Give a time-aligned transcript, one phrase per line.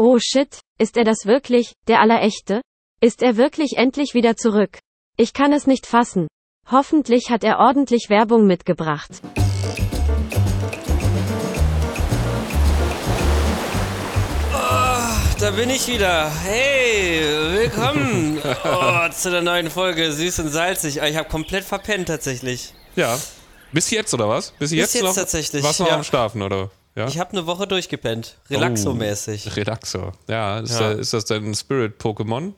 [0.00, 2.60] Oh shit, ist er das wirklich, der Allerechte?
[3.00, 4.78] Ist er wirklich endlich wieder zurück?
[5.16, 6.28] Ich kann es nicht fassen.
[6.70, 9.10] Hoffentlich hat er ordentlich Werbung mitgebracht.
[15.40, 16.30] da bin ich wieder.
[16.44, 20.98] Hey, willkommen oh, zu der neuen Folge Süß und Salzig.
[20.98, 22.72] Ich habe komplett verpennt tatsächlich.
[22.94, 23.18] Ja.
[23.72, 24.52] Bis jetzt oder was?
[24.52, 25.14] Bis, Bis jetzt, jetzt noch?
[25.16, 25.96] tatsächlich, Warst du noch ja.
[25.96, 26.70] am Schlafen oder?
[26.98, 27.06] Ja.
[27.06, 28.36] Ich habe eine Woche durchgepennt.
[28.50, 29.46] Relaxo-mäßig.
[29.46, 30.12] Oh, Relaxo.
[30.26, 30.94] Ja, ist, Ja.
[30.94, 32.54] da- ist das dein Spirit-Pokémon?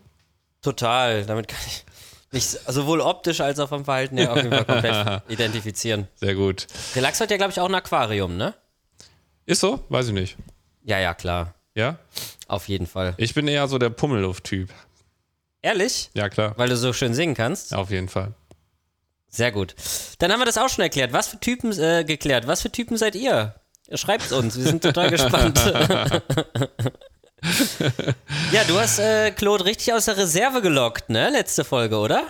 [0.63, 1.25] Total.
[1.27, 1.85] Damit kann ich
[2.33, 6.09] mich sowohl optisch als auch vom Verhalten her auf jeden Fall komplett identifizieren.
[6.17, 6.67] Sehr gut.
[6.97, 8.55] Relaxo hat ja, glaube ich, auch ein Aquarium, ne?
[9.47, 9.85] Ist so?
[9.89, 10.37] Weiß ich nicht.
[10.85, 11.55] Ja, ja, klar.
[11.75, 11.99] Ja?
[12.49, 13.15] Auf jeden Fall.
[13.19, 14.71] Ich bin eher so der Pummelluft-Typ.
[15.63, 16.11] Ehrlich?
[16.15, 16.55] Ja, klar.
[16.57, 17.75] Weil du so schön singen kannst?
[17.75, 18.33] Auf jeden Fall.
[19.29, 19.75] Sehr gut.
[20.19, 21.13] Dann haben wir das auch schon erklärt.
[21.13, 22.47] Was für Typen, äh, geklärt.
[22.47, 23.55] Was für Typen seid ihr?
[23.95, 25.59] Schreibt uns, wir sind total gespannt.
[28.53, 31.31] ja, du hast äh, Claude richtig aus der Reserve gelockt, ne?
[31.31, 32.25] Letzte Folge, oder?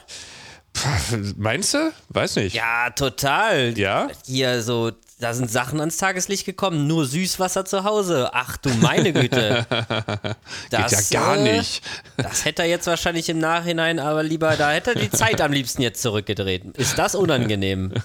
[0.77, 1.93] Pff, Meinst du?
[2.09, 2.55] Weiß nicht.
[2.55, 3.77] Ja, total.
[3.79, 4.09] Ja?
[4.27, 8.31] Hier so, da sind Sachen ans Tageslicht gekommen, nur Süßwasser zu Hause.
[8.33, 9.67] Ach du meine Güte.
[10.71, 11.83] Geht ja gar äh, nicht.
[12.17, 15.53] Das hätte er jetzt wahrscheinlich im Nachhinein, aber lieber, da hätte er die Zeit am
[15.53, 16.65] liebsten jetzt zurückgedreht.
[16.77, 17.93] Ist das unangenehm?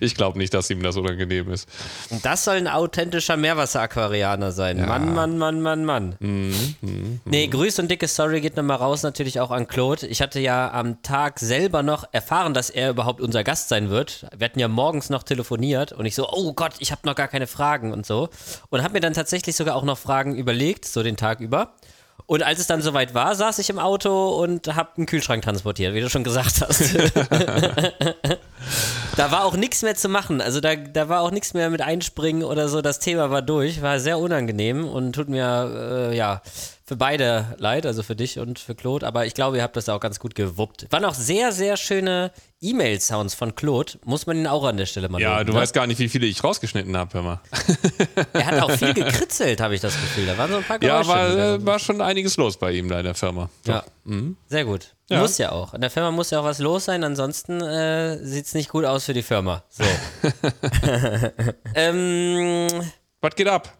[0.00, 1.68] Ich glaube nicht, dass ihm das unangenehm ist.
[2.10, 4.84] Und das soll ein authentischer Meerwasser-Aquarianer sein.
[4.84, 6.16] Mann, Mann, Mann, Mann, Mann.
[6.18, 10.06] Mhm, nee, Grüß und dicke Story geht nochmal raus, natürlich auch an Claude.
[10.06, 14.26] Ich hatte ja am Tag selber noch erfahren, dass er überhaupt unser Gast sein wird.
[14.36, 17.28] Wir hatten ja morgens noch telefoniert und ich so, oh Gott, ich habe noch gar
[17.28, 18.28] keine Fragen und so.
[18.70, 21.74] Und habe mir dann tatsächlich sogar auch noch Fragen überlegt, so den Tag über.
[22.26, 25.94] Und als es dann soweit war, saß ich im Auto und habe einen Kühlschrank transportiert,
[25.94, 26.94] wie du schon gesagt hast.
[29.16, 30.40] Da war auch nichts mehr zu machen.
[30.40, 32.80] Also da, da war auch nichts mehr mit einspringen oder so.
[32.80, 33.82] Das Thema war durch.
[33.82, 36.40] War sehr unangenehm und tut mir äh, ja
[36.84, 39.06] für beide leid, also für dich und für Claude.
[39.06, 40.86] Aber ich glaube, ihr habt das auch ganz gut gewuppt.
[40.90, 43.92] Waren auch sehr, sehr schöne E-Mail-Sounds von Claude.
[44.04, 45.58] Muss man ihn auch an der Stelle mal Ja, loben, du ne?
[45.60, 47.40] weißt gar nicht, wie viele ich rausgeschnitten habe, hör mal.
[48.34, 50.26] Er hat auch viel gekritzelt, habe ich das Gefühl.
[50.26, 51.08] Da waren so ein paar Ja, Geräusche.
[51.08, 53.48] war, die da- äh, war schon einiges los bei ihm da in der Firma.
[53.66, 53.84] ja.
[54.48, 54.94] Sehr gut.
[55.08, 55.20] Ja.
[55.20, 55.74] Muss ja auch.
[55.74, 58.84] In der Firma muss ja auch was los sein, ansonsten äh, sieht es nicht gut
[58.84, 59.62] aus für die Firma.
[59.68, 59.84] So.
[61.74, 62.68] ähm,
[63.20, 63.72] Was geht ab?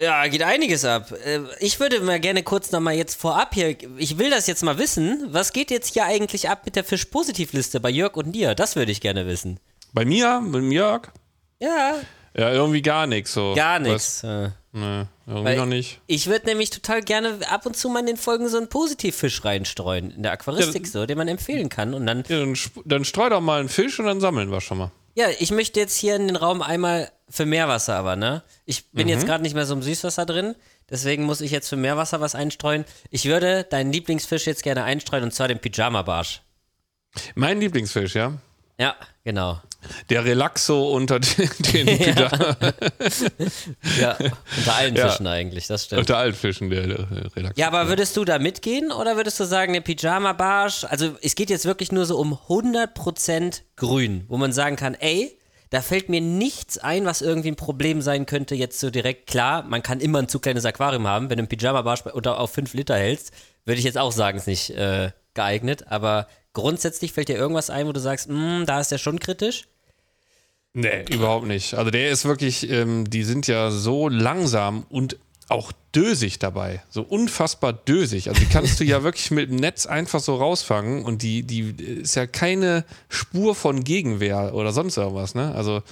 [0.00, 1.12] Ja, geht einiges ab.
[1.24, 4.78] Äh, Ich würde mal gerne kurz nochmal jetzt vorab hier, ich will das jetzt mal
[4.78, 8.54] wissen, was geht jetzt hier eigentlich ab mit der Fisch-Positivliste bei Jörg und dir?
[8.54, 9.58] Das würde ich gerne wissen.
[9.92, 10.40] Bei mir?
[10.40, 11.08] Mit dem Jörg?
[11.60, 11.96] Ja,
[12.36, 13.54] Ja, irgendwie gar nichts so.
[13.56, 14.22] gar nichts.
[14.22, 15.98] Äh, Nee, irgendwie Weil- noch nicht.
[16.06, 19.42] Ich würde nämlich total gerne ab und zu mal in den Folgen so einen Positivfisch
[19.44, 21.94] reinstreuen, in der Aquaristik so, den man empfehlen kann.
[21.94, 22.54] Und dann, Ja, dann,
[22.84, 24.92] dann streu doch mal einen Fisch und dann sammeln wir schon mal.
[25.14, 28.42] Ja, ich möchte jetzt hier in den Raum einmal für Meerwasser aber, ne?
[28.64, 30.54] Ich bin jetzt gerade nicht mehr so im Süßwasser drin,
[30.88, 32.84] deswegen muss ich jetzt für Meerwasser was einstreuen.
[33.10, 36.42] Ich würde deinen Lieblingsfisch jetzt gerne einstreuen und zwar den Pyjama-Barsch.
[37.34, 38.38] Mein Lieblingsfisch, ja?
[38.78, 39.60] Ja, genau.
[40.10, 42.56] Der Relaxo unter den, den Pyjama-
[44.00, 44.16] Ja,
[44.56, 45.08] unter allen Ja.
[45.08, 46.00] Fischen eigentlich, das stimmt.
[46.00, 47.02] unter Altfischen, der äh,
[47.36, 47.60] Relaxo.
[47.60, 51.50] Ja, aber würdest du da mitgehen oder würdest du sagen, der Pyjama-Barsch, also es geht
[51.50, 55.36] jetzt wirklich nur so um 100% grün, wo man sagen kann, ey,
[55.70, 59.26] da fällt mir nichts ein, was irgendwie ein Problem sein könnte, jetzt so direkt.
[59.28, 62.72] Klar, man kann immer ein zu kleines Aquarium haben, wenn du einen Pyjama-Barsch auf 5
[62.74, 63.32] Liter hältst,
[63.66, 66.26] würde ich jetzt auch sagen, ist nicht äh, geeignet, aber
[66.58, 69.64] grundsätzlich fällt dir irgendwas ein, wo du sagst, "Mm, da ist der schon kritisch?
[70.74, 71.74] Nee, überhaupt nicht.
[71.74, 75.16] Also der ist wirklich, ähm, die sind ja so langsam und
[75.48, 76.82] auch dösig dabei.
[76.90, 78.28] So unfassbar dösig.
[78.28, 81.70] Also die kannst du ja wirklich mit dem Netz einfach so rausfangen und die, die
[82.02, 85.54] ist ja keine Spur von Gegenwehr oder sonst irgendwas, ne?
[85.54, 85.82] Also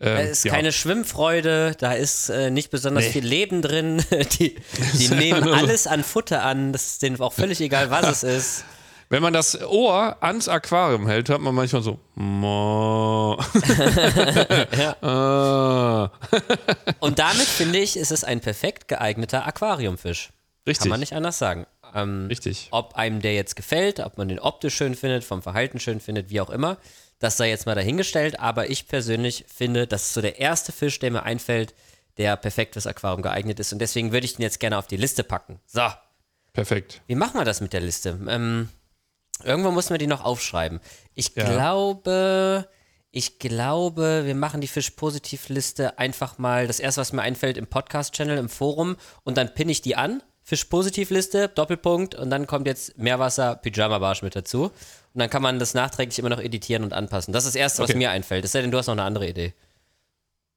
[0.00, 0.52] Da ähm, ist ja.
[0.52, 3.10] keine Schwimmfreude, da ist äh, nicht besonders Nee.
[3.12, 4.02] viel Leben drin.
[4.38, 4.56] Die,
[4.98, 8.64] die nehmen alles an Futter an, das ist denen auch völlig egal, was es ist.
[9.08, 11.98] Wenn man das Ohr ans Aquarium hält, hört man manchmal so.
[12.14, 13.38] Mo.
[15.02, 16.10] Ah.
[17.00, 20.30] Und damit finde ich, ist es ein perfekt geeigneter Aquariumfisch.
[20.66, 20.84] Richtig.
[20.84, 21.66] Kann man nicht anders sagen.
[21.94, 22.68] Ähm, Richtig.
[22.72, 26.30] ob einem der jetzt gefällt, ob man den optisch schön findet, vom Verhalten schön findet,
[26.30, 26.78] wie auch immer,
[27.20, 28.40] das sei jetzt mal dahingestellt.
[28.40, 31.74] Aber ich persönlich finde, das ist so der erste Fisch, der mir einfällt,
[32.18, 33.72] der perfekt fürs Aquarium geeignet ist.
[33.72, 35.60] Und deswegen würde ich den jetzt gerne auf die Liste packen.
[35.66, 35.88] So,
[36.56, 37.02] Perfekt.
[37.06, 38.18] Wie machen wir das mit der Liste?
[38.28, 38.70] Ähm,
[39.44, 40.80] irgendwo müssen wir die noch aufschreiben.
[41.14, 41.44] Ich Ja.
[41.44, 42.68] glaube,
[43.10, 48.36] ich glaube, wir machen die Fisch-Positiv-Liste einfach mal, das erste, was mir einfällt, im Podcast-Channel,
[48.38, 50.22] im Forum und dann pinne ich die an.
[50.42, 54.64] Fisch-Positiv-Liste, Doppelpunkt und dann kommt jetzt Meerwasser, Pyjama-Barsch mit dazu.
[54.64, 57.32] Und dann kann man das nachträglich immer noch editieren und anpassen.
[57.32, 57.98] Das ist das Erste, was Okay.
[57.98, 58.44] mir einfällt.
[58.44, 59.54] Es sei denn, du hast noch eine andere Idee.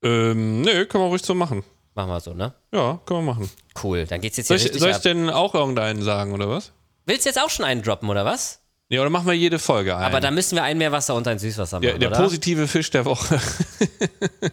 [0.03, 1.63] Ähm, nö, können wir ruhig so machen.
[1.95, 2.53] Machen wir so, ne?
[2.71, 3.49] Ja, können wir machen.
[3.83, 5.01] Cool, dann geht's jetzt Soll hier ich, richtig soll ich ab.
[5.01, 6.71] denn auch irgendeinen sagen, oder was?
[7.05, 8.58] Willst du jetzt auch schon einen droppen, oder was?
[8.89, 10.03] Ja, oder machen wir jede Folge ein?
[10.03, 12.19] Aber dann müssen wir einen Meerwasser und ein Süßwasser machen, der oder?
[12.19, 13.39] positive Fisch der Woche.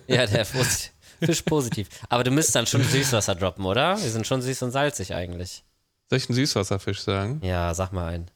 [0.07, 0.91] Ja, der Fuß-
[1.21, 1.89] Fisch positiv.
[2.09, 4.01] Aber du müsstest dann schon Süßwasser droppen, oder?
[4.01, 5.65] Wir sind schon süß und salzig eigentlich.
[6.11, 7.41] Soll ich einen Süßwasserfisch sagen?
[7.43, 8.31] Ja, sag mal einen.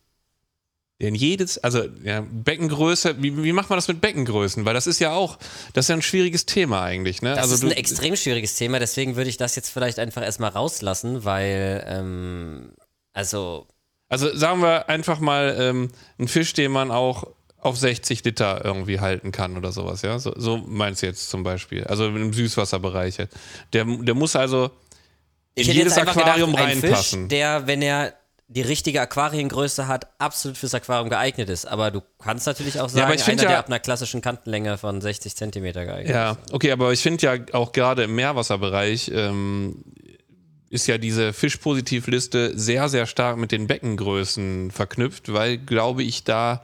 [1.01, 4.65] Denn jedes, also ja, Beckengröße, wie, wie macht man das mit Beckengrößen?
[4.65, 5.39] Weil das ist ja auch,
[5.73, 7.31] das ist ja ein schwieriges Thema eigentlich, ne?
[7.31, 10.51] Das also ist ein extrem schwieriges Thema, deswegen würde ich das jetzt vielleicht einfach erstmal
[10.51, 12.73] rauslassen, weil, ähm,
[13.15, 13.67] also,
[14.11, 17.25] also sagen wir einfach mal ähm, einen Fisch, den man auch
[17.63, 20.19] auf 60 Liter irgendwie halten kann oder sowas, ja?
[20.19, 21.85] So, so meinst du jetzt zum Beispiel.
[21.85, 23.17] Also im Süßwasserbereich.
[23.73, 24.71] Der, der muss also
[25.55, 27.21] in jedes Aquarium gedacht, ein reinpassen.
[27.23, 28.15] Fisch, der, wenn er
[28.49, 31.67] die richtige Aquariengröße hat, absolut fürs Aquarium geeignet ist.
[31.67, 35.01] Aber du kannst natürlich auch sagen, find einer, ja- der ab einer klassischen Kantenlänge von
[35.01, 36.53] 60 Zentimeter geeignet Ja, ist.
[36.53, 39.85] okay, aber ich finde ja auch gerade im Meerwasserbereich ähm,
[40.71, 46.63] ist ja diese Fischpositivliste sehr, sehr stark mit den Beckengrößen verknüpft, weil, glaube ich, da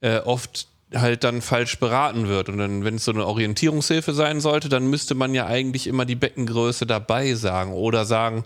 [0.00, 2.48] äh, oft halt dann falsch beraten wird.
[2.48, 6.04] Und dann, wenn es so eine Orientierungshilfe sein sollte, dann müsste man ja eigentlich immer
[6.04, 8.44] die Beckengröße dabei sagen oder sagen,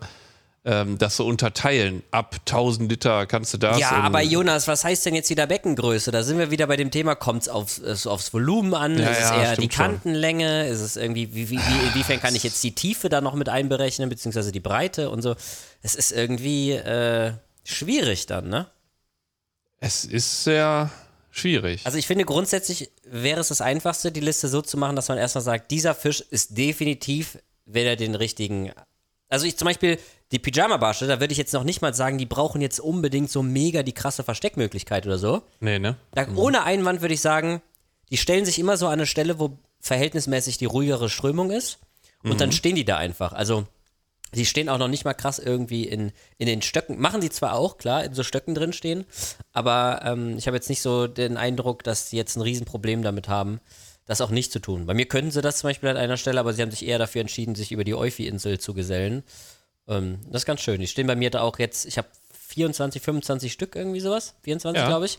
[0.67, 2.03] ähm, das so unterteilen.
[2.11, 3.79] Ab 1000 Liter kannst du das.
[3.79, 6.11] Ja, aber Jonas, was heißt denn jetzt wieder Beckengröße?
[6.11, 8.99] Da sind wir wieder bei dem Thema, kommt es aufs, aufs Volumen an?
[8.99, 9.87] Ja, ist es ja, eher die stimmt schon.
[9.87, 10.69] Kantenlänge?
[10.69, 13.49] Ist es irgendwie, wie, wie, wie, inwiefern kann ich jetzt die Tiefe da noch mit
[13.49, 15.35] einberechnen, beziehungsweise die Breite und so?
[15.83, 17.33] Es ist irgendwie äh,
[17.65, 18.67] schwierig dann, ne?
[19.81, 20.91] es ist sehr
[21.31, 21.83] schwierig.
[21.85, 25.19] Also ich finde grundsätzlich wäre es das Einfachste, die Liste so zu machen, dass man
[25.19, 28.73] erstmal sagt, dieser Fisch ist definitiv, wenn er den richtigen.
[29.29, 29.99] Also ich zum Beispiel
[30.33, 33.43] die Pyjama-Barsche, da würde ich jetzt noch nicht mal sagen, die brauchen jetzt unbedingt so
[33.43, 35.43] mega die krasse Versteckmöglichkeit oder so.
[35.61, 35.97] nee, ne?
[36.13, 37.63] Da, Ohne Einwand würde ich sagen,
[38.11, 41.79] die stellen sich immer so an eine Stelle, wo verhältnismäßig die ruhigere Strömung ist.
[42.25, 43.33] Und dann stehen die da einfach.
[43.33, 43.67] Also,
[44.35, 47.01] die stehen auch noch nicht mal krass irgendwie in, in den Stöcken.
[47.01, 49.05] Machen die zwar auch, klar, in so Stöcken drin stehen,
[49.53, 53.29] aber ähm, ich habe jetzt nicht so den Eindruck, dass die jetzt ein Riesenproblem damit
[53.29, 53.61] haben,
[54.07, 54.87] das auch nicht zu tun.
[54.87, 56.99] Bei mir könnten sie das zum Beispiel an einer Stelle, aber sie haben sich eher
[56.99, 59.23] dafür entschieden, sich über die Eufi-Insel zu gesellen.
[59.89, 60.81] Ähm, das ist ganz schön.
[60.81, 62.09] Die stehen bei mir da auch jetzt, ich habe
[62.49, 64.35] 24, 25 Stück irgendwie sowas.
[64.43, 64.89] 24, Ja.
[64.89, 65.19] glaube ich.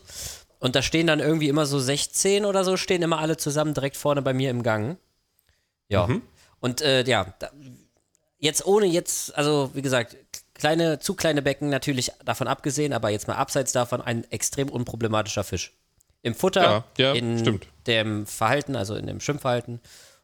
[0.60, 3.96] Und da stehen dann irgendwie immer so 16 oder so, stehen immer alle zusammen direkt
[3.96, 4.96] vorne bei mir im Gang.
[5.88, 6.08] Ja.
[6.60, 7.50] Und äh, ja, da,
[8.38, 10.16] jetzt ohne jetzt, also wie gesagt,
[10.54, 15.44] kleine, zu kleine Becken natürlich davon abgesehen, aber jetzt mal abseits davon ein extrem unproblematischer
[15.44, 15.72] Fisch.
[16.22, 17.68] Im Futter, Ja, ja, in stimmt.
[17.86, 19.80] dem Verhalten, also in dem Schwimmverhalten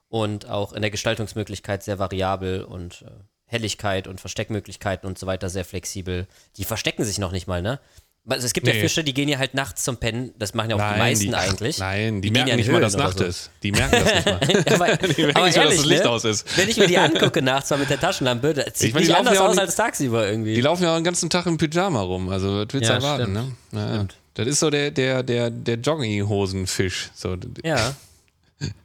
[0.08, 3.10] und auch in der Gestaltungsmöglichkeit sehr variabel und äh,
[3.54, 6.26] Helligkeit und Versteckmöglichkeiten und so weiter sehr flexibel.
[6.58, 7.80] Die verstecken sich noch nicht mal, ne?
[8.26, 8.80] Also es gibt ja Nee.
[8.80, 10.32] Fische, die gehen ja halt nachts zum Pennen.
[10.38, 11.78] Das machen ja auch die meisten ach, eigentlich.
[11.78, 13.24] Nein, die, Die merken ja nicht mal, dass Höhlen Nacht so.
[13.24, 13.50] ist.
[13.62, 14.34] Die merken das nicht mal.
[14.74, 16.10] aber, aber nicht mal, dass ehrlich, das Licht ne?
[16.10, 16.56] aus ist.
[16.56, 19.18] Wenn ich mir die angucke nachts mal mit der Taschenlampe, das sieht meine, die nicht
[19.18, 20.54] anders ja aus als tagsüber irgendwie.
[20.54, 22.30] Die laufen ja auch den ganzen Tag im Pyjama rum.
[22.30, 23.72] Also, was willst du Ja, erwarten, stimmt.
[23.72, 23.78] ne?
[23.78, 24.06] Ja, ja.
[24.32, 27.10] Das ist so der, der, der, der Jogginghosenfisch.
[27.14, 27.36] So.
[27.62, 27.94] ja.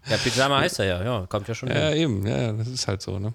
[0.10, 1.98] Ja, Pyjama heißt er ja, ja, kommt ja schon Ja, hin.
[2.02, 3.34] eben, ja, das ist halt so, ne?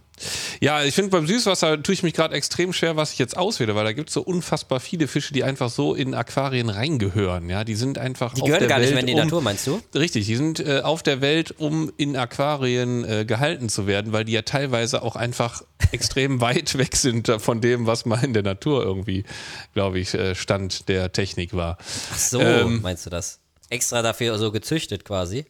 [0.60, 3.75] Ja, ich finde beim Süßwasser tue ich mich gerade extrem schwer, was ich jetzt auswähle,
[3.76, 7.62] weil da gibt es so unfassbar viele Fische, die einfach so in Aquarien reingehören, ja.
[7.64, 9.42] Die sind einfach Die auf gehören der gar nicht Welt, mehr in die um, Natur,
[9.42, 9.81] meinst du?
[9.94, 14.25] Richtig, die sind äh, auf der Welt, um in Aquarien äh, gehalten zu werden, weil
[14.25, 18.42] die ja teilweise auch einfach extrem weit weg sind von dem, was mal in der
[18.42, 19.25] Natur irgendwie,
[19.72, 21.78] glaube ich, äh, Stand der Technik war.
[22.12, 23.38] Ach so, Ähm, meinst du das?
[23.70, 25.47] Extra dafür so gezüchtet quasi.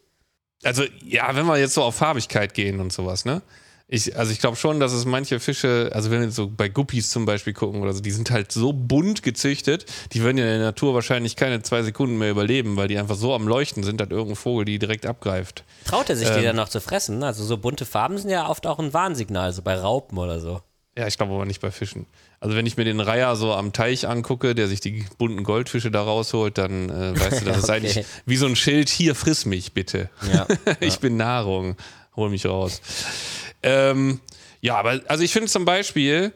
[0.65, 3.43] Also, ja, wenn wir jetzt so auf Farbigkeit gehen und sowas, ne?
[3.87, 6.71] Ich, also ich glaube schon, dass es manche Fische, also wenn wir jetzt so bei
[6.71, 10.45] Guppies zum Beispiel gucken oder so, die sind halt so bunt gezüchtet, die würden ja
[10.45, 13.83] in der Natur wahrscheinlich keine zwei Sekunden mehr überleben, weil die einfach so am Leuchten
[13.83, 15.65] sind, dass irgendein Vogel die direkt abgreift.
[15.85, 16.45] Traut er sich die Ähm.
[16.45, 17.23] dann noch zu fressen?
[17.23, 20.63] Also so bunte Farben sind ja oft auch ein Warnsignal, so bei Raupen oder so.
[20.97, 22.07] Ja, ich glaube aber nicht bei Fischen.
[22.39, 25.91] Also wenn ich mir den Reiher so am Teich angucke, der sich die bunten Goldfische
[25.91, 27.73] da rausholt, dann äh, weißt du, das ist Okay.
[27.73, 30.09] eigentlich wie so ein Schild, hier friss mich bitte.
[30.33, 30.47] Ja.
[30.81, 31.77] ich bin Nahrung,
[32.15, 32.81] hol mich raus.
[33.63, 34.21] Ähm,
[34.61, 36.33] ja, aber also ich finde zum Beispiel,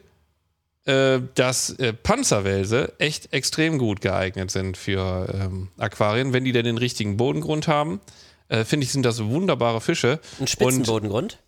[0.87, 6.65] äh, dass äh, Panzerwälse echt extrem gut geeignet sind für ähm, Aquarien, wenn die denn
[6.65, 8.01] den richtigen Bodengrund haben.
[8.49, 10.19] Äh, finde ich, sind das wunderbare Fische.
[10.41, 11.39] Ein Spitzenbodengrund.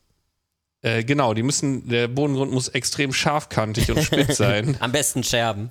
[0.82, 5.70] Äh, genau, die müssen, der Bodengrund muss extrem scharfkantig und spitz sein, Am besten Scherben.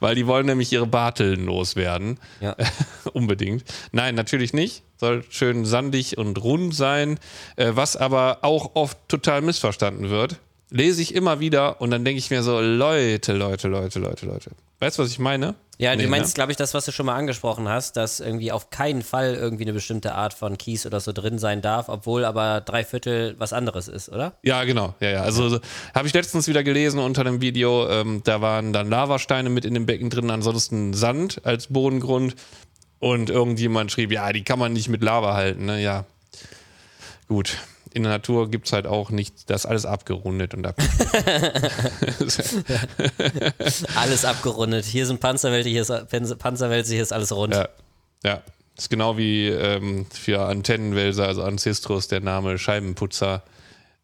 [0.00, 2.18] weil die wollen nämlich ihre Barteln loswerden.
[2.40, 2.56] Ja.
[3.12, 3.64] Unbedingt.
[3.92, 4.82] Nein, natürlich nicht.
[4.96, 7.18] Soll schön sandig und rund sein.
[7.56, 10.40] Äh, was aber auch oft total missverstanden wird.
[10.70, 14.50] Lese ich immer wieder und dann denke ich mir so, Leute, Leute, Leute, Leute, Leute.
[14.80, 15.54] Weißt du, was ich meine?
[15.78, 16.34] Ja, Nee, du meinst, ne?
[16.34, 19.64] glaube ich, das, was du schon mal angesprochen hast, dass irgendwie auf keinen Fall irgendwie
[19.64, 23.52] eine bestimmte Art von Kies oder so drin sein darf, obwohl aber drei Viertel was
[23.52, 24.32] anderes ist, oder?
[24.42, 24.94] Ja, genau.
[25.00, 25.22] Ja, ja.
[25.22, 25.60] Also so,
[25.94, 27.88] habe ich letztens wieder gelesen unter dem Video.
[27.88, 32.34] Ähm, da waren dann Lavasteine mit in dem Becken drin, ansonsten Sand als Bodengrund.
[32.98, 35.66] Und irgendjemand schrieb, ja, die kann man nicht mit Lava halten.
[35.66, 35.82] Ne?
[35.82, 36.06] Ja,
[37.28, 37.58] gut.
[37.96, 40.76] In der Natur gibt es halt auch nicht, das ist alles abgerundet und ab.
[43.96, 44.84] Alles abgerundet.
[44.84, 47.54] Hier sind Panzerwälze, hier ist Panzerwälze, hier ist alles rund.
[47.54, 47.70] ja,
[48.22, 48.42] ja.
[48.76, 53.42] Ist genau wie ähm, für Antennenwälzer, also Ancestros, der Name Scheibenputzer.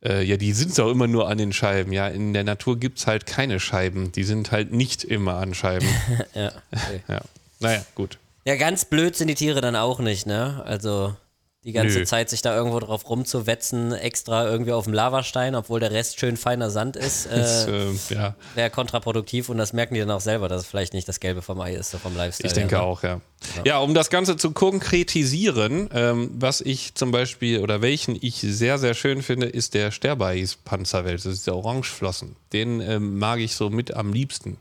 [0.02, 1.92] Äh, ja, die sind auch immer nur an den Scheiben.
[1.92, 4.10] Ja, in der Natur gibt es halt keine Scheiben.
[4.12, 5.86] Die sind halt nicht immer an Scheiben.
[6.34, 7.02] Ja, okay.
[7.08, 7.20] ja.
[7.60, 8.16] Naja, gut.
[8.46, 10.62] ja, ganz blöd sind die Tiere dann auch nicht, ne?
[10.64, 11.14] Also
[11.64, 12.04] die ganze Nö.
[12.04, 16.36] Zeit sich da irgendwo drauf rumzuwetzen, extra irgendwie auf dem Lavastein, obwohl der Rest schön
[16.36, 20.20] feiner Sand ist, Das, äh, äh, ja, wäre kontraproduktiv und das merken die dann auch
[20.20, 22.48] selber, dass es vielleicht nicht das Gelbe vom Ei ist, so vom Lifestyle.
[22.48, 22.82] ich denke ne?
[22.82, 23.20] auch, ja.
[23.64, 28.78] Ja, um das Ganze zu konkretisieren, ähm, was ich zum Beispiel oder welchen ich sehr,
[28.78, 31.24] sehr schön finde, ist der Sterbeis-Panzerwelt.
[31.24, 32.36] Das ist der Orangeflossen.
[32.52, 34.58] Den ähm, mag ich so mit am liebsten.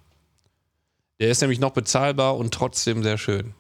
[1.20, 3.54] Der ist nämlich noch bezahlbar und trotzdem sehr schön.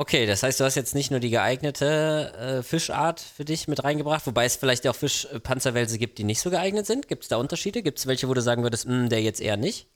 [0.00, 3.84] Okay, das heißt, du hast jetzt nicht nur die geeignete äh, Fischart für dich mit
[3.84, 7.06] reingebracht, wobei es vielleicht auch Fischpanzerwälse gibt, die nicht so geeignet sind.
[7.06, 7.82] Gibt es da Unterschiede?
[7.82, 9.88] Gibt es welche, wo du sagen würdest, "Mm, der jetzt eher nicht?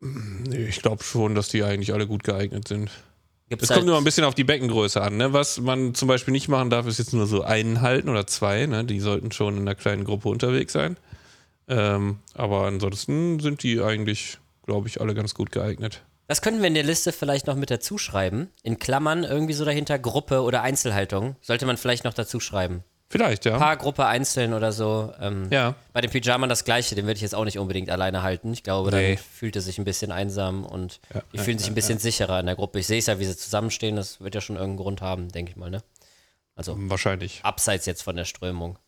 [0.00, 2.90] Nee, ich glaube schon, dass die eigentlich alle gut geeignet sind.
[3.50, 5.18] Gibt's Es halt, kommt nur ein bisschen auf die Beckengröße an.
[5.18, 5.30] Ne?
[5.34, 8.64] Was man zum Beispiel nicht machen darf, ist jetzt nur so einen halten oder zwei.
[8.64, 8.86] Ne?
[8.86, 10.96] Die sollten schon in einer kleinen Gruppe unterwegs sein.
[11.68, 16.02] Ähm, aber ansonsten sind die eigentlich, glaube ich, alle ganz gut geeignet.
[16.28, 18.50] Das könnten wir in der Liste vielleicht noch mit dazu schreiben.
[18.62, 21.34] In Klammern irgendwie so dahinter Gruppe oder Einzelhaltung.
[21.40, 22.84] Sollte man vielleicht noch dazu schreiben.
[23.10, 23.56] Vielleicht, ja.
[23.56, 25.12] Paar Gruppe einzeln oder so.
[25.18, 25.74] Ähm, Ja.
[25.94, 28.52] Bei dem Pyjama das gleiche, den würde ich jetzt auch nicht unbedingt alleine halten.
[28.52, 29.14] Ich glaube, Nee.
[29.14, 31.98] dann fühlt er sich ein bisschen einsam und Ja, die ja, fühlen sich ein bisschen
[31.98, 32.78] sicherer in der Gruppe.
[32.80, 35.50] Ich sehe es ja, wie sie zusammenstehen, das wird ja schon irgendeinen Grund haben, denke
[35.52, 35.82] ich mal, ne?
[36.54, 37.40] Also Wahrscheinlich.
[37.44, 38.78] abseits jetzt von der Strömung.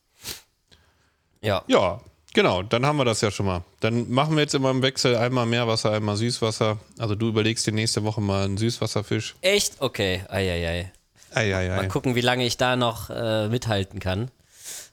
[1.40, 1.64] Ja.
[1.68, 2.00] Ja,
[2.34, 2.62] genau.
[2.62, 3.62] Dann haben wir das ja schon mal.
[3.80, 6.78] Dann machen wir jetzt immer im Wechsel einmal Meerwasser, einmal Süßwasser.
[6.98, 9.34] Also du überlegst dir nächste Woche mal einen Süßwasserfisch.
[9.40, 9.74] Echt?
[9.80, 10.22] Okay.
[10.28, 10.90] Eieiei.
[11.32, 11.76] Eieiei.
[11.76, 14.30] Mal gucken, wie lange ich da noch äh, mithalten kann.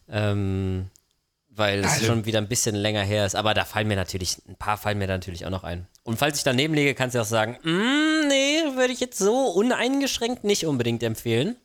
[0.10, 0.88] Ähm,
[1.50, 3.36] weil es Also- schon wieder ein bisschen länger her ist.
[3.36, 5.88] Aber da fallen mir natürlich, ein paar fallen mir da natürlich auch noch ein.
[6.03, 9.48] Und falls ich daneben liege, kannst du auch sagen, mm, nee, würde ich jetzt so
[9.48, 11.56] uneingeschränkt nicht unbedingt empfehlen.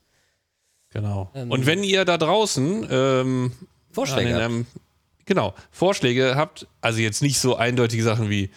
[0.90, 1.30] Genau.
[1.34, 3.52] Und wenn ihr da draußen ähm,
[3.92, 4.66] Vorschläge habt.
[5.26, 8.50] Genau, Vorschläge habt, also jetzt nicht so eindeutige Sachen wie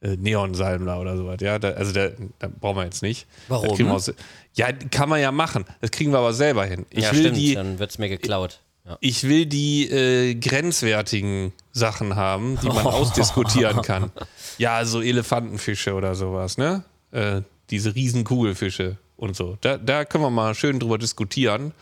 [0.00, 3.26] äh, Neonsalmler oder sowas, ja, da, also da, da brauchen wir jetzt nicht.
[3.48, 3.90] Warum?
[3.90, 4.12] Aus,
[4.54, 5.64] ja, kann man ja machen.
[5.80, 6.86] Das kriegen wir aber selber hin.
[6.90, 8.60] Ich ja, will stimmt, die, dann wird es mir geklaut.
[8.84, 8.96] Ja.
[9.00, 14.10] ich will die äh, grenzwertigen Sachen haben, die man ausdiskutieren kann.
[14.56, 16.84] Ja, so Elefantenfische oder sowas, ne?
[17.10, 19.58] Äh, diese riesen Kugelfische und so.
[19.60, 21.72] Da, da können wir mal schön drüber diskutieren,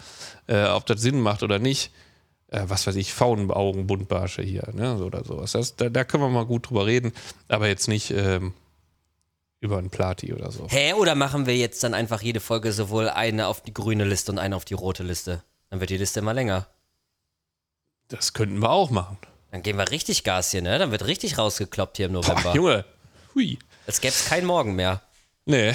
[0.49, 1.93] äh, ob das Sinn macht oder nicht.
[2.49, 4.97] Äh, was weiß ich, Faunenaugen-Buntbarsche hier, ne?
[4.99, 5.53] So oder sowas.
[5.53, 7.13] Das, da, da können wir mal gut drüber reden,
[7.49, 8.55] aber jetzt nicht ähm,
[9.61, 10.67] über einen Plati oder so.
[10.69, 14.31] Hä, oder machen wir jetzt dann einfach jede Folge sowohl eine auf die grüne Liste
[14.33, 15.43] und eine auf die rote Liste?
[15.71, 16.67] Dann wird die Liste immer länger.
[18.09, 19.19] Das könnten wir auch machen.
[19.51, 20.79] Dann geben wir richtig Gas hier, ne?
[20.79, 22.43] Dann wird richtig rausgekloppt hier im November.
[22.43, 22.85] Boah, Junge.
[23.35, 23.59] Hui.
[23.87, 25.03] Es gäbe keinen Morgen mehr.
[25.47, 25.75] Nee,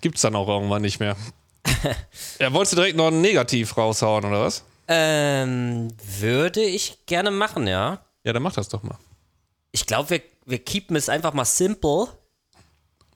[0.00, 1.16] gibt's dann auch irgendwann nicht mehr.
[2.38, 4.64] ja, wolltest du direkt noch ein Negativ raushauen, oder was?
[4.94, 8.04] Ähm, würde ich gerne machen, ja.
[8.24, 8.98] Ja, dann mach das doch mal.
[9.72, 12.08] Ich glaube, wir, wir keepen es einfach mal simple.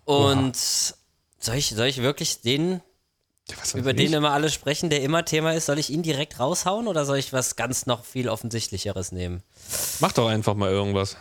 [0.04, 0.56] Und
[1.38, 2.80] soll ich, soll ich wirklich den,
[3.48, 3.96] Ja, über ich?
[3.96, 7.18] den immer alle sprechen, der immer Thema ist, soll ich ihn direkt raushauen oder soll
[7.18, 9.42] ich was ganz noch viel offensichtlicheres nehmen?
[10.00, 11.16] Mach doch einfach mal irgendwas.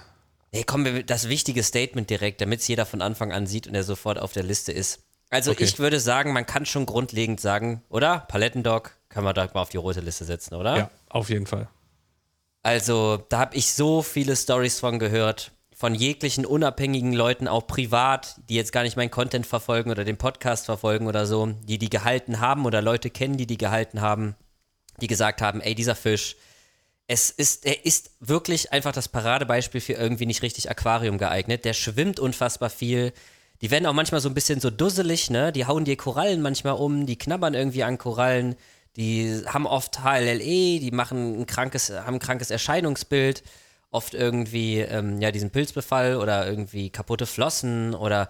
[0.51, 3.75] Nee, komm, wir- das wichtige Statement direkt, damit es jeder von Anfang an sieht und
[3.75, 4.99] er sofort auf der Liste ist.
[5.31, 5.63] Also Okay.
[5.63, 8.19] ich würde sagen, man kann schon grundlegend sagen, oder?
[8.19, 10.77] Palettendog kann man direkt mal auf die rote Liste setzen, oder?
[10.77, 11.69] Ja, auf jeden Fall.
[12.63, 18.35] Also, da habe ich so viele Stories von gehört, von jeglichen unabhängigen Leuten, auch privat,
[18.49, 21.89] die jetzt gar nicht meinen Content verfolgen oder den Podcast verfolgen oder so, die die
[21.89, 24.35] gehalten haben oder Leute kennen, die die gehalten haben,
[24.99, 26.35] die gesagt haben, ey, dieser Fisch,
[27.07, 31.63] es ist, er ist wirklich einfach das Paradebeispiel für irgendwie nicht richtig Aquarium geeignet.
[31.63, 33.13] Der schwimmt unfassbar viel.
[33.61, 35.53] Die werden auch manchmal so ein bisschen so dusselig, ne?
[35.53, 38.57] Die hauen dir Korallen manchmal um, die knabbern irgendwie an Korallen,
[38.95, 43.43] die haben oft HLLE, die machen ein krankes, haben ein krankes Erscheinungsbild,
[43.91, 48.27] oft irgendwie, ähm, ja, diesen Pilzbefall oder irgendwie kaputte Flossen oder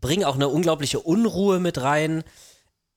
[0.00, 2.24] bringen auch eine unglaubliche Unruhe mit rein.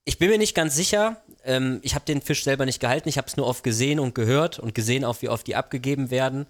[0.03, 1.21] Ich bin mir nicht ganz sicher.
[1.43, 3.09] Ähm, ich habe den Fisch selber nicht gehalten.
[3.09, 6.11] Ich habe es nur oft gesehen und gehört und gesehen auch, wie oft die abgegeben
[6.11, 6.45] werden.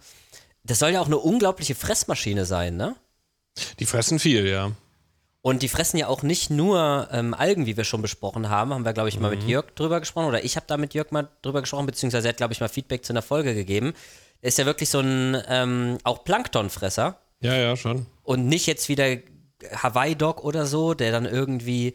[0.63, 2.95] das soll ja auch eine unglaubliche Fressmaschine sein, ne?
[3.79, 4.71] Die fressen viel, ja.
[5.41, 8.74] Und die fressen ja auch nicht nur ähm, Algen, wie wir schon besprochen haben.
[8.74, 9.39] Haben wir, glaube ich, mal Mhm.
[9.39, 10.27] mit Jörg drüber gesprochen.
[10.27, 12.67] Oder ich habe da mit Jörg mal drüber gesprochen, beziehungsweise er hat, glaube ich, mal
[12.70, 13.94] Feedback zu einer Folge gegeben.
[14.41, 17.17] Er ist ja wirklich so ein ähm, auch Planktonfresser.
[17.39, 18.08] Ja, ja, schon.
[18.24, 19.06] Und nicht jetzt wieder
[19.72, 21.94] Hawaii-Dog oder so, der dann irgendwie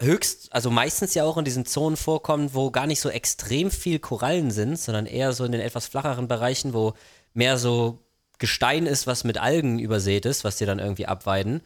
[0.00, 3.98] höchst, also meistens ja auch in diesen Zonen vorkommt, wo gar nicht so extrem viel
[3.98, 6.94] Korallen sind, sondern eher so in den etwas flacheren Bereichen, wo
[7.34, 7.98] mehr so
[8.38, 11.60] Gestein ist, was mit Algen übersät ist, was die dann irgendwie abweiden.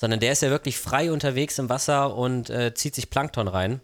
[0.00, 3.80] Sondern der ist ja wirklich frei unterwegs im Wasser und äh, zieht sich Plankton rein.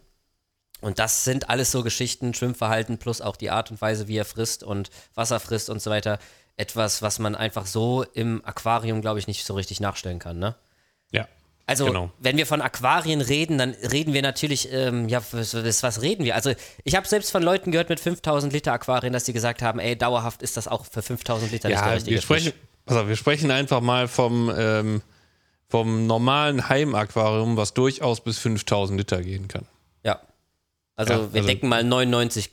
[0.80, 4.24] Und das sind alles so Geschichten, Schwimmverhalten plus auch die Art und Weise, wie er
[4.24, 6.18] frisst und Wasser frisst und so weiter.
[6.56, 10.54] Etwas, was man einfach so im Aquarium, glaube ich, nicht so richtig nachstellen kann, ne?
[11.10, 11.26] Ja.
[11.66, 12.10] Also, Genau.
[12.20, 16.36] wenn wir von Aquarien reden, dann reden wir natürlich, ähm, ja, was, was reden wir?
[16.36, 16.52] Also,
[16.84, 19.96] ich habe selbst von Leuten gehört mit 5000 Liter Aquarien, dass die gesagt haben, ey,
[19.96, 22.52] dauerhaft ist das auch für 5000 Liter nicht der Ja, richtige wir sprechen,
[22.86, 25.02] also wir sprechen einfach mal vom, ähm,
[25.74, 29.66] vom normalen Heimaquarium, was durchaus bis 5000 Liter gehen kann.
[30.04, 30.20] Ja.
[30.94, 32.48] Also, Ja, wir also- decken mal 99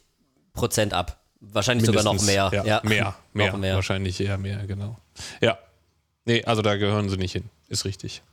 [0.54, 1.22] Prozent ab.
[1.40, 2.46] Wahrscheinlich sogar noch mehr.
[2.50, 2.68] Mindestens.
[2.68, 3.76] Ja, mehr, mehr, mehr.
[3.76, 4.98] Wahrscheinlich eher mehr, genau.
[5.40, 5.60] Ja.
[6.26, 7.44] Nee, also da gehören sie nicht hin.
[7.70, 8.24] Ist richtig.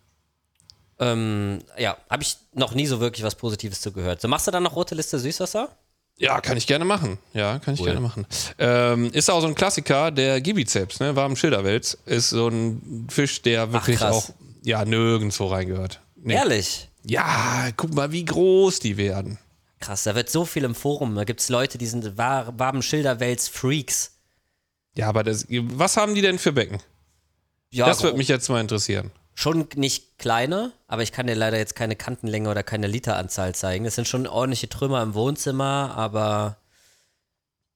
[0.99, 4.23] Ähm, ja, habe ich noch nie so wirklich was Positives zu gehört.
[4.23, 5.69] So, machst du dann noch rote Liste Süßwasser?
[6.17, 7.19] Ja, kann ich gerne machen.
[7.35, 7.87] Ja, kann ich Cool.
[7.89, 8.27] gerne machen.
[8.59, 11.15] Ähm, ist auch so ein Klassiker, der Gibiceps, ne?
[11.15, 11.99] Warm Schilderwels.
[12.07, 14.31] Ist so ein Fisch, der wirklich krass.
[14.31, 14.35] auch
[14.69, 16.01] ja, nirgendwo reingehört.
[16.17, 16.35] Nee.
[16.35, 16.89] Ehrlich?
[17.05, 19.39] Ja, guck mal, wie groß die werden.
[19.81, 21.15] Krass, da wird so viel im Forum.
[21.15, 24.13] Da gibt es Leute, die sind war- warmen Schilderwels-Freaks.
[24.97, 26.79] Ja, aber das, was haben die denn für Becken?
[27.71, 29.11] Ja, das würde mich jetzt mal interessieren.
[29.35, 33.85] schon nicht kleiner, aber ich kann dir leider jetzt keine Kantenlänge oder keine Literanzahl zeigen.
[33.85, 36.57] Das sind schon ordentliche Trümmer im Wohnzimmer, aber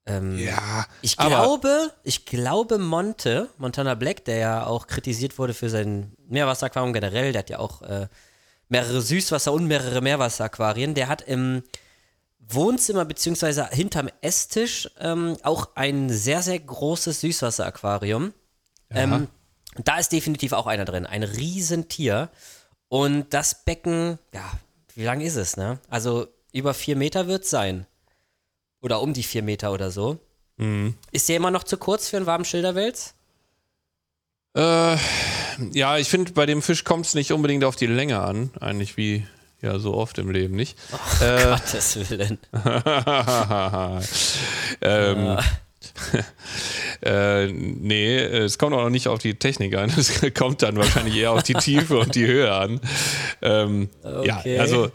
[0.06, 5.71] ähm, Ja, ich glaube, ich glaube Monte, Montana Black, der ja auch kritisiert wurde für
[5.71, 8.09] sein Meerwasseraquarium generell, der hat ja auch äh,
[8.68, 11.62] mehrere Süßwasser- und mehrere Meerwasseraquarien, der hat im
[12.40, 18.32] Wohnzimmer beziehungsweise hinterm Esstisch ähm, auch ein sehr, sehr großes Süßwasseraquarium.
[18.90, 19.28] Ähm,
[19.85, 21.06] da ist definitiv auch einer drin.
[21.06, 22.30] Ein Riesentier.
[22.88, 24.52] Und das Becken, ja,
[24.94, 25.78] wie lang ist es, ne?
[25.88, 27.86] Also über vier Meter wird es sein.
[28.82, 30.18] Oder um die vier Meter oder so.
[30.58, 30.95] Mhm.
[31.12, 33.14] Ist der immer noch zu kurz für einen warmen Schilderwels?
[34.54, 34.97] Äh,
[35.73, 38.50] ja, ich finde, bei dem Fisch kommt es nicht unbedingt auf die Länge an.
[38.60, 39.26] Eigentlich wie
[39.62, 40.76] ja so oft im Leben nicht.
[41.21, 42.38] Äh, Gottes Willen.
[44.82, 45.38] ähm,
[47.02, 49.90] äh, nee, es kommt auch noch nicht auf die Technik an.
[49.97, 52.80] Es kommt dann wahrscheinlich eher auf die Tiefe und die Höhe an.
[53.40, 53.88] Ähm,
[54.25, 54.58] Ja, Okay.
[54.58, 54.90] also.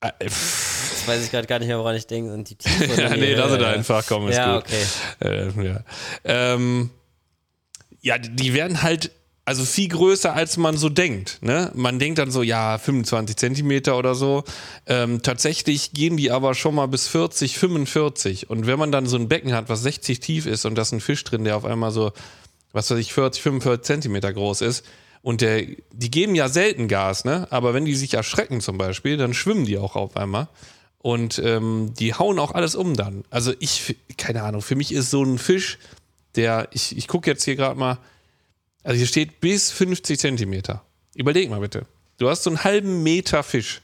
[0.00, 0.67] Äh, pff,
[1.08, 2.32] Jetzt weiß ich gerade gar nicht mehr, woran ich denke.
[2.32, 2.56] Und die
[2.92, 4.64] oder ja, nee, lass es einfach kommen, ist Ja, gut.
[4.66, 4.84] okay.
[5.24, 5.84] Äh, ja.
[6.24, 6.90] Ähm,
[8.00, 9.10] ja, die die werden halt
[9.48, 11.38] also viel größer, als man so denkt.
[11.40, 11.72] Ne?
[11.74, 14.44] Man denkt dann so, ja, 25 Zentimeter oder so.
[14.84, 18.50] Ähm, tatsächlich gehen die aber schon mal bis 40, 45.
[18.50, 20.92] Und wenn man dann so ein Becken hat, was 60 tief ist und da ist
[20.92, 22.12] ein Fisch drin, der auf einmal so,
[22.72, 24.84] was weiß ich, 40, 45 Zentimeter groß ist,
[25.22, 27.48] und der, die geben ja selten Gas, ne?
[27.50, 30.48] Aber wenn die sich erschrecken zum Beispiel, dann schwimmen die auch auf einmal.
[31.00, 33.24] Und ähm, die hauen auch alles um dann.
[33.30, 35.78] Also ich, keine Ahnung, für mich ist so ein Fisch,
[36.34, 37.98] der, ich, ich gucke jetzt hier gerade mal,
[38.82, 40.82] also hier steht bis 50 Zentimeter.
[41.14, 41.86] Überleg mal bitte.
[42.18, 43.80] Du hast so einen halben Meter Fisch.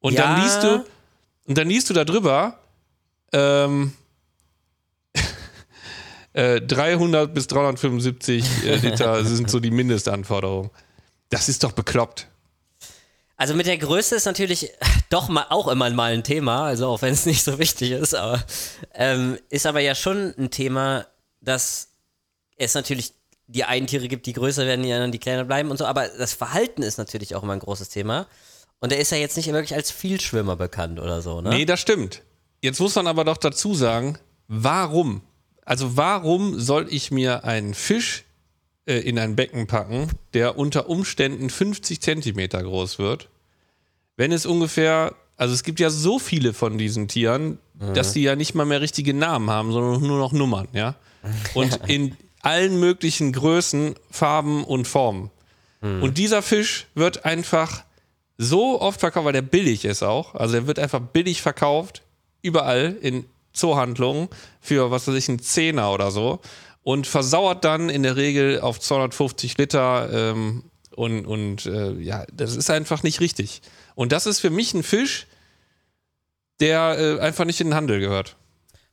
[0.00, 0.22] Und Ja.
[0.34, 0.84] dann liest du,
[1.46, 2.58] und dann liest du da drüber,
[3.32, 3.92] ähm,
[6.32, 10.70] äh, 300 bis 375 äh, Liter sind so die Mindestanforderungen.
[11.30, 12.26] Das ist doch bekloppt.
[13.38, 14.72] Also mit der Größe ist natürlich
[15.10, 18.14] doch mal auch immer mal ein Thema, also auch wenn es nicht so wichtig ist,
[18.14, 18.44] aber
[18.94, 21.06] ähm, ist aber ja schon ein Thema,
[21.40, 21.88] dass
[22.56, 23.14] es natürlich
[23.46, 26.08] die einen Tiere gibt, die größer werden, die anderen, die kleiner bleiben und so, aber
[26.08, 28.26] das Verhalten ist natürlich auch immer ein großes Thema.
[28.80, 31.50] Und er ist ja jetzt nicht wirklich als Vielschwimmer bekannt oder so, ne?
[31.50, 32.22] Nee, das stimmt.
[32.60, 35.22] Jetzt muss man aber doch dazu sagen, warum?
[35.64, 38.24] Also warum soll ich mir einen Fisch
[38.88, 43.28] äh, in ein Becken packen, der unter Umständen 50 Zentimeter groß wird,
[44.16, 47.58] wenn es ungefähr, also es gibt ja so viele von diesen Tieren,
[47.94, 50.96] dass die ja nicht mal mehr richtige Namen haben, sondern nur noch Nummern, ja?
[51.54, 55.30] Und in allen möglichen Größen, Farben und Formen.
[55.80, 57.84] Und dieser Fisch wird einfach
[58.36, 60.34] so oft verkauft, weil der billig ist auch.
[60.34, 62.02] Also der wird einfach billig verkauft,
[62.42, 64.28] überall in Zoohandlungen
[64.60, 66.40] für, was weiß ich, einen Zehner oder so.
[66.88, 70.08] Und versauert dann in der Regel auf 250 Liter.
[70.10, 70.64] Ähm,
[70.96, 73.60] und und äh, ja, das ist einfach nicht richtig.
[73.94, 75.26] Und das ist für mich ein Fisch,
[76.60, 78.36] der äh, einfach nicht in den Handel gehört.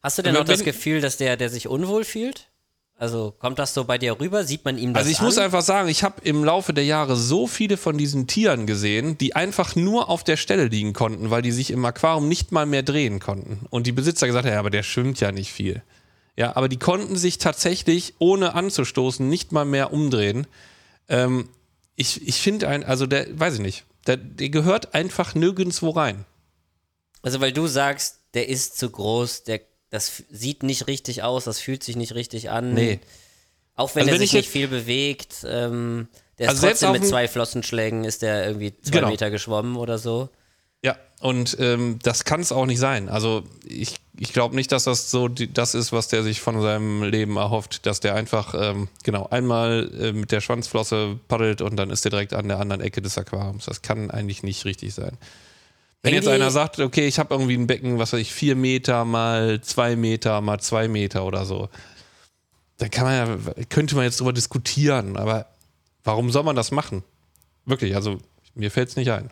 [0.04, 2.50] Hast du denn noch das Gefühl, dass der, der sich unwohl fühlt?
[2.98, 4.44] Also kommt das so bei dir rüber?
[4.44, 5.26] Sieht man ihm das Also ich an?
[5.28, 9.18] muss einfach sagen, ich habe im Laufe der Jahre so viele von diesen Tieren gesehen,
[9.18, 12.66] die einfach nur auf der Stelle liegen konnten, weil die sich im Aquarium nicht mal
[12.66, 13.66] mehr drehen konnten.
[13.70, 15.82] Und die Besitzer gesagt haben, ja, aber der schwimmt ja nicht viel.
[16.38, 20.48] Ja, aber die konnten sich tatsächlich, ohne anzustoßen, nicht mal mehr umdrehen.
[21.08, 21.50] Ähm,
[21.96, 26.26] ich ich finde ein, also der, weiß ich nicht, der, der gehört einfach nirgendwo rein.
[27.22, 31.60] Also weil du sagst, der ist zu groß, der das sieht nicht richtig aus, das
[31.60, 32.74] fühlt sich nicht richtig an.
[32.74, 33.00] Nee.
[33.76, 35.46] Auch wenn Also er wenn sich ich nicht viel bewegt.
[35.48, 39.10] Ähm, der ist Also trotzdem mit zwei Flossenschlägen ist der irgendwie zwei Genau.
[39.10, 40.30] Meter geschwommen oder so.
[40.86, 43.10] Ja, und ähm, das kann es auch nicht sein.
[43.10, 46.62] Also ich, ich glaube nicht, dass das so die, das ist, was der sich von
[46.62, 51.76] seinem Leben erhofft, dass der einfach ähm, genau einmal äh, mit der Schwanzflosse paddelt und
[51.78, 53.66] dann ist der direkt an der anderen Ecke des Aquariums.
[53.66, 55.18] Das kann eigentlich nicht richtig sein.
[56.04, 59.06] Wenn jetzt einer sagt, okay, ich habe irgendwie ein Becken, was weiß ich, vier Meter
[59.06, 61.70] mal zwei Meter mal zwei Meter oder so,
[62.78, 65.48] dann kann man ja, könnte man jetzt drüber diskutieren, aber
[66.04, 67.04] warum soll man das machen?
[67.66, 68.20] Wirklich, also
[68.54, 69.32] mir fällt es nicht ein.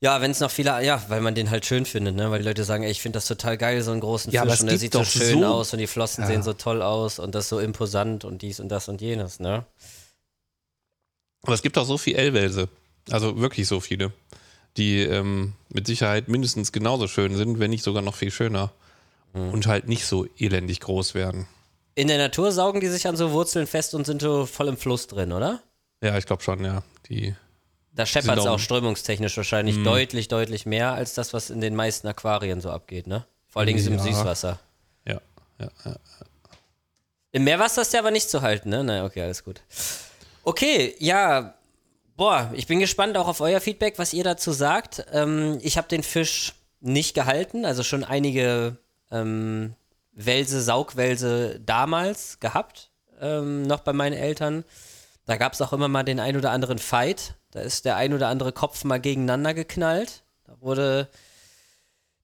[0.00, 2.30] Ja, wenn es noch viele, ja, weil man den halt schön findet, ne?
[2.30, 4.52] Weil die Leute sagen, ey, ich finde das total geil, so einen großen Ja, Fisch
[4.54, 6.28] es und der sieht so doch schön so- aus und die Flossen Ja.
[6.28, 9.64] sehen so toll aus und das so imposant und dies und das und jenes, ne?
[11.42, 12.68] Aber es gibt auch so viele L-Welse,
[13.10, 14.12] also wirklich so viele,
[14.76, 18.70] die ähm, mit Sicherheit mindestens genauso schön sind, wenn nicht sogar noch viel schöner
[19.34, 21.46] und halt nicht so elendig groß werden.
[21.94, 24.76] In der Natur saugen die sich an so Wurzeln fest und sind so voll im
[24.76, 25.62] Fluss drin, oder?
[26.02, 26.82] Ja, ich glaube schon, ja.
[27.08, 27.34] Die,
[27.98, 29.84] Da scheppert es auch- strömungstechnisch wahrscheinlich Mhm.
[29.84, 33.24] deutlich, deutlich mehr als das, was in den meisten Aquarien so abgeht, ne?
[33.48, 33.98] Vor allen Dingen im Ja.
[33.98, 34.60] Süßwasser.
[35.04, 35.20] ja,
[35.58, 35.96] ja, ja.
[37.32, 38.84] Im Meerwasser ist der aber nicht zu halten, ne?
[38.84, 39.60] Na, okay, alles gut.
[40.44, 41.54] Okay, ja.
[42.16, 45.04] Boah, ich bin gespannt auch auf euer Feedback, was ihr dazu sagt.
[45.12, 48.76] Ähm, ich habe den Fisch nicht gehalten, also schon einige
[49.10, 49.74] ähm,
[50.12, 54.64] Welse, Saugwelse damals gehabt, ähm, noch bei meinen Eltern.
[55.26, 57.34] Da gab es auch immer mal den ein oder anderen Fight.
[57.50, 60.22] Da ist der ein oder andere Kopf mal gegeneinander geknallt.
[60.44, 61.08] Da wurde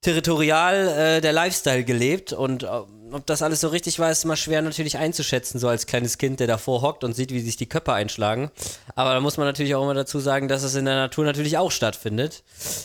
[0.05, 2.69] territorial äh, der Lifestyle gelebt und äh,
[3.11, 6.41] ob das alles so richtig war, ist immer schwer natürlich einzuschätzen, so als kleines Kind,
[6.41, 8.51] der davor hockt und sieht, wie sich die Köpfe einschlagen.
[8.97, 11.57] Aber da muss man natürlich auch immer dazu sagen, dass es in der Natur natürlich
[11.57, 12.43] auch stattfindet.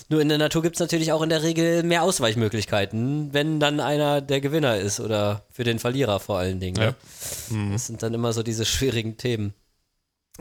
[0.08, 3.80] Nur in der Natur gibt es natürlich auch in der Regel mehr Ausweichmöglichkeiten, wenn dann
[3.80, 6.78] einer der Gewinner ist oder für den Verlierer vor allen Dingen.
[6.78, 6.95] Ne?
[7.71, 9.54] Das sind dann immer so diese schwierigen Themen.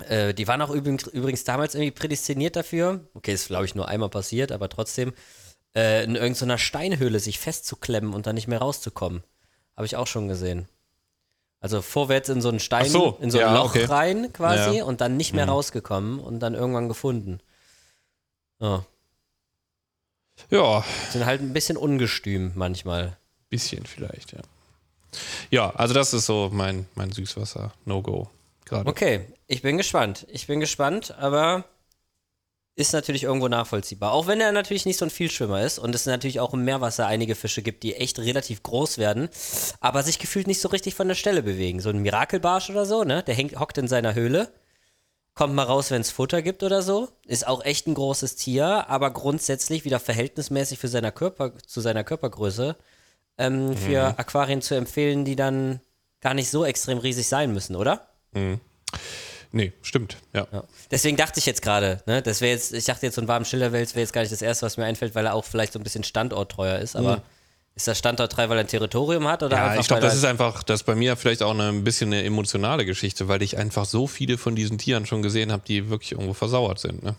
[0.09, 3.01] Äh, die waren auch übrigens, übrigens damals irgendwie prädestiniert dafür.
[3.15, 5.13] Okay, ist glaube ich nur einmal passiert, aber trotzdem
[5.75, 9.23] äh, in irgendeiner Steinhöhle sich festzuklemmen und dann nicht mehr rauszukommen.
[9.77, 10.69] Habe ich auch schon gesehen.
[11.61, 13.85] Also vorwärts in so einen Stein, so, in so ein ja, Loch okay.
[13.85, 14.85] rein quasi Ja.
[14.85, 17.41] und dann nicht mehr rausgekommen und dann irgendwann gefunden.
[18.61, 18.85] Ja,
[20.51, 23.17] ja, sind halt ein bisschen ungestüm manchmal.
[23.49, 24.41] bisschen vielleicht, ja.
[25.51, 28.29] Ja, also das ist so mein, mein Süßwasser-No-Go
[28.69, 28.89] gerade.
[28.89, 30.27] Okay, ich bin gespannt.
[30.31, 31.65] Ich bin gespannt, aber
[32.79, 34.13] ist natürlich irgendwo nachvollziehbar.
[34.13, 37.09] Auch wenn er natürlich nicht so ein Vielschwimmer ist und es natürlich auch im Meerwasser
[37.09, 39.29] einige Fische gibt, die echt relativ groß werden,
[39.81, 41.81] aber sich gefühlt nicht so richtig von der Stelle bewegen.
[41.81, 43.25] So ein Mirakelbarsch oder so, ne?
[43.25, 44.53] Der hängt, hockt in seiner Höhle,
[45.35, 47.09] kommt mal raus, wenn es Futter gibt oder so.
[47.27, 52.05] Ist auch echt ein großes Tier, aber grundsätzlich wieder verhältnismäßig für seiner Körper, zu seiner
[52.05, 52.77] Körpergröße
[53.39, 55.81] ähm, für Aquarien zu empfehlen, die dann
[56.21, 58.08] gar nicht so extrem riesig sein müssen, oder?
[59.51, 60.47] Nee, stimmt, ja.
[60.53, 60.64] Ja.
[60.91, 63.45] Deswegen dachte ich jetzt gerade, ne, das wäre jetzt, ich dachte jetzt, so ein warmen
[63.47, 65.79] Schilderwels wäre jetzt gar nicht das erste, was mir einfällt, weil er auch vielleicht so
[65.79, 67.23] ein bisschen standorttreuer ist, aber
[67.79, 70.25] ist das standorttreu, weil er ein Territorium hat oder Ja, einfach ich glaube, das ist
[70.25, 73.57] einfach, das ist bei mir vielleicht auch eine, ein bisschen eine emotionale Geschichte, weil ich
[73.57, 77.05] einfach so viele von diesen Tieren schon gesehen habe, die wirklich irgendwo versauert sind.
[77.05, 77.14] Ne?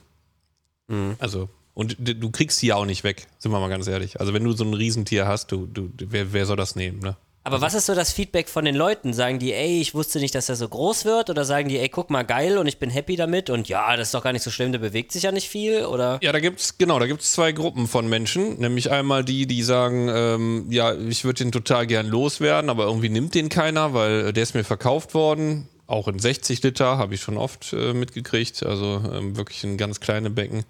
[0.88, 1.15] Mhm.
[1.19, 4.19] Also, und du kriegst sie ja auch nicht weg, sind wir mal ganz ehrlich.
[4.19, 7.00] Also, wenn du so ein Riesentier hast, du, du, wer, wer soll das nehmen?
[7.00, 7.15] Ne?
[7.43, 9.13] Aber was ist so das Feedback von den Leuten?
[9.13, 11.30] Sagen die, ey, ich wusste nicht, dass er so groß wird?
[11.30, 14.10] Oder sagen die, ey, guck mal, geil und ich bin happy damit und ja, das
[14.10, 15.86] ist doch gar nicht so schlimm, der bewegt sich ja nicht viel?
[15.86, 16.19] Oder?
[16.21, 20.10] Ja, da gibt's genau, da gibt's zwei Gruppen von Menschen, nämlich einmal die, die sagen,
[20.13, 24.34] ähm, ja, ich würde den total gern loswerden, aber irgendwie nimmt den keiner, weil äh,
[24.34, 28.63] der ist mir verkauft worden, auch in 60 Liter habe ich schon oft äh, mitgekriegt,
[28.63, 30.65] also ähm, wirklich ein ganz kleine Becken.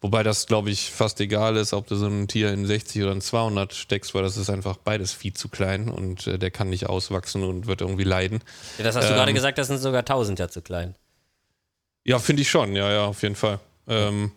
[0.00, 3.12] Wobei das, glaube ich, fast egal ist, ob du so ein Tier in 60 oder
[3.12, 6.70] in 200 steckst, weil das ist einfach beides viel zu klein und äh, der kann
[6.70, 8.40] nicht auswachsen und wird irgendwie leiden.
[8.78, 10.94] Ja, das hast du Ähm, gerade gesagt, das sind sogar 1000 ja zu klein.
[12.04, 13.58] Ja, finde ich schon, ja, ja, auf jeden Fall.
[13.88, 14.30] Ähm,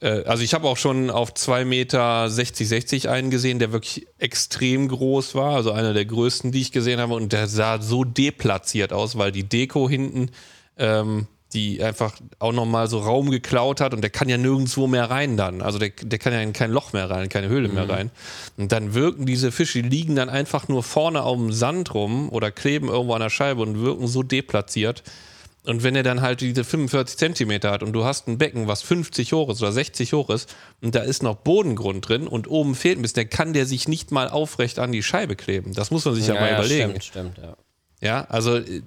[0.00, 4.06] äh, also ich habe auch schon auf 2 Meter 60, 60 einen gesehen, der wirklich
[4.18, 8.04] extrem groß war, also einer der größten, die ich gesehen habe und der sah so
[8.04, 10.30] deplatziert aus, weil die Deko hinten
[10.76, 15.08] ähm, die einfach auch nochmal so Raum geklaut hat und der kann ja nirgendwo mehr
[15.08, 15.62] rein dann.
[15.62, 18.10] Also der, der kann ja in kein Loch mehr rein, keine Höhle mehr rein.
[18.56, 22.28] Und dann wirken diese Fische, die liegen dann einfach nur vorne auf dem Sand rum
[22.30, 25.02] oder kleben irgendwo an der Scheibe und wirken so deplatziert.
[25.66, 28.82] Und wenn er dann halt diese 45 Zentimeter hat und du hast ein Becken, was
[28.82, 32.74] 50 hoch ist oder 60 hoch ist und da ist noch Bodengrund drin und oben
[32.74, 35.72] fehlt ein bisschen, dann kann der sich nicht mal aufrecht an die Scheibe kleben.
[35.72, 37.00] Das muss man sich ja, mal überlegen.
[37.00, 37.56] Stimmt, stimmt, ja.
[38.00, 38.82] Ja, also, äh,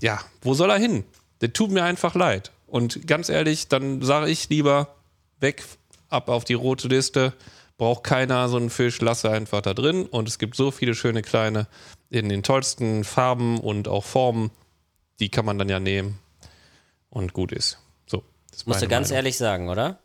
[0.00, 1.04] ja, wo soll er hin?
[1.40, 2.52] Der tut mir einfach leid.
[2.66, 4.94] Und ganz ehrlich, dann sage ich lieber
[5.40, 5.64] weg,
[6.08, 7.32] ab auf die rote Liste.
[7.78, 10.04] Braucht keiner so einen Fisch, lasse einfach da drin.
[10.06, 11.66] Und es gibt so viele schöne kleine
[12.10, 14.50] in den tollsten Farben und auch Formen.
[15.18, 16.18] Die kann man dann ja nehmen.
[17.08, 17.78] Und gut ist.
[18.06, 18.22] So.
[18.52, 19.16] das Musst du ganz Meinung.
[19.16, 19.98] ehrlich sagen, oder?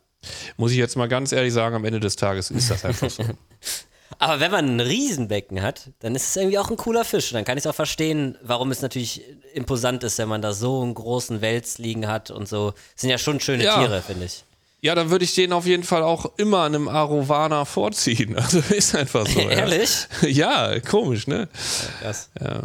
[0.58, 3.24] Muss ich jetzt mal ganz ehrlich sagen, am Ende des Tages ist das einfach so.
[4.20, 7.32] Aber wenn man ein Riesenbecken hat, dann ist es irgendwie auch ein cooler Fisch.
[7.32, 10.82] Dann kann ich es auch verstehen, warum es natürlich imposant ist, wenn man da so
[10.82, 12.72] einen großen Wels liegen hat und so.
[12.72, 13.78] Das sind ja schon schöne Ja.
[13.80, 14.44] Tiere, finde ich.
[14.82, 18.36] ja, dann würde ich den auf jeden Fall auch immer einem Arovana vorziehen.
[18.39, 19.39] Also ist einfach so.
[19.41, 19.50] ja.
[19.50, 20.08] Ehrlich?
[20.22, 21.50] Ja, komisch, ne?
[22.02, 22.30] Krass.
[22.39, 22.63] Ja.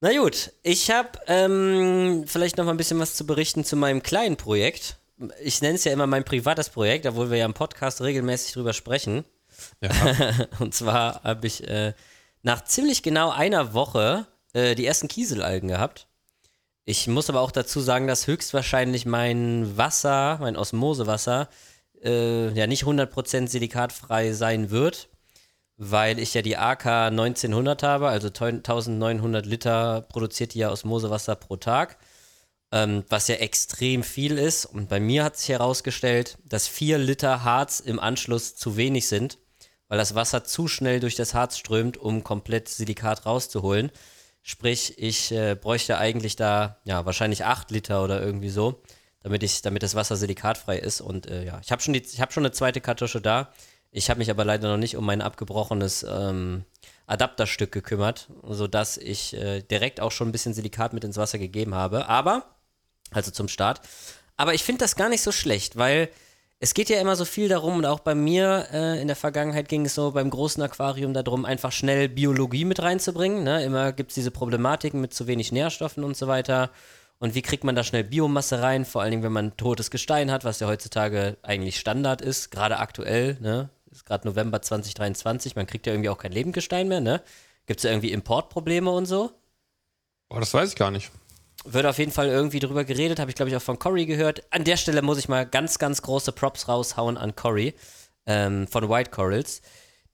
[0.00, 4.02] Na gut, ich habe ähm, vielleicht noch mal ein bisschen was zu berichten zu meinem
[4.02, 4.96] kleinen Projekt.
[5.44, 8.72] Ich nenne es ja immer mein privates Projekt, obwohl wir ja im Podcast regelmäßig drüber
[8.72, 9.24] sprechen.
[9.80, 9.90] Ja.
[10.58, 11.94] Und zwar habe ich äh,
[12.42, 16.06] nach ziemlich genau einer Woche äh, die ersten Kieselalgen gehabt.
[16.84, 21.48] Ich muss aber auch dazu sagen, dass höchstwahrscheinlich mein Wasser, mein Osmosewasser,
[22.02, 25.08] äh, ja nicht 100% silikatfrei sein wird,
[25.76, 31.56] weil ich ja die AK 1900 habe, also 1900 Liter produziert die ja Osmosewasser pro
[31.56, 31.98] Tag,
[32.72, 34.66] ähm, was ja extrem viel ist.
[34.66, 39.38] Und bei mir hat sich herausgestellt, dass 4 Liter Harz im Anschluss zu wenig sind,
[39.92, 43.90] weil das Wasser zu schnell durch das Harz strömt, um komplett Silikat rauszuholen.
[44.42, 48.80] Sprich, ich äh, bräuchte eigentlich da ja wahrscheinlich 8 Liter oder irgendwie so,
[49.22, 51.02] damit ich, damit das Wasser silikatfrei ist.
[51.02, 53.52] Und äh, ja, ich habe schon die, schon eine zweite Kartusche da.
[53.90, 56.64] Ich habe mich aber leider noch nicht um mein abgebrochenes ähm,
[57.06, 61.74] Adapterstück gekümmert, sodass ich äh, direkt auch schon ein bisschen Silikat mit ins Wasser gegeben
[61.74, 62.08] habe.
[62.08, 62.46] Aber,
[63.10, 63.82] also zum Start.
[64.38, 66.08] Aber ich finde das gar nicht so schlecht, weil
[66.62, 69.68] es geht ja immer so viel darum, und auch bei mir äh, in der Vergangenheit
[69.68, 73.42] ging es so beim großen Aquarium darum, einfach schnell Biologie mit reinzubringen.
[73.42, 73.64] Ne?
[73.64, 76.70] Immer gibt es diese Problematiken mit zu wenig Nährstoffen und so weiter.
[77.18, 78.84] Und wie kriegt man da schnell Biomasse rein?
[78.84, 82.78] Vor allen Dingen, wenn man totes Gestein hat, was ja heutzutage eigentlich Standard ist, gerade
[82.78, 83.68] aktuell, ne?
[83.90, 87.22] Ist gerade November 2023, man kriegt ja irgendwie auch kein Lebendgestein mehr, ne?
[87.66, 89.32] Gibt es irgendwie Importprobleme und so?
[90.28, 91.10] Boah, das weiß ich gar nicht.
[91.64, 94.42] Wird auf jeden Fall irgendwie drüber geredet, habe ich glaube ich auch von Cory gehört.
[94.50, 97.74] An der Stelle muss ich mal ganz, ganz große Props raushauen an Cory
[98.26, 99.62] ähm, von White Corals,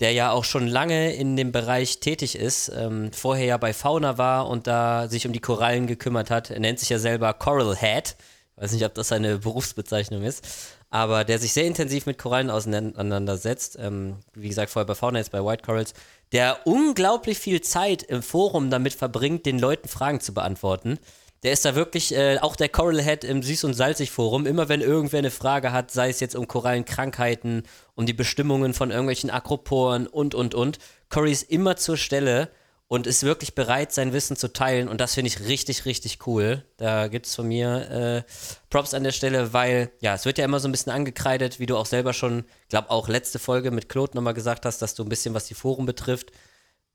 [0.01, 4.19] der ja auch schon lange in dem Bereich tätig ist, ähm, vorher ja bei Fauna
[4.19, 6.51] war und da sich um die Korallen gekümmert hat.
[6.51, 8.17] Er nennt sich ja selber Coral Head.
[8.57, 10.45] Weiß nicht, ob das seine Berufsbezeichnung ist,
[10.91, 13.79] aber der sich sehr intensiv mit Korallen auseinandersetzt.
[13.81, 15.95] Ähm, wie gesagt, vorher bei Fauna, jetzt bei White Corals,
[16.33, 20.99] der unglaublich viel Zeit im Forum damit verbringt, den Leuten Fragen zu beantworten.
[21.43, 24.81] Der ist da wirklich, äh, auch der Coral Head im Süß- und Salzig-Forum, immer wenn
[24.81, 27.63] irgendwer eine Frage hat, sei es jetzt um Korallenkrankheiten,
[27.95, 30.79] um die Bestimmungen von irgendwelchen Akroporen und, und, und,
[31.11, 32.51] Cory ist immer zur Stelle
[32.89, 36.65] und ist wirklich bereit, sein Wissen zu teilen und das finde ich richtig, richtig cool.
[36.79, 38.33] Da gibt es von mir äh,
[38.71, 41.67] Props an der Stelle, weil, ja, es wird ja immer so ein bisschen angekreidet, wie
[41.67, 45.03] du auch selber schon, glaube auch letzte Folge mit Claude nochmal gesagt hast, dass du
[45.03, 46.33] ein bisschen, was die Foren betrifft,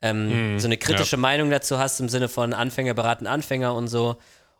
[0.03, 4.17] ähm, so eine kritische Meinung dazu hast im Sinne von Anfänger beraten Anfänger und so.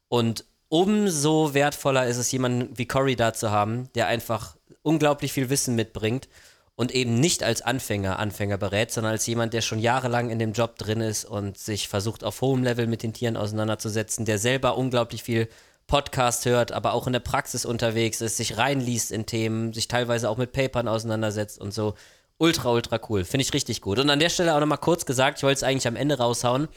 [0.08, 5.50] Und umso wertvoller ist es, jemanden wie Cory da zu haben, der einfach unglaublich viel
[5.50, 6.30] Wissen mitbringt
[6.76, 10.54] und eben nicht als Anfänger Anfänger berät, sondern als jemand, der schon jahrelang in dem
[10.54, 14.78] Job drin ist und sich versucht auf hohem Level mit den Tieren auseinanderzusetzen, der selber
[14.78, 15.50] unglaublich viel
[15.88, 20.30] Podcast hört, aber auch in der Praxis unterwegs ist, sich reinliest in Themen, sich teilweise
[20.30, 21.96] auch mit Papern auseinandersetzt und so.
[22.38, 23.26] Ultra, ultra cool.
[23.26, 24.00] Finde ich richtig gut.
[24.00, 26.68] Und an der Stelle auch nochmal kurz gesagt, ich wollte es eigentlich am Ende raushauen.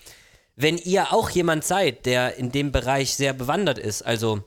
[0.54, 4.42] Wenn ihr auch jemand seid, der in dem Bereich sehr bewandert ist, also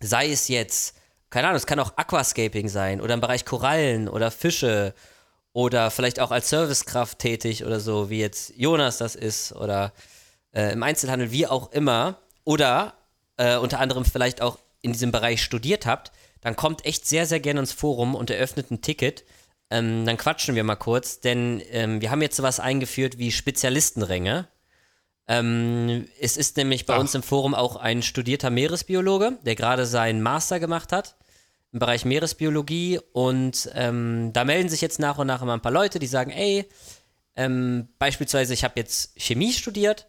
[0.00, 0.96] sei es jetzt,
[1.28, 4.94] keine Ahnung, es kann auch Aquascaping sein oder im Bereich Korallen oder Fische
[5.52, 9.92] oder vielleicht auch als Servicekraft tätig oder so, wie jetzt Jonas das ist oder
[10.52, 12.94] äh, im Einzelhandel, wie auch immer, oder
[13.36, 17.40] äh, unter anderem vielleicht auch in diesem Bereich studiert habt, dann kommt echt sehr, sehr
[17.40, 19.24] gerne ins Forum und eröffnet ein Ticket.
[19.70, 24.48] Ähm, dann quatschen wir mal kurz, denn ähm, wir haben jetzt sowas eingeführt wie Spezialistenränge.
[25.28, 27.00] Ähm, es ist nämlich bei Ach.
[27.00, 31.14] uns im Forum auch ein studierter Meeresbiologe, der gerade seinen Master gemacht hat
[31.72, 35.70] im Bereich Meeresbiologie und ähm, da melden sich jetzt nach und nach immer ein paar
[35.70, 36.68] Leute, die sagen, ey,
[37.36, 40.08] ähm, beispielsweise ich habe jetzt Chemie studiert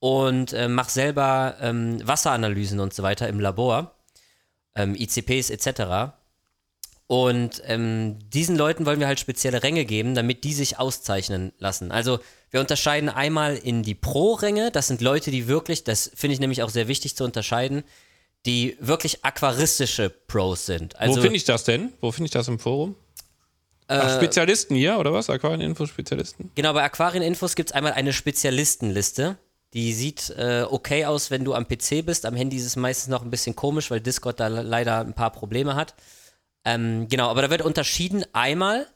[0.00, 3.94] und äh, mache selber ähm, Wasseranalysen und so weiter im Labor,
[4.74, 6.12] ähm, ICPs etc.
[7.08, 11.92] Und ähm, diesen Leuten wollen wir halt spezielle Ränge geben, damit die sich auszeichnen lassen.
[11.92, 12.18] Also
[12.50, 16.62] wir unterscheiden einmal in die Pro-Ränge, das sind Leute, die wirklich, das finde ich nämlich
[16.64, 17.84] auch sehr wichtig zu unterscheiden,
[18.44, 20.96] die wirklich aquaristische Pros sind.
[20.96, 21.92] Also, Wo finde ich das denn?
[22.00, 22.96] Wo finde ich das im Forum?
[23.88, 25.30] Ach, Äh, Spezialisten hier, oder was?
[25.30, 26.50] Aquarieninfo-Spezialisten?
[26.56, 29.36] Genau, bei Aquarieninfos gibt es einmal eine Spezialistenliste.
[29.74, 32.24] Die sieht äh, okay aus, wenn du am PC bist.
[32.26, 35.12] Am Handy ist es meistens noch ein bisschen komisch, weil Discord da le- leider ein
[35.12, 35.94] paar Probleme hat.
[36.66, 38.88] Ähm, genau, aber da wird unterschieden einmal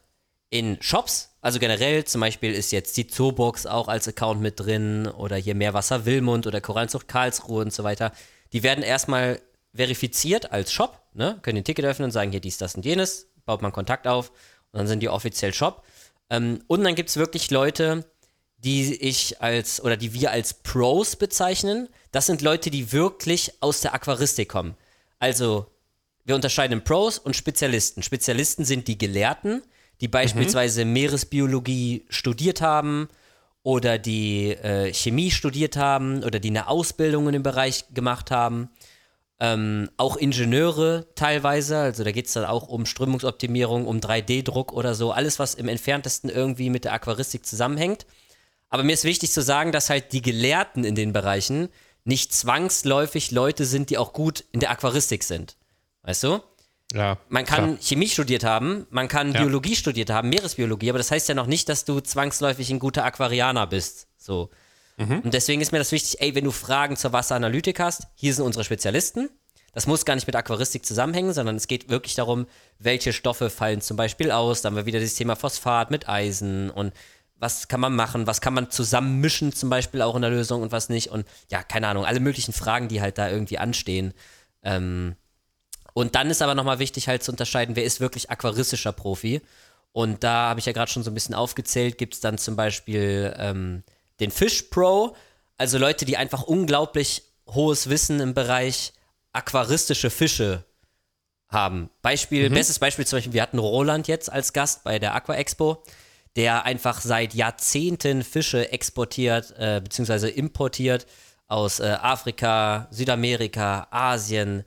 [0.49, 5.07] in Shops, also generell zum Beispiel ist jetzt die Zoobox auch als Account mit drin
[5.07, 8.11] oder hier Meerwasser Wilmund oder Korallenzucht Karlsruhe und so weiter.
[8.51, 9.41] Die werden erstmal
[9.73, 11.39] verifiziert als Shop, ne?
[11.41, 14.31] können den Ticket öffnen und sagen, hier dies, das und jenes, baut man Kontakt auf
[14.73, 15.83] und dann sind die offiziell Shop.
[16.29, 18.05] Ähm, und dann gibt es wirklich Leute,
[18.57, 21.87] die ich als oder die wir als Pros bezeichnen.
[22.11, 24.75] Das sind Leute, die wirklich aus der Aquaristik kommen.
[25.19, 25.71] Also
[26.25, 28.03] wir unterscheiden in Pros und Spezialisten.
[28.03, 29.61] Spezialisten sind die Gelehrten,
[30.01, 33.07] die beispielsweise Meeresbiologie studiert haben
[33.63, 38.69] oder die äh, Chemie studiert haben oder die eine Ausbildung in dem Bereich gemacht haben.
[39.39, 44.93] Ähm, auch Ingenieure teilweise, also da geht es dann auch um Strömungsoptimierung, um 3D-Druck oder
[44.93, 48.05] so, alles, was im entferntesten irgendwie mit der Aquaristik zusammenhängt.
[48.69, 51.69] Aber mir ist wichtig zu sagen, dass halt die Gelehrten in den Bereichen
[52.03, 55.57] nicht zwangsläufig Leute sind, die auch gut in der Aquaristik sind.
[56.03, 56.39] Weißt du?
[56.93, 57.17] Ja.
[57.29, 57.77] Man kann klar.
[57.81, 59.41] Chemie studiert haben, man kann Ja.
[59.41, 63.05] Biologie studiert haben, Meeresbiologie, aber das heißt ja noch nicht, dass du zwangsläufig ein guter
[63.05, 64.07] Aquarianer bist.
[64.17, 64.49] So.
[64.97, 68.45] Und deswegen ist mir das wichtig, ey, wenn du Fragen zur Wasseranalytik hast, hier sind
[68.45, 69.29] unsere Spezialisten.
[69.73, 72.45] Das muss gar nicht mit Aquaristik zusammenhängen, sondern es geht wirklich darum,
[72.77, 74.61] welche Stoffe fallen zum Beispiel aus.
[74.61, 76.93] Da haben wir wieder das Thema Phosphat mit Eisen und
[77.35, 80.71] was kann man machen, was kann man zusammenmischen, zum Beispiel auch in der Lösung und
[80.71, 81.07] was nicht.
[81.09, 84.13] Und ja, keine Ahnung, alle möglichen Fragen, die halt da irgendwie anstehen.
[84.61, 85.15] Ähm,
[85.93, 89.41] und dann ist aber nochmal wichtig halt zu unterscheiden, wer ist wirklich aquaristischer Profi.
[89.93, 92.55] Und da habe ich ja gerade schon so ein bisschen aufgezählt, gibt es dann zum
[92.55, 93.83] Beispiel ähm,
[94.19, 95.15] den Fish Pro,
[95.57, 98.93] also Leute, die einfach unglaublich hohes Wissen im Bereich
[99.33, 100.63] aquaristische Fische
[101.49, 101.89] haben.
[102.01, 105.83] Beispiel, bestes Beispiel zum Beispiel, wir hatten Roland jetzt als Gast bei der Aqua Expo,
[106.37, 110.29] der einfach seit Jahrzehnten Fische exportiert äh, bzw.
[110.29, 111.05] importiert
[111.47, 114.63] aus äh, Afrika, Südamerika, Asien,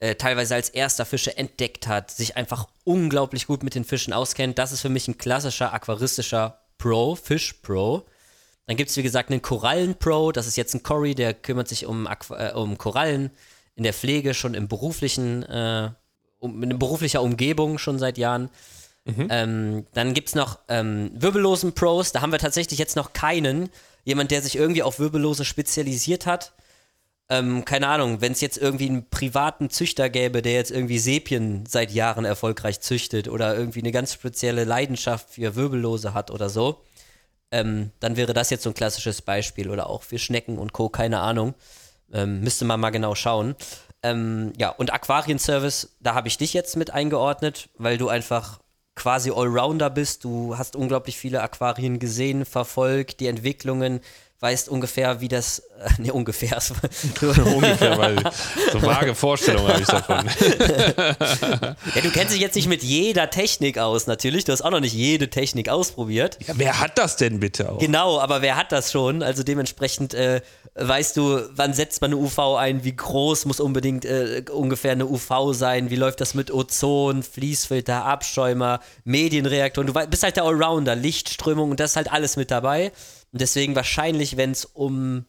[0.00, 4.58] äh, teilweise als erster Fische entdeckt hat, sich einfach unglaublich gut mit den Fischen auskennt.
[4.58, 8.06] Das ist für mich ein klassischer aquaristischer Pro, Fish Pro.
[8.66, 10.30] Dann gibt es, wie gesagt, einen Korallen-Pro.
[10.32, 13.30] Das ist jetzt ein Cory, der kümmert sich um, Aqu- äh, um Korallen
[13.76, 15.90] in der Pflege, schon im beruflichen, äh,
[16.38, 18.50] um, in beruflicher Umgebung schon seit Jahren.
[19.30, 22.12] Ähm, dann gibt es noch ähm, wirbellosen Pros.
[22.12, 23.70] Da haben wir tatsächlich jetzt noch keinen.
[24.04, 26.52] Jemand, der sich irgendwie auf Wirbellose spezialisiert hat.
[27.30, 31.66] Ähm, keine Ahnung, wenn es jetzt irgendwie einen privaten Züchter gäbe, der jetzt irgendwie Sepien
[31.66, 36.82] seit Jahren erfolgreich züchtet oder irgendwie eine ganz spezielle Leidenschaft für Wirbellose hat oder so,
[37.50, 40.88] ähm, dann wäre das jetzt so ein klassisches Beispiel oder auch für Schnecken und Co.,
[40.88, 41.54] keine Ahnung.
[42.12, 43.54] Ähm, müsste man mal genau schauen.
[44.02, 48.58] Ähm, ja, und Aquarienservice, da habe ich dich jetzt mit eingeordnet, weil du einfach
[48.94, 50.24] quasi Allrounder bist.
[50.24, 54.00] Du hast unglaublich viele Aquarien gesehen, verfolgt, die Entwicklungen,
[54.40, 56.58] weißt ungefähr, wie das, äh, nee, ungefähr,
[57.20, 58.16] Ungefähr, weil
[58.72, 60.26] so vage Vorstellungen habe ich davon.
[61.94, 64.80] ja, du kennst dich jetzt nicht mit jeder Technik aus, natürlich, du hast auch noch
[64.80, 66.38] nicht jede Technik ausprobiert.
[66.46, 67.78] Ja, wer hat das denn bitte auch?
[67.78, 69.22] Genau, aber wer hat das schon?
[69.22, 70.40] Also dementsprechend äh,
[70.78, 75.06] weißt du, wann setzt man eine UV ein, wie groß muss unbedingt äh, ungefähr eine
[75.06, 79.92] UV sein, wie läuft das mit Ozon, Fließfilter, Abschäumer, Medienreaktoren.
[79.92, 82.92] Du bist halt der Allrounder, Lichtströmung und das ist halt alles mit dabei.
[83.32, 85.26] Und deswegen wahrscheinlich, wenn es um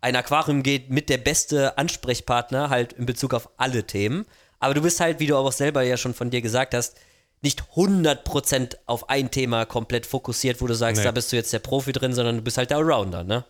[0.00, 4.26] ein Aquarium geht, mit der beste Ansprechpartner halt in Bezug auf alle Themen.
[4.58, 6.96] Aber du bist halt, wie du auch selber ja schon von dir gesagt hast,
[7.40, 11.04] nicht 100% auf ein Thema komplett fokussiert, wo du sagst, Nee.
[11.04, 13.44] da bist du jetzt der Profi drin, sondern du bist halt der Allrounder, ne?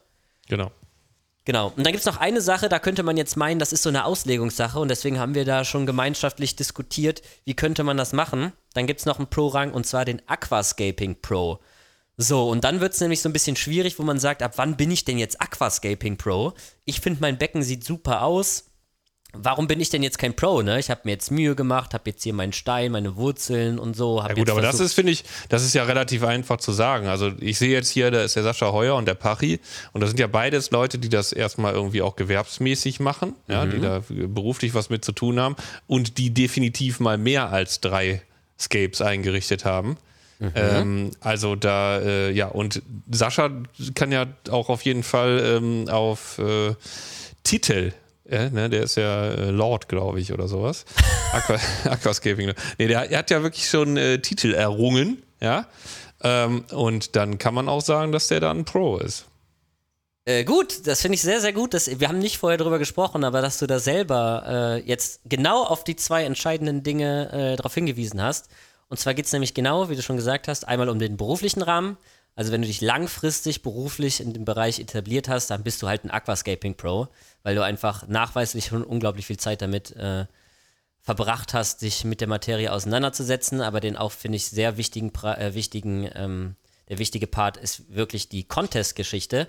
[0.49, 0.71] Genau.
[1.45, 1.69] Genau.
[1.77, 3.89] Und dann gibt es noch eine Sache, da könnte man jetzt meinen, das ist so
[3.89, 8.53] eine Auslegungssache und deswegen haben wir da schon gemeinschaftlich diskutiert, wie könnte man das machen.
[8.75, 11.59] Dann gibt es noch einen Pro-Rang und zwar den Aquascaping Pro.
[12.17, 14.77] So, und dann wird es nämlich so ein bisschen schwierig, wo man sagt, ab wann
[14.77, 16.53] bin ich denn jetzt Aquascaping Pro?
[16.85, 18.67] Ich finde, mein Becken sieht super aus.
[19.35, 20.79] Warum bin ich denn jetzt kein Pro, ne?
[20.79, 24.19] Ich habe mir jetzt Mühe gemacht, habe jetzt hier meinen Stein, meine Wurzeln und so.
[24.21, 27.07] Ja gut, aber das ist, finde ich, das ist ja relativ einfach zu sagen.
[27.07, 29.59] Also ich sehe jetzt hier, da ist der Sascha Heuer und der Pachi
[29.93, 33.81] und das sind ja beides Leute, die das erstmal irgendwie auch gewerbsmäßig machen, ja, die
[33.81, 38.21] da beruflich was mit zu tun haben und die definitiv mal mehr als drei
[38.61, 39.97] Scapes eingerichtet haben.
[40.55, 43.51] Ähm, also da, äh, ja, und Sascha
[43.95, 46.75] kann ja auch auf jeden Fall ähm, auf äh,
[47.45, 47.93] Titel
[48.33, 50.85] äh, ne, der ist ja äh, Lord, glaube ich, oder sowas.
[51.33, 52.53] Aqua, Aquascaping.
[52.79, 55.67] Nee, der, der, hat ja wirklich schon äh, Titel errungen, ja.
[56.23, 59.27] Ähm, und dann kann man auch sagen, dass der da ein Pro ist.
[60.25, 61.75] Äh, gut, das finde ich sehr, sehr gut.
[61.75, 65.65] Dass, wir haben nicht vorher darüber gesprochen, aber dass du da selber äh, jetzt genau
[65.65, 68.49] auf die zwei entscheidenden Dinge äh, darauf hingewiesen hast.
[68.93, 71.63] Und zwar geht es nämlich genau, wie du schon gesagt hast, einmal um den beruflichen
[71.63, 71.97] Rahmen.
[72.35, 76.05] Also wenn du dich langfristig beruflich in dem Bereich etabliert hast, dann bist du halt
[76.05, 77.09] ein Aquascaping Pro,
[77.43, 80.27] weil du einfach nachweislich schon unglaublich viel Zeit damit äh,
[81.01, 83.63] verbracht hast, dich mit der Materie auseinanderzusetzen.
[83.63, 86.57] Aber den auch, finde ich, sehr wichtigen, äh, wichtigen ähm,
[86.91, 89.49] der wichtige Part ist wirklich die Contest-Geschichte.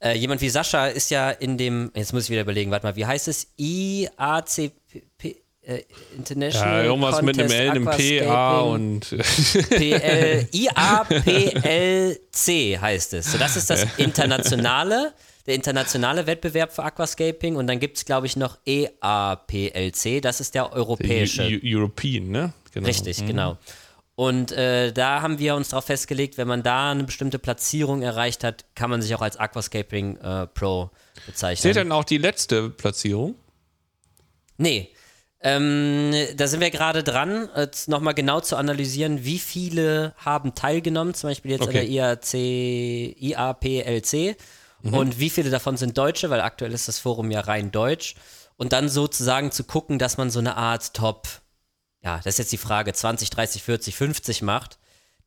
[0.00, 2.96] Äh, jemand wie Sascha ist ja in dem, jetzt muss ich wieder überlegen, warte mal,
[2.96, 3.52] wie heißt es?
[3.56, 5.82] IACP, äh,
[6.16, 9.00] International ja, irgendwas Contest mit einem L, einem PA und
[9.70, 12.18] PL, IAPLC
[12.80, 13.32] heißt es.
[13.32, 15.12] So, das ist das internationale,
[15.46, 20.54] der internationale Wettbewerb für Aquascaping und dann gibt es, glaube ich, noch EAPLC, das ist
[20.54, 21.48] der europäische.
[21.48, 22.52] Der European, ne?
[22.72, 22.86] Genau.
[22.86, 23.26] Richtig, mhm.
[23.26, 23.58] genau.
[24.14, 28.44] Und äh, da haben wir uns darauf festgelegt, wenn man da eine bestimmte Platzierung erreicht
[28.44, 30.90] hat, kann man sich auch als Aquascaping äh, Pro
[31.26, 31.62] bezeichnen.
[31.62, 33.34] Zählt dann auch die letzte Platzierung?
[34.58, 34.90] Nee.
[35.42, 37.48] Ähm, da sind wir gerade dran,
[37.86, 41.80] nochmal genau zu analysieren, wie viele haben teilgenommen, zum Beispiel jetzt okay.
[41.80, 42.34] an der IAC,
[43.20, 44.36] IAPLC
[44.82, 44.94] mhm.
[44.94, 48.14] und wie viele davon sind Deutsche, weil aktuell ist das Forum ja rein deutsch.
[48.56, 51.26] Und dann sozusagen zu gucken, dass man so eine Art Top
[52.02, 54.78] ja, das ist jetzt die Frage, 20, 30, 40, 50 macht,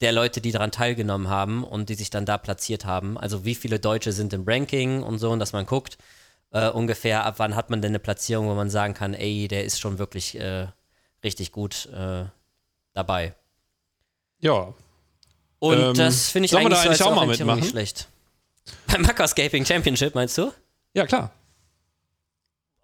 [0.01, 3.17] der Leute, die daran teilgenommen haben und die sich dann da platziert haben.
[3.17, 5.97] Also wie viele Deutsche sind im Ranking und so, und dass man guckt,
[6.53, 9.65] äh, ungefähr ab wann hat man denn eine Platzierung, wo man sagen kann, ey, der
[9.65, 10.67] ist schon wirklich äh,
[11.23, 12.25] richtig gut äh,
[12.93, 13.35] dabei.
[14.39, 14.73] Ja.
[15.59, 17.59] Und ähm, das finde ich eigentlich, da eigentlich so auch mal mitmachen?
[17.59, 18.07] nicht schlecht.
[18.87, 20.53] Beim Aquascaping Championship, meinst du?
[20.93, 21.31] Ja, klar.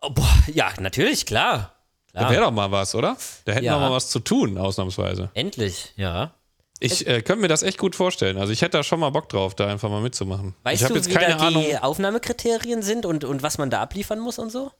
[0.01, 1.73] Oh, boah, ja, natürlich, klar.
[2.13, 3.17] Da wäre doch mal was, oder?
[3.45, 3.75] Da hätten ja.
[3.75, 5.29] wir mal was zu tun, ausnahmsweise.
[5.35, 6.33] Endlich, ja.
[6.79, 8.37] Ich äh, könnte mir das echt gut vorstellen.
[8.37, 10.55] Also ich hätte da schon mal Bock drauf, da einfach mal mitzumachen.
[10.63, 11.63] Weißt ich du, jetzt wie keine da Ahnung.
[11.63, 14.71] die Aufnahmekriterien sind und, und was man da abliefern muss und so?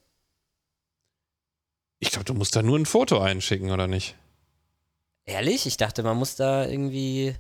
[1.99, 4.15] Ich glaube, du musst da nur ein Foto einschicken, oder nicht?
[5.25, 5.65] Ehrlich?
[5.65, 7.35] Ich dachte, man muss da irgendwie,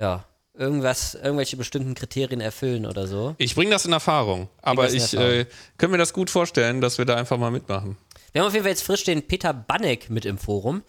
[0.00, 0.24] ja,
[0.54, 3.36] irgendwas, irgendwelche bestimmten Kriterien erfüllen oder so.
[3.38, 4.48] Ich bringe das in Erfahrung.
[4.60, 7.96] Aber ich äh, kann mir das gut vorstellen, dass wir da einfach mal mitmachen.
[8.32, 10.82] Wir haben auf jeden Fall jetzt frisch den Peter Banneck mit im Forum.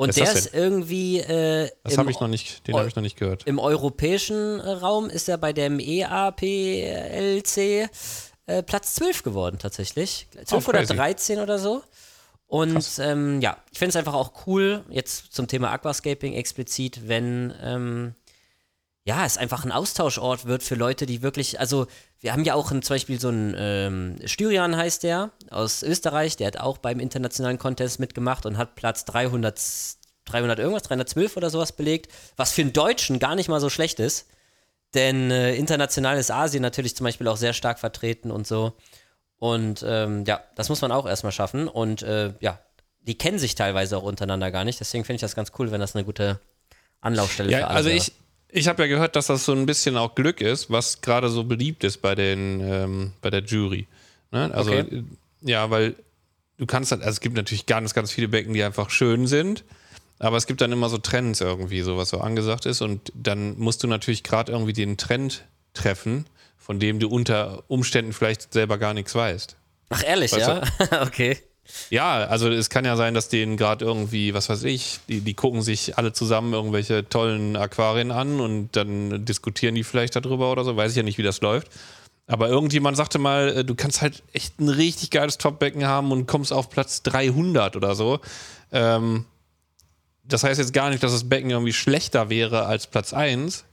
[0.00, 1.18] Und der ist irgendwie.
[1.18, 3.46] Äh, das habe ich noch nicht, den habe ich noch nicht gehört.
[3.46, 10.26] Im europäischen Raum ist er bei dem EAPLC äh, Platz 12 geworden, tatsächlich.
[10.42, 11.82] 12 oh, oder 13 oder so.
[12.46, 17.52] Und ähm, ja, ich finde es einfach auch cool, jetzt zum Thema Aquascaping explizit, wenn
[17.62, 18.14] ähm,
[19.04, 21.86] ja, es einfach ein Austauschort wird für Leute, die wirklich, also
[22.20, 26.36] wir haben ja auch ein, zum Beispiel so einen ähm, Styrian heißt der aus Österreich,
[26.36, 29.58] der hat auch beim internationalen Contest mitgemacht und hat Platz 300,
[30.26, 34.00] 300 irgendwas, 312 oder sowas belegt, was für einen Deutschen gar nicht mal so schlecht
[34.00, 34.28] ist,
[34.94, 38.74] denn äh, international ist Asien natürlich zum Beispiel auch sehr stark vertreten und so.
[39.38, 41.68] Und ähm, ja, das muss man auch erstmal schaffen.
[41.68, 42.58] Und äh, ja,
[43.00, 45.80] die kennen sich teilweise auch untereinander gar nicht, deswegen finde ich das ganz cool, wenn
[45.80, 46.38] das eine gute
[47.00, 48.12] Anlaufstelle ja, für alle Also ich,
[48.52, 51.44] ich habe ja gehört, dass das so ein bisschen auch Glück ist, was gerade so
[51.44, 53.86] beliebt ist bei den ähm, bei der Jury.
[54.30, 54.52] Ne?
[54.54, 55.04] Also okay.
[55.42, 55.94] ja, weil
[56.58, 59.64] du kannst halt, also es gibt natürlich ganz, ganz viele Becken, die einfach schön sind,
[60.18, 63.58] aber es gibt dann immer so Trends irgendwie, so was so angesagt ist und dann
[63.58, 66.26] musst du natürlich gerade irgendwie den Trend treffen,
[66.58, 69.56] von dem du unter Umständen vielleicht selber gar nichts weißt.
[69.88, 70.46] Ach ehrlich, weißt
[70.90, 71.02] ja?
[71.02, 71.38] okay.
[71.88, 75.34] Ja, also es kann ja sein, dass denen gerade irgendwie, was weiß ich, die, die
[75.34, 80.64] gucken sich alle zusammen irgendwelche tollen Aquarien an und dann diskutieren die vielleicht darüber oder
[80.64, 80.76] so.
[80.76, 81.68] Weiß ich ja nicht, wie das läuft.
[82.26, 86.26] Aber irgendjemand sagte mal, äh, du kannst halt echt ein richtig geiles Topbecken haben und
[86.26, 88.20] kommst auf Platz 300 oder so.
[88.72, 89.26] Ähm,
[90.24, 93.64] das heißt jetzt gar nicht, dass das Becken irgendwie schlechter wäre als Platz 1.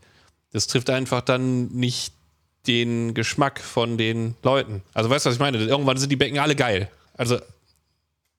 [0.53, 2.13] Das trifft einfach dann nicht
[2.65, 4.81] den Geschmack von den Leuten.
[4.93, 5.59] Also weißt du, was ich meine?
[5.59, 6.89] Irgendwann sind die Becken alle geil.
[7.15, 7.39] Also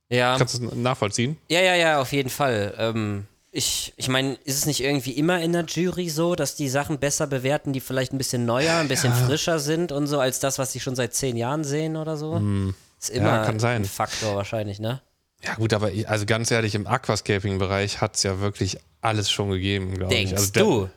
[0.09, 0.37] ja.
[0.39, 1.37] Kannst du es nachvollziehen?
[1.49, 2.75] Ja, ja, ja, auf jeden Fall.
[2.79, 6.69] Ähm, ich ich meine, ist es nicht irgendwie immer in der Jury so, dass die
[6.69, 9.27] Sachen besser bewerten, die vielleicht ein bisschen neuer, ein bisschen ja.
[9.27, 12.37] frischer sind und so, als das, was sie schon seit zehn Jahren sehen oder so?
[12.37, 12.75] Hm.
[13.01, 15.01] Ist immer ja, ein Faktor wahrscheinlich, ne?
[15.45, 19.95] Ja, gut, aber also ganz ehrlich, im Aquascaping-Bereich hat es ja wirklich alles schon gegeben,
[19.95, 20.37] glaube ich.
[20.37, 20.91] Also du?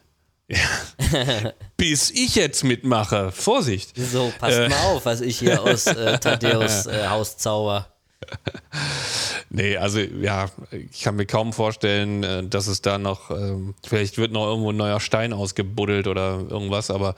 [0.48, 0.58] Ja.
[1.78, 3.32] Bis ich jetzt mitmache.
[3.32, 3.96] Vorsicht.
[3.96, 4.70] So, passt äh.
[4.70, 7.88] mal auf, was ich hier aus äh, Thaddeus äh, Haus zauber.
[9.54, 14.18] Nee, also ja, ich kann mir kaum vorstellen, äh, dass es da noch, ähm, vielleicht
[14.18, 17.16] wird noch irgendwo ein neuer Stein ausgebuddelt oder irgendwas, aber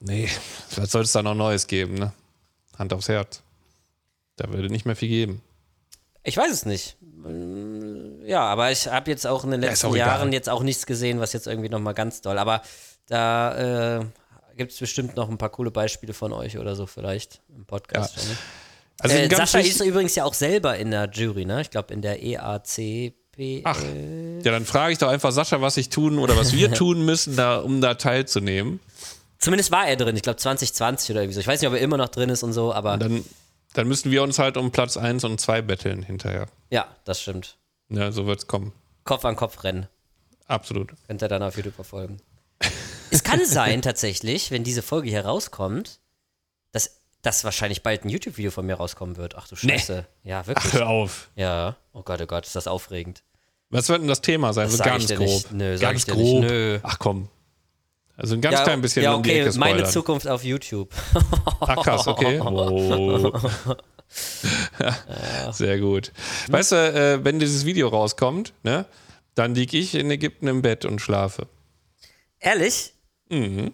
[0.00, 0.28] nee,
[0.76, 2.12] was soll es da noch Neues geben, ne?
[2.78, 3.42] Hand aufs Herz.
[4.36, 5.40] Da würde nicht mehr viel geben.
[6.24, 6.98] Ich weiß es nicht.
[8.26, 9.98] Ja, aber ich habe jetzt auch in den Ja, letzten egal.
[9.98, 12.38] Jahren jetzt auch nichts gesehen, was jetzt irgendwie nochmal ganz doll.
[12.38, 12.60] Aber
[13.06, 14.04] da äh,
[14.56, 18.16] gibt es bestimmt noch ein paar coole Beispiele von euch oder so vielleicht im Podcast.
[18.18, 18.22] Ja.
[19.00, 21.60] Also äh, Sascha ist übrigens ja auch selber in der Jury, ne?
[21.60, 23.62] Ich glaube in der EACP.
[23.64, 27.04] Ach, ja, dann frage ich doch einfach Sascha, was ich tun oder was wir tun
[27.04, 28.80] müssen, da, um da teilzunehmen.
[29.38, 31.40] Zumindest war er drin, ich glaube 2020 oder irgendwie so.
[31.40, 33.22] Ich weiß nicht, ob er immer noch drin ist und so, aber Dann,
[33.74, 36.46] dann müssen wir uns halt um Platz 1 und 2 betteln hinterher.
[36.70, 37.58] ja, das stimmt.
[37.90, 38.72] Ja, so wird's kommen.
[39.04, 39.86] Kopf an Kopf rennen.
[40.46, 40.92] Absolut.
[41.06, 42.16] Könnt ihr dann auf YouTube verfolgen.
[43.10, 46.00] es kann sein, tatsächlich, wenn diese Folge hier rauskommt,
[47.26, 49.34] dass, wahrscheinlich bald ein YouTube-Video von mir rauskommen wird.
[49.34, 50.06] Ach du Scheiße.
[50.22, 50.72] Ja, wirklich.
[50.72, 51.28] Hör auf.
[51.34, 51.76] Ja.
[51.92, 53.24] Oh Gott, oh Gott, ist das aufregend.
[53.68, 54.68] Was wird denn das Thema sein?
[54.68, 55.18] Das so ganz grob.
[55.18, 55.52] nicht.
[55.52, 56.18] Nö, ganz grob.
[56.18, 56.40] nicht.
[56.42, 56.78] Nö.
[56.84, 57.28] Ach komm.
[58.16, 59.84] Also ein ganz ja, klein bisschen ja, um die okay, Ecke meine.
[59.84, 60.94] Zukunft auf YouTube.
[61.60, 62.40] Ach krass, okay.
[62.44, 63.32] Oh.
[65.50, 66.12] Sehr gut.
[66.48, 68.86] Weißt du, äh, wenn dieses Video rauskommt, ne,
[69.34, 71.48] dann liege ich in Ägypten im Bett und schlafe.
[72.38, 72.94] Ehrlich?
[73.28, 73.72] Mhm.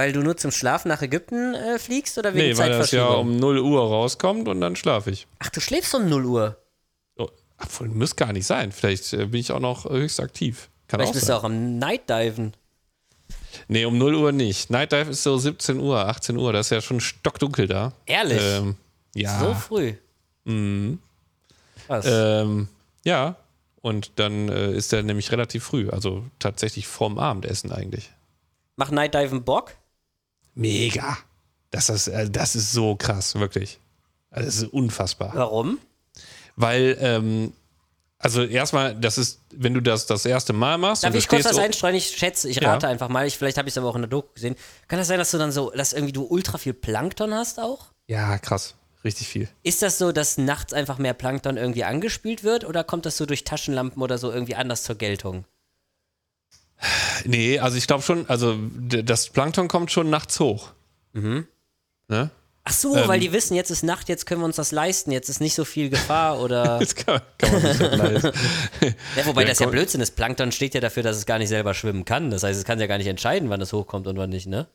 [0.00, 3.04] Weil du nur zum Schlafen nach Ägypten äh, fliegst oder wegen Nee, weil das ja
[3.08, 5.26] um 0 Uhr rauskommt und dann schlafe ich.
[5.40, 6.56] Ach, du schläfst um 0 Uhr.
[7.18, 7.28] Oh,
[7.58, 8.72] obwohl, muss gar nicht sein.
[8.72, 10.70] Vielleicht äh, bin ich auch noch höchst aktiv.
[10.88, 11.36] Kann Vielleicht auch bist du sein.
[11.36, 12.54] auch am Nightdiven.
[13.68, 14.70] Nee, um 0 Uhr nicht.
[14.70, 16.54] Night Dive ist so 17 Uhr, 18 Uhr.
[16.54, 17.92] Das ist ja schon stockdunkel da.
[18.06, 18.40] Ehrlich?
[18.42, 18.76] Ähm,
[19.14, 19.38] ja.
[19.38, 19.92] So früh.
[20.44, 20.98] Mhm.
[21.88, 22.06] Was?
[22.08, 22.68] Ähm,
[23.04, 23.36] ja.
[23.82, 25.90] Und dann äh, ist er nämlich relativ früh.
[25.90, 28.10] Also tatsächlich vorm Abendessen eigentlich.
[28.76, 29.74] Macht Nightdiven Bock?
[30.54, 31.16] Mega.
[31.70, 33.78] Das ist, äh, das ist so krass, wirklich.
[34.30, 35.32] Also, das ist unfassbar.
[35.34, 35.78] Warum?
[36.56, 37.52] Weil, ähm,
[38.18, 41.04] also erstmal, das ist, wenn du das das erste Mal machst.
[41.04, 41.94] Darf ich kurz o- einstreuen?
[41.94, 42.72] Ich schätze, ich Ja.
[42.72, 43.26] rate einfach mal.
[43.26, 44.56] Ich, vielleicht habe ich es aber auch in der Doku gesehen.
[44.88, 47.86] Kann das sein, dass du dann so, dass irgendwie du ultra viel Plankton hast auch?
[48.08, 48.74] Ja, krass.
[49.02, 49.48] Richtig viel.
[49.62, 53.24] Ist das so, dass nachts einfach mehr Plankton irgendwie angespült wird oder kommt das so
[53.24, 55.46] durch Taschenlampen oder so irgendwie anders zur Geltung?
[57.24, 60.70] Nee, also ich glaube schon, also das Plankton kommt schon nachts hoch.
[61.12, 61.46] Mhm.
[62.08, 62.30] Ne?
[62.64, 63.08] Ach so, Ähm.
[63.08, 65.54] weil die wissen, jetzt ist Nacht, jetzt können wir uns das leisten, jetzt ist nicht
[65.54, 66.78] so viel Gefahr oder.
[66.80, 68.32] Das kann, kann man nicht leisten.
[69.16, 69.66] ja, wobei Ja, das ja.
[69.66, 70.16] Blödsinn ist.
[70.16, 72.30] Plankton steht ja dafür, dass es gar nicht selber schwimmen kann.
[72.30, 74.66] Das heißt, es kann ja gar nicht entscheiden, wann es hochkommt und wann nicht, ne?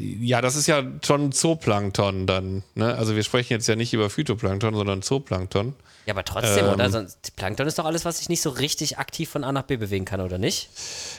[0.00, 2.62] Ja, das ist ja schon Zooplankton dann.
[2.74, 2.94] Ne?
[2.94, 5.74] Also wir sprechen jetzt ja nicht über Phytoplankton, sondern Zooplankton.
[6.06, 6.72] Ja, aber trotzdem, Ähm.
[6.74, 6.90] oder?
[6.90, 9.76] Sonst, Plankton ist doch alles, was sich nicht so richtig aktiv von A nach B
[9.76, 10.70] bewegen kann, oder nicht?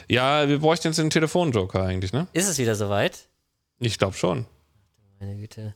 [0.08, 2.26] Ja, wir bräuchten jetzt einen Telefonjoker eigentlich, ne?
[2.32, 3.28] Ist es wieder soweit?
[3.78, 4.46] Ich glaube schon.
[5.20, 5.74] Meine Güte.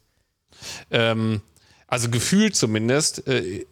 [0.91, 1.43] Ähm,
[1.87, 3.65] also gefühlt zumindest, äh,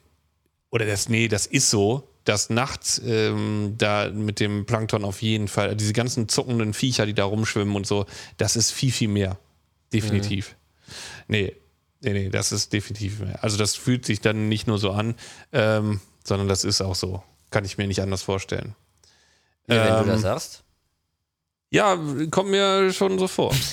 [0.71, 5.49] oder das, nee, das ist so, dass nachts ähm, da mit dem Plankton auf jeden
[5.49, 8.07] Fall, diese ganzen zuckenden Viecher, die da rumschwimmen und so,
[8.37, 9.39] das ist viel, viel mehr.
[9.93, 10.57] Definitiv.
[11.29, 11.55] Nee,
[12.01, 13.43] nee, nee, das ist definitiv mehr.
[13.45, 15.15] Also das fühlt sich dann nicht nur so an,
[15.53, 17.23] ähm, sondern das ist auch so.
[17.51, 18.75] Kann ich mir nicht anders vorstellen.
[19.69, 20.65] Ja, wenn du Ähm, das sagst.
[21.71, 21.99] Ja,
[22.31, 23.55] kommt mir schon so vor.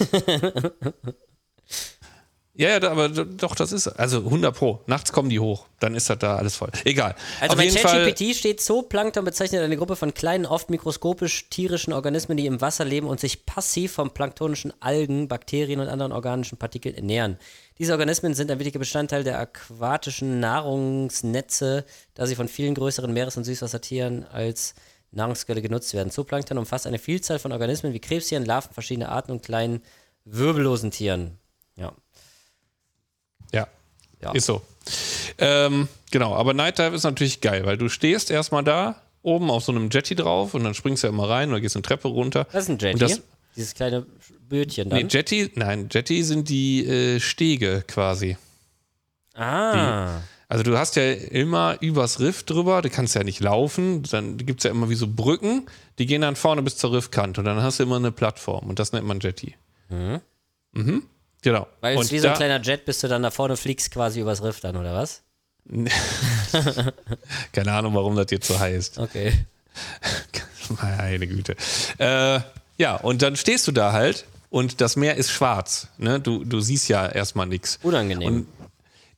[2.54, 4.82] ja, ja, aber doch, das ist, also 100 Pro.
[4.86, 6.70] Nachts kommen die hoch, dann ist das da alles voll.
[6.84, 7.16] Egal.
[7.40, 12.38] Also Auf bei ChatGPT steht Zooplankton bezeichnet eine Gruppe von kleinen, oft mikroskopisch tierischen Organismen,
[12.38, 16.96] die im Wasser leben und sich passiv von planktonischen Algen, Bakterien und anderen organischen Partikeln
[16.96, 17.38] ernähren.
[17.80, 21.86] Diese Organismen sind ein wichtiger Bestandteil der aquatischen Nahrungsnetze,
[22.16, 24.76] da sie von vielen größeren Meeres- und Süßwassertieren als
[25.12, 26.12] Nahrungsquelle genutzt werden.
[26.12, 29.82] Zooplankton umfasst eine Vielzahl von Organismen wie Krebstieren, Larven verschiedener Arten und kleinen
[30.26, 31.38] wirbellosen Tieren.
[31.76, 31.94] Ja.
[33.54, 33.68] Ja,
[34.22, 34.32] Ja.
[34.34, 34.62] ist so.
[35.38, 39.64] Ähm, genau, aber Night Dive ist natürlich geil, weil du stehst erstmal da, oben auf
[39.64, 42.08] so einem Jetty drauf und dann springst du ja immer rein oder gehst eine Treppe
[42.08, 42.48] runter.
[42.52, 43.00] Das ist ein Jetty.
[43.00, 43.22] Das-
[43.56, 44.06] Dieses kleine
[44.50, 45.00] Bötchen dann.
[45.02, 48.38] Nee, Jetty, nein, Jetty sind die äh, Stege quasi.
[49.36, 50.22] ah.
[50.48, 54.60] Also du hast ja immer übers Riff drüber, du kannst ja nicht laufen, dann gibt
[54.60, 55.66] es ja immer wie so Brücken,
[55.98, 58.78] die gehen dann vorne bis zur Riffkante und dann hast du immer eine Plattform und
[58.78, 59.56] das nennt man Jetty.
[59.88, 60.20] Mhm.
[61.42, 61.68] Genau.
[61.82, 64.44] Weil es wie so ein kleiner Jet bist du dann da vorne fliegst quasi übers
[64.44, 65.22] Riff dann, oder was?
[67.54, 69.00] Keine Ahnung, warum das jetzt so heißt.
[69.00, 69.34] Okay.
[70.82, 71.56] Meine Güte.
[71.98, 72.40] Äh,
[72.78, 75.88] ja, und dann stehst du da halt und das Meer ist schwarz.
[75.98, 76.20] Ne?
[76.20, 77.80] Du, du siehst ja erstmal nichts.
[77.84, 78.28] Unangenehm.
[78.28, 78.48] Und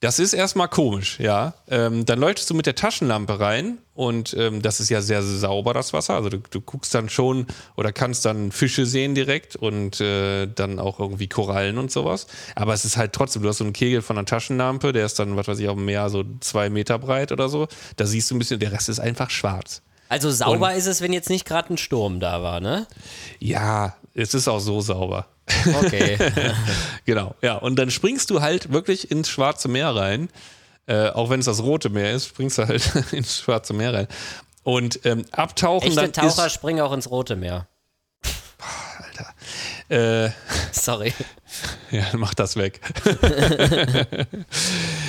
[0.04, 1.54] Das ist erstmal komisch, ja.
[1.70, 5.74] Ähm, dann leuchtest du mit der Taschenlampe rein und ähm, das ist ja sehr, sauber,
[5.74, 6.16] das Wasser.
[6.16, 7.48] Also du, du, guckst dann schon
[7.78, 12.28] oder kannst dann Fische sehen direkt und äh, dann auch irgendwie Korallen und sowas.
[12.54, 15.20] Aber es ist halt trotzdem, du hast so einen Kegel von einer Taschenlampe, der ist
[15.20, 17.70] dann, was weiß ich, auf dem Meer so zwei Meter breit oder so.
[17.96, 19.84] Da siehst du ein bisschen, der Rest ist einfach schwarz.
[20.10, 22.88] Also sauber und, ist es, wenn jetzt nicht gerade ein Sturm da war, ne?
[23.40, 25.28] Ja, es ist auch so sauber.
[25.66, 26.18] Okay.
[27.06, 27.56] genau, ja.
[27.56, 30.30] Und dann springst du halt wirklich ins Schwarze Meer rein.
[30.86, 34.08] Äh, auch wenn es das Rote Meer ist, springst du halt ins Schwarze Meer rein.
[34.64, 36.12] Und ähm, abtauchen Echte.
[36.12, 37.68] Taucher ist, springen auch ins Rote Meer.
[39.90, 40.30] Äh,
[40.72, 41.14] Sorry.
[41.92, 42.80] Ja, mach das weg.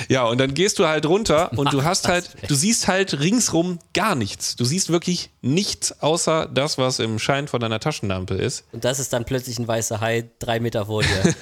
[0.09, 2.47] ja, und dann gehst du halt runter und mach du hast halt, weg.
[2.47, 4.55] du siehst halt ringsrum gar nichts.
[4.55, 8.65] Du siehst wirklich nichts außer das, was im Schein von deiner Taschenlampe ist.
[8.71, 11.33] Und das ist dann plötzlich ein weißer Hai drei Meter vor dir.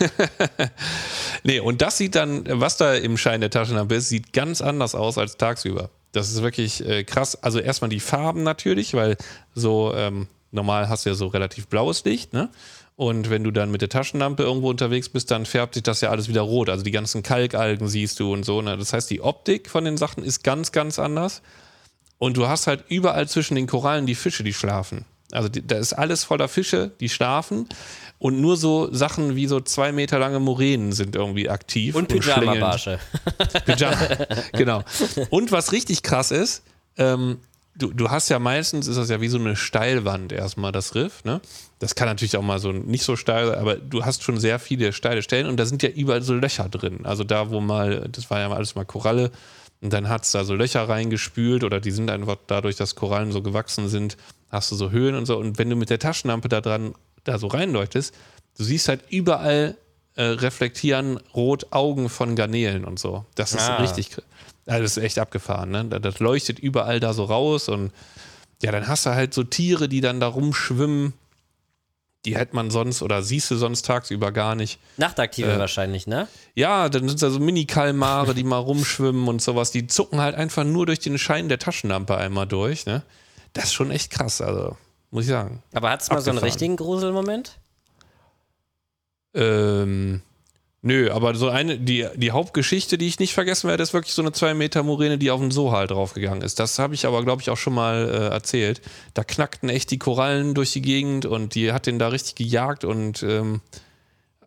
[1.43, 4.95] nee, und das sieht dann, was da im Schein der Taschenlampe ist, sieht ganz anders
[4.95, 5.89] aus als tagsüber.
[6.13, 7.35] Das ist wirklich äh, krass.
[7.43, 9.17] Also erstmal die Farben natürlich, weil
[9.55, 12.49] so ähm, normal hast du ja so relativ blaues Licht, ne?
[12.95, 16.09] Und wenn du dann mit der Taschenlampe irgendwo unterwegs bist, dann färbt sich das ja
[16.09, 16.69] alles wieder rot.
[16.69, 18.61] Also die ganzen Kalkalgen siehst du und so.
[18.61, 18.77] Ne?
[18.77, 21.41] Das heißt, die Optik von den Sachen ist ganz, ganz anders.
[22.19, 25.05] Und du hast halt überall zwischen den Korallen die Fische, die schlafen.
[25.31, 27.67] Also die, da ist alles voller Fische, die schlafen.
[28.19, 31.95] Und nur so Sachen wie so zwei Meter lange Moränen sind irgendwie aktiv.
[31.95, 32.99] Und Pyjama-Barsche.
[33.65, 33.97] Pyjama,
[34.53, 34.83] genau.
[35.31, 36.63] Und was richtig krass ist,
[36.97, 37.39] ähm,
[37.75, 41.23] du, du hast ja meistens, ist das ja wie so eine Steilwand erstmal, das Riff,
[41.23, 41.41] ne?
[41.79, 44.59] Das kann natürlich auch mal so nicht so steil sein, aber du hast schon sehr
[44.59, 47.05] viele steile Stellen und da sind ja überall so Löcher drin.
[47.05, 49.31] Also da, wo mal, das war ja alles mal Koralle
[49.81, 53.31] und dann hat es da so Löcher reingespült oder die sind einfach dadurch, dass Korallen
[53.31, 54.17] so gewachsen sind,
[54.49, 55.37] hast du so Höhen und so.
[55.37, 56.95] Und wenn du mit der Taschenlampe da dran,
[57.25, 58.15] da so reinleuchtest,
[58.57, 59.75] du siehst halt überall
[60.15, 63.25] äh, reflektieren rot Augen von Garnelen und so.
[63.35, 63.77] Das ist ah.
[63.77, 64.15] richtig,
[64.65, 65.85] also das ist echt abgefahren, ne?
[65.85, 67.91] Das leuchtet überall da so raus und
[68.61, 71.13] ja, dann hast du halt so Tiere, die dann da rumschwimmen.
[72.25, 74.79] Die hätte man sonst oder siehst du sonst tagsüber gar nicht.
[74.95, 76.29] Nachtaktive äh, wahrscheinlich, ne?
[76.55, 79.71] Ja, dann sind da so Mini-Kalmare, die mal rumschwimmen und sowas.
[79.71, 83.03] Die zucken halt einfach nur durch den Schein der Taschenlampe einmal durch, ne?
[83.51, 84.77] Das ist schon echt krass, also,
[85.11, 85.61] muss ich sagen.
[85.73, 87.59] Aber hat es mal so einen richtigen Gruselmoment?
[89.33, 90.21] Ähm,
[90.85, 94.21] Nö, aber so eine, die, die Hauptgeschichte, die ich nicht vergessen werde, ist wirklich so
[94.21, 96.59] eine 2 Meter Moräne, die auf den Sohal draufgegangen ist.
[96.59, 98.81] Das habe ich aber, glaube ich, auch schon mal äh, erzählt.
[99.13, 102.83] Da knackten echt die Korallen durch die Gegend und die hat den da richtig gejagt
[102.83, 103.61] und ähm,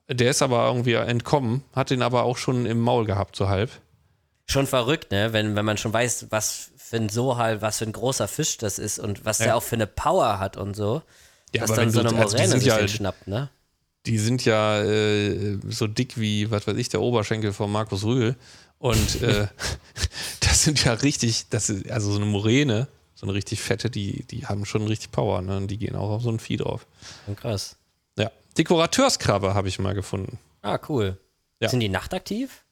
[0.08, 3.70] der ist aber irgendwie entkommen, hat den aber auch schon im Maul gehabt, so halb.
[4.46, 5.32] Schon verrückt, ne?
[5.32, 8.78] Wenn, wenn man schon weiß, was für ein Sohal, was für ein großer Fisch das
[8.78, 9.46] ist und was ja.
[9.46, 11.00] der auch für eine Power hat und so.
[11.54, 13.48] Ja, dass dann so eine Moräne also sich den schnappt, ne?
[14.06, 18.36] Die sind ja äh, so dick wie, was weiß ich, der Oberschenkel von Markus Rühl.
[18.78, 19.48] Und äh,
[20.40, 24.24] das sind ja richtig, das ist also so eine Moräne, so eine richtig fette, die,
[24.24, 25.56] die haben schon richtig Power, ne?
[25.56, 26.86] Und die gehen auch auf so ein Vieh drauf.
[27.36, 27.76] Krass.
[28.18, 28.30] Ja.
[28.58, 30.38] Dekorateurskrabbe habe ich mal gefunden.
[30.62, 31.18] Ah, cool.
[31.60, 31.68] Ja.
[31.68, 32.65] Sind die nachtaktiv?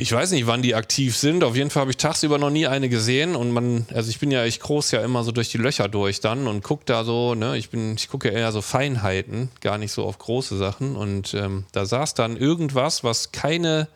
[0.00, 1.42] Ich weiß nicht, wann die aktiv sind.
[1.42, 3.34] Auf jeden Fall habe ich tagsüber noch nie eine gesehen.
[3.34, 6.20] Und man, also ich bin ja, ich groß ja immer so durch die Löcher durch
[6.20, 9.76] dann und gucke da so, ne, ich bin, ich gucke ja eher so Feinheiten, gar
[9.76, 10.94] nicht so auf große Sachen.
[10.94, 13.88] Und ähm, da saß dann irgendwas, was keine,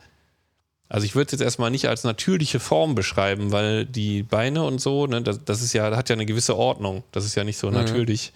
[0.89, 4.81] also ich würde es jetzt erstmal nicht als natürliche Form beschreiben, weil die Beine und
[4.81, 7.05] so, ne, das, das ist ja, hat ja eine gewisse Ordnung.
[7.13, 7.75] Das ist ja nicht so mhm.
[7.75, 8.33] natürlich.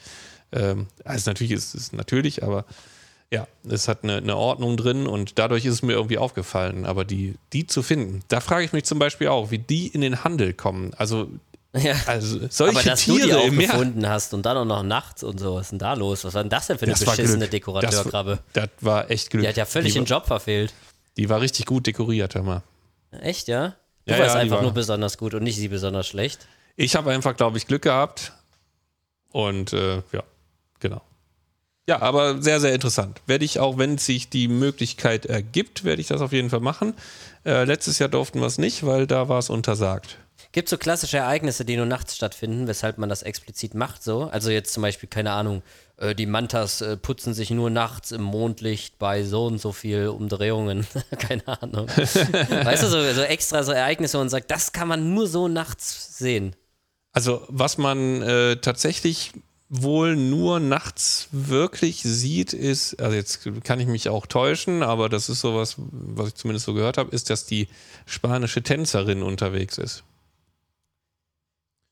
[0.52, 2.64] Ähm, also natürlich ist es natürlich, aber
[3.32, 6.86] ja, es hat eine, eine, Ordnung drin und dadurch ist es mir irgendwie aufgefallen.
[6.86, 10.00] Aber die, die zu finden, da frage ich mich zum Beispiel auch, wie die in
[10.00, 10.92] den Handel kommen.
[10.96, 11.28] Also,
[11.74, 11.94] ja.
[12.06, 15.24] also solche Aber dass Tiere du die auch gefunden hast und dann auch noch nachts
[15.24, 16.24] und so, was ist denn da los?
[16.24, 18.38] Was war denn das denn für eine das beschissene Dekorateurkrabbe?
[18.52, 19.42] Das, das, war echt Glück.
[19.42, 20.72] Die hat ja völlig die den Job verfehlt.
[21.16, 22.62] Die war richtig gut dekoriert, hör mal.
[23.10, 23.74] Echt, ja?
[24.04, 26.46] Du ja, warst ja, einfach nur besonders gut und nicht sie besonders schlecht.
[26.76, 28.32] Ich habe einfach, glaube ich, Glück gehabt.
[29.32, 30.22] Und äh, ja,
[30.78, 31.02] genau.
[31.88, 33.20] Ja, aber sehr, sehr interessant.
[33.26, 36.94] Werde ich auch, wenn sich die Möglichkeit ergibt, werde ich das auf jeden Fall machen.
[37.44, 40.18] Äh, letztes Jahr durften wir es nicht, weil da war es untersagt.
[40.50, 44.24] Gibt es so klassische Ereignisse, die nur nachts stattfinden, weshalb man das explizit macht so?
[44.24, 45.62] Also jetzt zum Beispiel, keine Ahnung,
[45.96, 50.08] äh, die Mantas äh, putzen sich nur nachts im Mondlicht bei so und so viel
[50.08, 50.86] Umdrehungen.
[51.18, 51.88] keine Ahnung.
[51.88, 56.18] weißt du, so, so extra so Ereignisse und sagt, das kann man nur so nachts
[56.18, 56.56] sehen.
[57.12, 59.32] Also was man äh, tatsächlich
[59.68, 65.28] wohl nur nachts wirklich sieht, ist, also jetzt kann ich mich auch täuschen, aber das
[65.28, 67.68] ist sowas, was ich zumindest so gehört habe, ist, dass die
[68.04, 70.04] spanische Tänzerin unterwegs ist.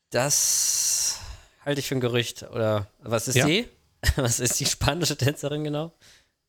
[0.09, 1.19] Das
[1.65, 2.43] halte ich für ein Gerücht.
[2.51, 3.45] Oder was ist ja.
[3.45, 3.67] die?
[4.17, 5.91] Was ist die spanische Tänzerin genau?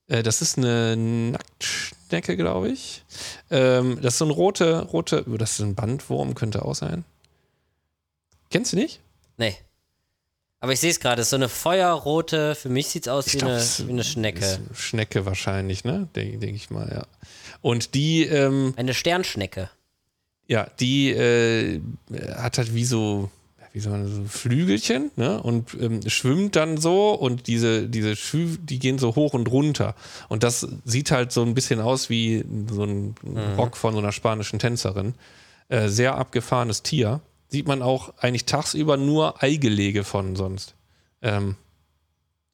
[0.09, 1.47] Äh, das ist eine Nackt
[2.07, 3.05] Nachtschnecke, glaube ich.
[3.51, 7.05] Ähm, das ist so ein rote, rote, das ist ein Bandwurm, könnte auch sein.
[8.51, 9.01] Kennst du nicht?
[9.37, 9.57] Nee.
[10.67, 13.33] Aber ich sehe es gerade, es ist so eine feuerrote, für mich sieht es aus
[13.33, 14.59] wie, glaub, eine, wie eine Schnecke.
[14.75, 16.09] Schnecke wahrscheinlich, ne?
[16.17, 17.07] Denke denk ich mal, ja.
[17.61, 19.71] Und die, ähm, Eine Sternschnecke.
[20.49, 21.81] ja, die äh,
[22.35, 23.31] hat halt wie so,
[23.73, 25.41] wie soll man so Flügelchen, ne?
[25.41, 29.95] Und ähm, schwimmt dann so und diese, diese Schü die gehen so hoch und runter.
[30.29, 33.15] Und das sieht halt so ein bisschen aus wie so ein
[33.57, 35.15] Rock von so einer spanischen Tänzerin.
[35.69, 37.21] Äh, sehr abgefahrenes Tier.
[37.49, 40.75] Sieht man auch eigentlich tagsüber nur Eigelege von sonst.
[41.23, 41.57] Ähm,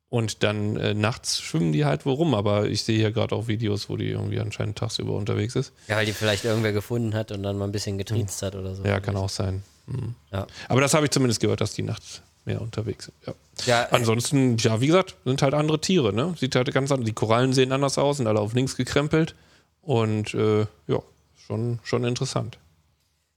[0.09, 3.49] und dann äh, nachts schwimmen die halt wo rum, aber ich sehe hier gerade auch
[3.49, 5.73] Videos, wo die irgendwie anscheinend tagsüber unterwegs ist.
[5.89, 8.75] Ja, weil die vielleicht irgendwer gefunden hat und dann mal ein bisschen getriezt hat oder
[8.75, 8.85] so.
[8.85, 9.63] Ja, kann auch sein.
[9.87, 10.15] Mhm.
[10.31, 10.47] Ja.
[10.69, 13.15] Aber das habe ich zumindest gehört, dass die nachts mehr unterwegs sind.
[13.27, 13.35] Ja.
[13.65, 16.35] Ja, äh, Ansonsten, ja, wie gesagt, sind halt andere Tiere, ne?
[16.39, 17.07] Sieht halt ganz anders.
[17.07, 19.35] Die Korallen sehen anders aus, sind alle auf links gekrempelt.
[19.81, 20.99] Und äh, ja,
[21.47, 22.59] schon, schon interessant.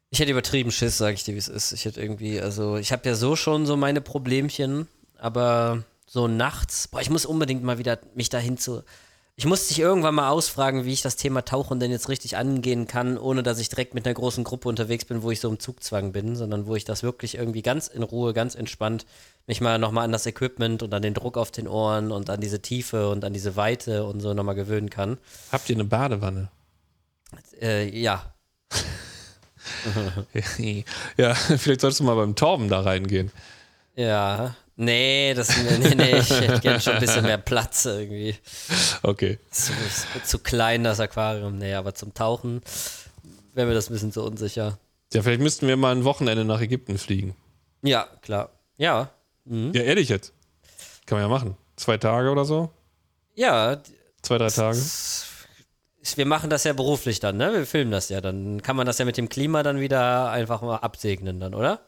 [0.09, 1.71] Ich hätte übertrieben Schiss, sage ich dir, wie es ist.
[1.71, 4.87] Ich hätte irgendwie, also ich habe ja so schon so meine Problemchen,
[5.17, 8.83] aber so nachts, boah, ich muss unbedingt mal wieder mich dahin zu.
[9.37, 12.87] Ich muss dich irgendwann mal ausfragen, wie ich das Thema Tauchen denn jetzt richtig angehen
[12.87, 15.59] kann, ohne dass ich direkt mit einer großen Gruppe unterwegs bin, wo ich so im
[15.59, 19.05] Zugzwang bin, sondern wo ich das wirklich irgendwie ganz in Ruhe, ganz entspannt
[19.47, 22.41] mich mal nochmal an das Equipment und an den Druck auf den Ohren und an
[22.41, 25.17] diese Tiefe und an diese Weite und so nochmal gewöhnen kann.
[25.51, 26.49] Habt ihr eine Badewanne?
[27.61, 28.33] Äh, ja,
[31.17, 33.31] ja, vielleicht solltest du mal beim Torben da reingehen.
[33.95, 38.35] Ja, nee, das, nee, nee, ich hätte gerne schon ein bisschen mehr Platz irgendwie.
[39.03, 39.39] Okay.
[39.51, 39.71] Zu,
[40.23, 42.61] zu klein das Aquarium, nee, aber zum Tauchen
[43.53, 44.77] wäre mir das ein bisschen zu unsicher.
[45.13, 47.35] Ja, vielleicht müssten wir mal ein Wochenende nach Ägypten fliegen.
[47.81, 48.49] Ja, klar.
[48.77, 49.11] Ja,
[49.45, 50.33] Ja, ehrlich jetzt.
[51.05, 51.55] Kann man ja machen.
[51.75, 52.71] Zwei Tage oder so?
[53.35, 53.77] ja,
[54.21, 54.77] Zwei, drei Tage?
[56.15, 57.53] Wir machen das ja beruflich dann, ne?
[57.53, 60.61] Wir filmen das ja, dann kann man das ja mit dem Klima dann wieder einfach
[60.61, 61.81] mal absegnen dann, oder?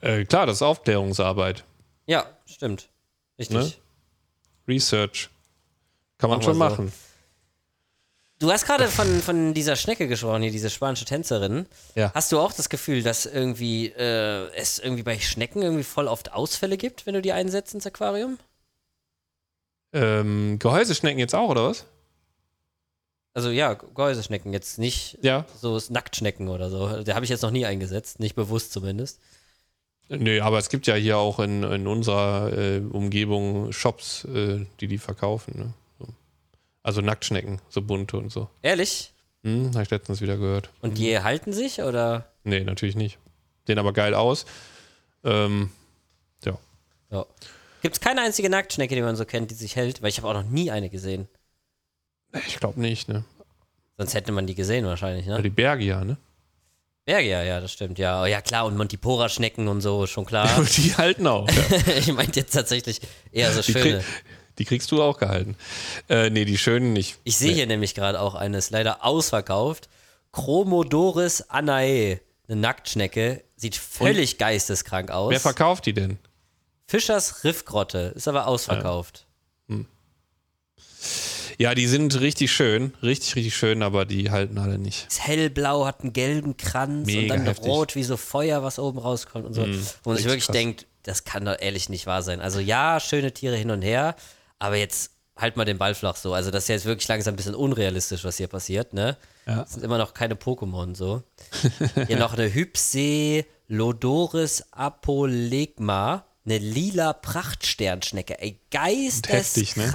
[0.00, 1.64] Äh, klar, das ist Aufklärungsarbeit.
[2.06, 2.88] Ja, stimmt.
[3.38, 3.56] Richtig.
[3.56, 3.72] Ne?
[4.66, 5.30] Research.
[6.18, 6.58] Kann man Machen schon so.
[6.58, 6.92] machen.
[8.40, 11.66] Du hast gerade von, von dieser Schnecke gesprochen, hier, diese spanische Tänzerin.
[11.96, 12.12] Ja.
[12.14, 16.32] Hast du auch das Gefühl, dass irgendwie äh, es irgendwie bei Schnecken irgendwie voll oft
[16.32, 18.38] Ausfälle gibt, wenn du die einsetzt ins Aquarium?
[19.92, 21.84] Ähm, Gehäuseschnecken jetzt auch, oder was?
[23.34, 25.44] Also ja, Gehäuseschnecken, jetzt nicht Ja.
[25.60, 27.02] so Nacktschnecken oder so.
[27.02, 29.20] Der habe ich jetzt noch nie eingesetzt, nicht bewusst zumindest.
[30.08, 34.86] Nö, aber es gibt ja hier auch in, in unserer äh, Umgebung Shops, äh, die
[34.88, 35.58] die verkaufen.
[35.58, 35.74] Ne?
[35.98, 36.06] So.
[36.82, 38.48] Also Nacktschnecken, so bunte und so.
[38.62, 39.12] Ehrlich?
[39.44, 40.70] Hm, habe ich letztens wieder gehört.
[40.80, 42.26] Und die halten sich oder?
[42.42, 43.18] Nee, natürlich nicht.
[43.66, 44.46] Sehen aber geil aus.
[45.24, 45.70] Ähm,
[46.44, 46.58] ja.
[47.10, 47.26] Ja.
[47.82, 50.00] Gibt es keine einzige Nacktschnecke, die man so kennt, die sich hält?
[50.02, 51.28] Weil ich habe auch noch nie eine gesehen.
[52.46, 53.24] Ich glaube nicht, ne?
[53.96, 55.42] Sonst hätte man die gesehen wahrscheinlich, Ja, ne?
[55.42, 56.16] die Bergier, ne?
[57.04, 58.22] Bergia, ja, das stimmt, ja.
[58.22, 60.48] Oh, ja, klar, und Montipora-Schnecken und so, schon klar.
[60.76, 61.48] die halten auch.
[61.48, 61.92] Ja.
[61.98, 63.00] ich meinte jetzt tatsächlich
[63.32, 63.98] eher so Die, schöne.
[64.00, 64.04] krieg,
[64.58, 65.56] die kriegst du auch gehalten.
[66.08, 67.18] Äh, nee, die schönen nicht.
[67.24, 67.54] Ich sehe nee.
[67.54, 69.88] hier nämlich gerade auch eines, leider ausverkauft.
[70.32, 72.20] Chromodoris anae.
[72.46, 73.42] Eine Nacktschnecke.
[73.56, 75.30] Sieht völlig geisteskrank aus.
[75.30, 76.18] Wer verkauft die denn?
[76.86, 78.12] Fischers Riffgrotte.
[78.14, 79.26] Ist aber ausverkauft.
[79.68, 79.76] Ja,
[81.74, 82.92] die sind richtig schön.
[83.02, 85.06] Richtig, richtig schön, aber die halten alle nicht.
[85.08, 87.66] Ist hellblau, hat einen gelben Kranz und Mega dann heftig.
[87.68, 89.66] rot wie so Feuer, was oben rauskommt und so.
[89.66, 90.54] Mhm, Wo man sich wirklich krass.
[90.54, 92.40] denkt, das kann doch ehrlich nicht wahr sein.
[92.40, 94.14] Also ja, schöne Tiere hin und her,
[94.60, 96.32] aber jetzt halt mal den Ball flach so.
[96.32, 99.16] Also das ist jetzt wirklich langsam ein bisschen unrealistisch, was hier passiert, ne?
[99.46, 99.62] Ja.
[99.62, 101.22] Das sind immer noch keine Pokémon so.
[102.06, 108.38] Hier noch eine Hypselodoris apolegma, eine lila Prachtsternschnecke.
[108.40, 109.90] Ey, Heftig, ne?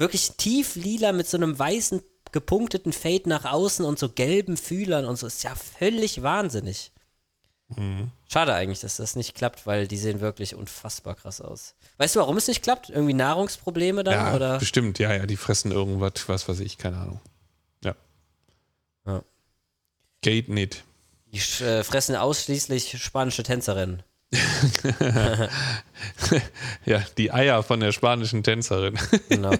[0.00, 2.00] Wirklich tief lila mit so einem weißen
[2.32, 5.26] gepunkteten Fade nach außen und so gelben Fühlern und so.
[5.26, 6.90] Ist ja völlig wahnsinnig.
[7.76, 8.10] Mhm.
[8.26, 11.74] Schade eigentlich, dass das nicht klappt, weil die sehen wirklich unfassbar krass aus.
[11.98, 12.88] Weißt du, warum es nicht klappt?
[12.88, 14.14] Irgendwie Nahrungsprobleme dann?
[14.14, 14.58] Ja, oder?
[14.58, 14.98] bestimmt.
[14.98, 17.20] Ja, ja, die fressen irgendwas, was weiß ich, keine Ahnung.
[17.84, 17.94] Ja.
[19.04, 19.22] Ja.
[20.22, 20.82] Geht nicht.
[21.26, 24.02] Die äh, fressen ausschließlich spanische Tänzerinnen.
[26.86, 28.98] Ja, die Eier von der spanischen Tänzerin.
[29.28, 29.52] Genau.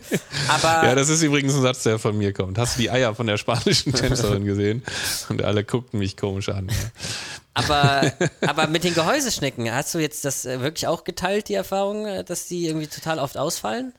[0.49, 2.57] Aber Ja, das ist übrigens ein Satz, der von mir kommt.
[2.57, 4.83] Hast du die Eier von der spanischen Tänzerin gesehen?
[5.29, 6.71] Und alle guckten mich komisch an.
[7.53, 8.13] Aber,
[8.47, 12.25] aber mit den Gehäuseschnecken, hast du jetzt das äh, wirklich auch geteilt, die Erfahrung, äh,
[12.25, 13.93] dass die irgendwie total oft ausfallen?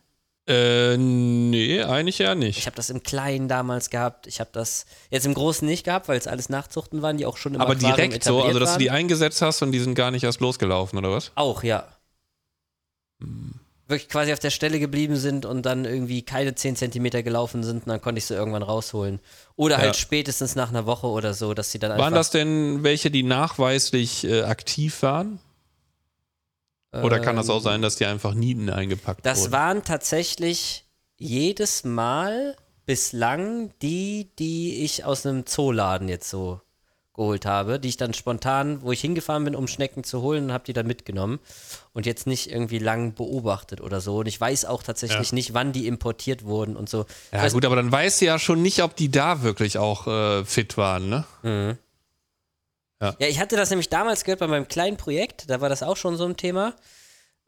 [0.52, 2.66] Äh, nee, eigentlich ja Ich nicht.
[2.66, 4.28] habe das im Kleinen damals gehabt.
[4.28, 7.38] Ich habe das jetzt im Großen nicht gehabt, weil es alles Nachzuchten waren, die auch
[7.38, 8.96] schon im Aber Aquarium direkt so, also dass du die waren.
[8.98, 11.32] eingesetzt hast und die sind gar nicht erst losgelaufen, oder was?
[11.36, 11.88] Auch, ja.
[13.88, 17.84] wirklich quasi auf der Stelle geblieben sind und dann irgendwie keine 10 Zentimeter gelaufen sind
[17.84, 19.20] und dann konnte ich sie irgendwann rausholen.
[19.58, 20.02] Oder halt Ja.
[20.02, 22.06] spätestens nach einer Woche oder so, dass sie dann einfach.
[22.06, 25.40] Waren das denn welche, die nachweislich äh, aktiv waren?
[26.94, 29.52] Oder kann das auch sein, dass die einfach Nieten eingepackt Das wurden?
[29.54, 30.86] waren tatsächlich
[31.18, 36.60] jedes Mal bislang die, die ich aus einem Zooladen jetzt so
[37.14, 40.54] geholt habe, die ich dann spontan, wo ich hingefahren bin, um Schnecken zu holen, und
[40.54, 41.40] habe die dann mitgenommen
[41.94, 44.18] und jetzt nicht irgendwie lang beobachtet oder so.
[44.20, 45.36] Und ich weiß auch tatsächlich Ja.
[45.36, 47.06] nicht, wann die importiert wurden und so.
[47.32, 50.08] Ja, weiß- gut, aber dann weißt du ja schon nicht, ob die da wirklich auch
[50.08, 51.78] äh, fit waren, ne?
[53.02, 55.98] Ja, ich hatte das nämlich damals gehört bei meinem kleinen Projekt, da war das auch
[55.98, 56.76] schon so ein Thema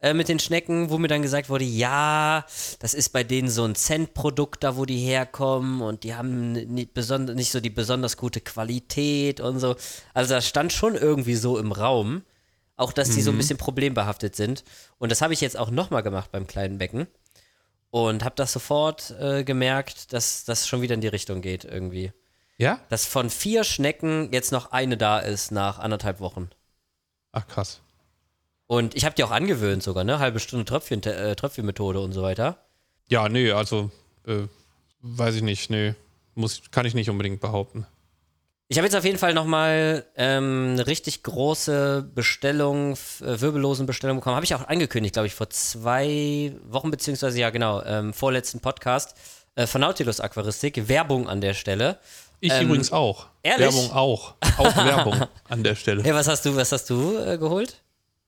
[0.03, 2.45] äh, mit den Schnecken, wo mir dann gesagt wurde, ja,
[2.79, 6.93] das ist bei denen so ein Cent-Produkt da, wo die herkommen und die haben nicht,
[6.93, 9.75] besonder, nicht so die besonders gute Qualität und so.
[10.13, 12.23] Also das stand schon irgendwie so im Raum,
[12.75, 14.63] auch dass die so ein bisschen problembehaftet sind.
[14.97, 17.07] Und das habe ich jetzt auch nochmal gemacht beim kleinen Becken
[17.91, 22.11] und habe das sofort äh, gemerkt, dass das schon wieder in die Richtung geht irgendwie.
[22.57, 22.79] Ja?
[22.89, 26.49] Dass von vier Schnecken jetzt noch eine da ist nach anderthalb Wochen.
[27.31, 27.81] Ach, krass.
[28.67, 30.19] Und ich habe die auch angewöhnt sogar, ne?
[30.19, 32.57] Halbe Stunde Tröpfchen, äh, Tröpfchenmethode und so weiter.
[33.09, 33.91] Ja, nee, also,
[34.25, 34.47] äh,
[35.01, 35.95] weiß ich nicht, nee.
[36.35, 37.85] Muss, kann ich nicht unbedingt behaupten.
[38.69, 44.17] Ich habe jetzt auf jeden Fall nochmal ähm, eine richtig große Bestellung, äh, wirbellosen Bestellung
[44.17, 44.35] bekommen.
[44.35, 49.15] Habe ich auch angekündigt, glaube ich, vor zwei Wochen, beziehungsweise ja, genau, ähm, vorletzten Podcast
[49.55, 50.87] äh, von Nautilus Aquaristik.
[50.87, 51.99] Werbung an der Stelle.
[52.45, 53.27] Ich Ähm, übrigens auch.
[53.41, 53.67] ehrlich?
[53.73, 54.33] Werbung auch.
[54.57, 55.15] Auch Werbung
[55.49, 56.03] an der Stelle.
[56.03, 57.81] Hey, was hast du, was hast du äh, geholt?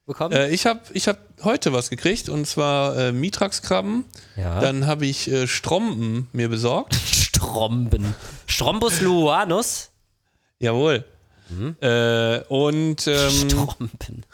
[0.05, 0.31] Bekommen?
[0.33, 4.05] Äh, ich habe ich hab heute was gekriegt und zwar äh, Mitrax-Krabben.
[4.37, 4.61] ja.
[4.61, 6.95] Dann habe ich äh, Stromben mir besorgt.
[7.05, 8.15] Stromben.
[8.47, 9.89] Strombus luanus.
[10.59, 11.03] Jawohl.
[11.81, 14.25] Äh, und ähm, Stromben.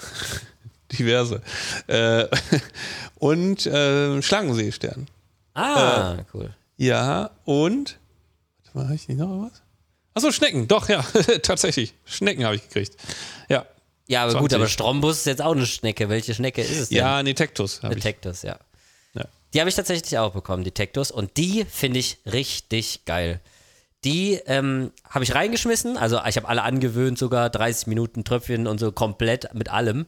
[0.92, 1.42] diverse.
[1.88, 2.28] Äh,
[3.16, 5.08] und äh, Schlangenseestern.
[5.56, 6.54] Ah, cool.
[6.78, 7.98] Ja, und.
[8.64, 9.64] Warte mal, habe ich nicht noch was?
[10.14, 11.02] Achso, Schnecken, doch, ja,
[11.44, 11.94] tatsächlich.
[12.06, 12.96] Schnecken habe ich gekriegt.
[13.50, 13.66] Ja.
[14.08, 14.56] Ja, aber gut, 20.
[14.56, 16.10] aber Strombus ist jetzt auch eine Schnecke.
[16.10, 16.98] Welche Schnecke ist es denn?
[16.98, 18.04] Ja, nee, Tektus Eine ich.
[18.04, 18.58] Tectus, ja.
[19.14, 19.24] Ja.
[19.54, 21.12] Die habe ich tatsächlich auch bekommen, die Tectus.
[21.12, 23.40] Und die finde ich richtig geil.
[24.04, 25.96] Die ähm, habe ich reingeschmissen.
[25.96, 30.08] Also ich habe alle angewöhnt, sogar 30 Minuten Tröpfchen und so komplett mit allem.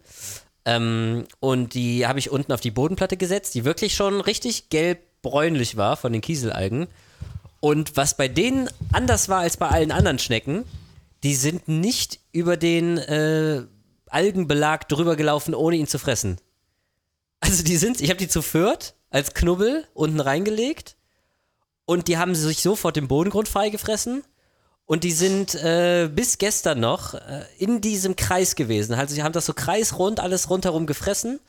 [0.65, 5.77] Ähm, und die habe ich unten auf die Bodenplatte gesetzt, die wirklich schon richtig gelb-bräunlich
[5.77, 6.87] war von den Kieselalgen.
[7.63, 10.65] Und was bei denen anders war als bei allen anderen Schnecken,
[11.23, 13.61] die sind nicht über den äh,
[14.07, 16.41] Algenbelag drüber gelaufen, ohne ihn zu fressen.
[17.39, 20.97] Also die sind, ich habe die zu viert als Knubbel unten reingelegt
[21.85, 24.25] und die haben sich sofort den Bodengrund freigefressen
[24.85, 28.93] und die sind äh, bis gestern noch äh, in diesem Kreis gewesen.
[28.93, 31.39] Also sie haben das so kreisrund alles rundherum gefressen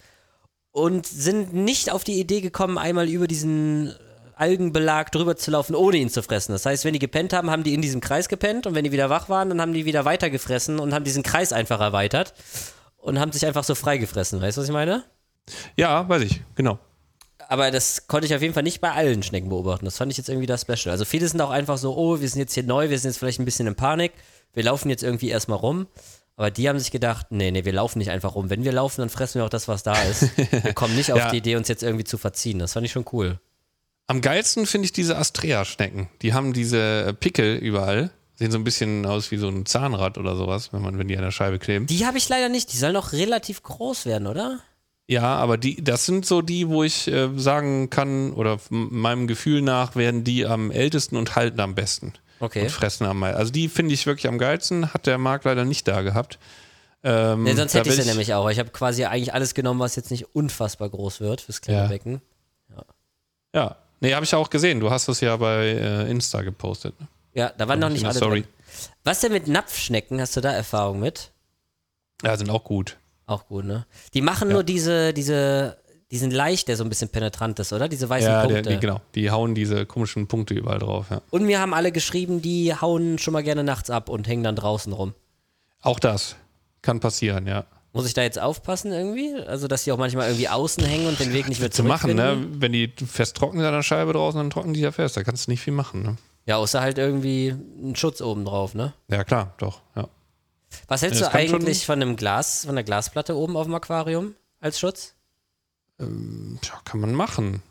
[0.70, 3.96] und sind nicht auf die Idee gekommen, einmal über diesen
[4.36, 6.52] Algenbelag drüber zu laufen, ohne ihn zu fressen.
[6.52, 8.92] Das heißt, wenn die gepennt haben, haben die in diesem Kreis gepennt und wenn die
[8.92, 12.34] wieder wach waren, dann haben die wieder weiter gefressen und haben diesen Kreis einfach erweitert
[12.96, 14.40] und haben sich einfach so freigefressen.
[14.40, 15.04] Weißt du, was ich meine?
[15.76, 16.78] Ja, weiß ich, genau.
[17.48, 19.84] Aber das konnte ich auf jeden Fall nicht bei allen Schnecken beobachten.
[19.84, 20.90] Das fand ich jetzt irgendwie das Special.
[20.90, 23.18] Also viele sind auch einfach so, oh, wir sind jetzt hier neu, wir sind jetzt
[23.18, 24.12] vielleicht ein bisschen in Panik,
[24.54, 25.86] wir laufen jetzt irgendwie erstmal rum.
[26.36, 28.50] Aber die haben sich gedacht, nee, nee, wir laufen nicht einfach rum.
[28.50, 30.36] Wenn wir laufen, dann fressen wir auch das, was da ist.
[30.64, 31.30] Wir kommen nicht auf Ja.
[31.30, 32.58] die Idee, uns jetzt irgendwie zu verziehen.
[32.58, 33.38] Das fand ich schon cool.
[34.06, 36.08] Am geilsten finde ich diese Astrea-Schnecken.
[36.22, 38.10] Die haben diese Pickel überall.
[38.36, 41.16] Sehen so ein bisschen aus wie so ein Zahnrad oder sowas, wenn man, wenn die
[41.16, 41.86] an der Scheibe kleben.
[41.86, 42.72] Die habe ich leider nicht.
[42.72, 44.58] Die sollen auch relativ groß werden, oder?
[45.06, 49.62] Ja, aber die, das sind so die, wo ich äh, sagen kann, oder meinem Gefühl
[49.62, 52.12] nach werden die am ältesten und halten am besten.
[52.40, 52.62] Okay.
[52.62, 53.38] Und fressen am meisten.
[53.38, 56.38] Also die finde ich wirklich am geilsten, hat der Marc leider nicht da gehabt.
[57.04, 58.50] Ähm, Nee, sonst hätte ich sie nämlich auch.
[58.50, 61.86] Ich habe quasi eigentlich alles genommen, was jetzt nicht unfassbar groß wird fürs kleine Ja.
[61.88, 62.20] Becken.
[63.54, 64.80] Ja, nee, habe ich auch gesehen.
[64.80, 66.98] Du hast das ja bei äh, Insta gepostet.
[67.00, 67.08] ne?
[67.34, 68.44] Ja, da waren noch nicht alle Sorry.
[69.02, 70.20] Was denn mit Napfschnecken?
[70.20, 71.30] Hast du da Erfahrung mit?
[72.22, 72.96] Ja, sind auch gut.
[73.26, 73.86] Auch gut, ne?
[74.14, 74.54] Die machen Ja.
[74.54, 75.76] nur diese, diese,
[76.10, 77.88] diesen Leicht, der so ein bisschen penetrant ist, oder?
[77.88, 78.70] Diese weißen Ja, der, Punkte.
[78.74, 79.00] die, genau.
[79.14, 81.06] Die hauen diese komischen Punkte überall drauf.
[81.10, 81.22] Ja.
[81.30, 84.56] Und mir haben alle geschrieben, die hauen schon mal gerne nachts ab und hängen dann
[84.56, 85.14] draußen rum.
[85.80, 86.36] Auch das
[86.82, 87.64] kann passieren, ja.
[87.94, 89.34] Muss ich da jetzt aufpassen irgendwie?
[89.46, 92.14] Also, dass die auch manchmal irgendwie außen hängen und den Weg nicht mehr Zu machen,
[92.16, 92.44] ne?
[92.50, 95.16] Wenn die fest trocken sind an der Scheibe draußen, dann trocknen die ja fest.
[95.16, 96.16] Da kannst du nicht viel machen, ne?
[96.44, 97.48] Ja, außer halt irgendwie
[97.82, 98.92] ein Schutz oben drauf, ne?
[99.08, 100.08] Ja, klar, doch, ja.
[100.88, 103.64] Was hältst Ja, du kann schon- eigentlich von einem Glas, von der Glasplatte oben auf
[103.66, 105.14] dem Aquarium als Schutz?
[105.98, 107.62] Tja, kann man machen.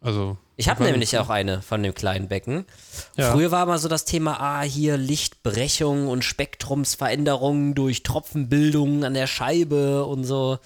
[0.00, 0.38] Also.
[0.56, 2.66] Ich habe nämlich auch eine von dem kleinen Becken.
[3.16, 3.32] Ja.
[3.32, 9.26] Früher war mal so das Thema, ah, hier Lichtbrechung und Spektrumsveränderungen durch Tropfenbildung an der
[9.26, 10.58] Scheibe und so.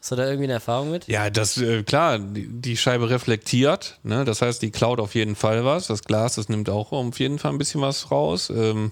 [0.00, 1.06] Hast du da irgendwie eine Erfahrung mit?
[1.06, 4.24] Ja, das, äh, klar, die, die Scheibe reflektiert, ne?
[4.24, 5.86] das heißt, die klaut auf jeden Fall was.
[5.86, 8.50] Das Glas, das nimmt auch auf jeden Fall ein bisschen was raus.
[8.50, 8.90] Ähm,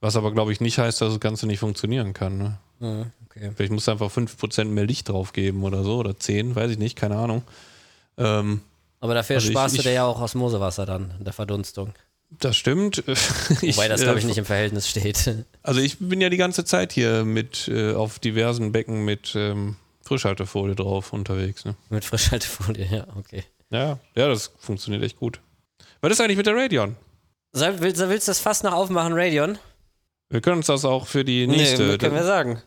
[0.00, 2.38] was aber, glaube ich, nicht heißt, dass das Ganze nicht funktionieren kann.
[2.38, 2.58] Ne?
[2.78, 3.50] Mhm, okay.
[3.56, 6.78] Vielleicht musst du einfach 5% mehr Licht drauf geben oder so, oder 10, weiß ich
[6.78, 7.42] nicht, keine Ahnung.
[8.16, 8.60] Ähm,
[9.02, 11.92] Aber dafür Also ich- sparst du ich- dir ja auch Osmosewasser dann, in der Verdunstung.
[12.30, 12.98] das stimmt.
[13.06, 15.34] Wobei das, glaube ich, äh, nicht im Verhältnis steht.
[15.62, 19.76] Also ich bin ja die ganze Zeit hier mit äh, auf diversen Becken mit ähm,
[20.04, 21.64] Frischhaltefolie drauf unterwegs.
[21.64, 21.74] Ne?
[21.90, 23.44] Mit Frischhaltefolie, ja, okay.
[23.70, 25.40] Ja, ja, das funktioniert echt gut.
[26.00, 26.96] Was ist eigentlich mit der Radeon?
[27.52, 29.58] Soll, willst, willst du das fast noch aufmachen, Radion?
[30.30, 31.82] Wir können uns das auch für die nächste.
[31.86, 32.60] Nee, können wir sagen.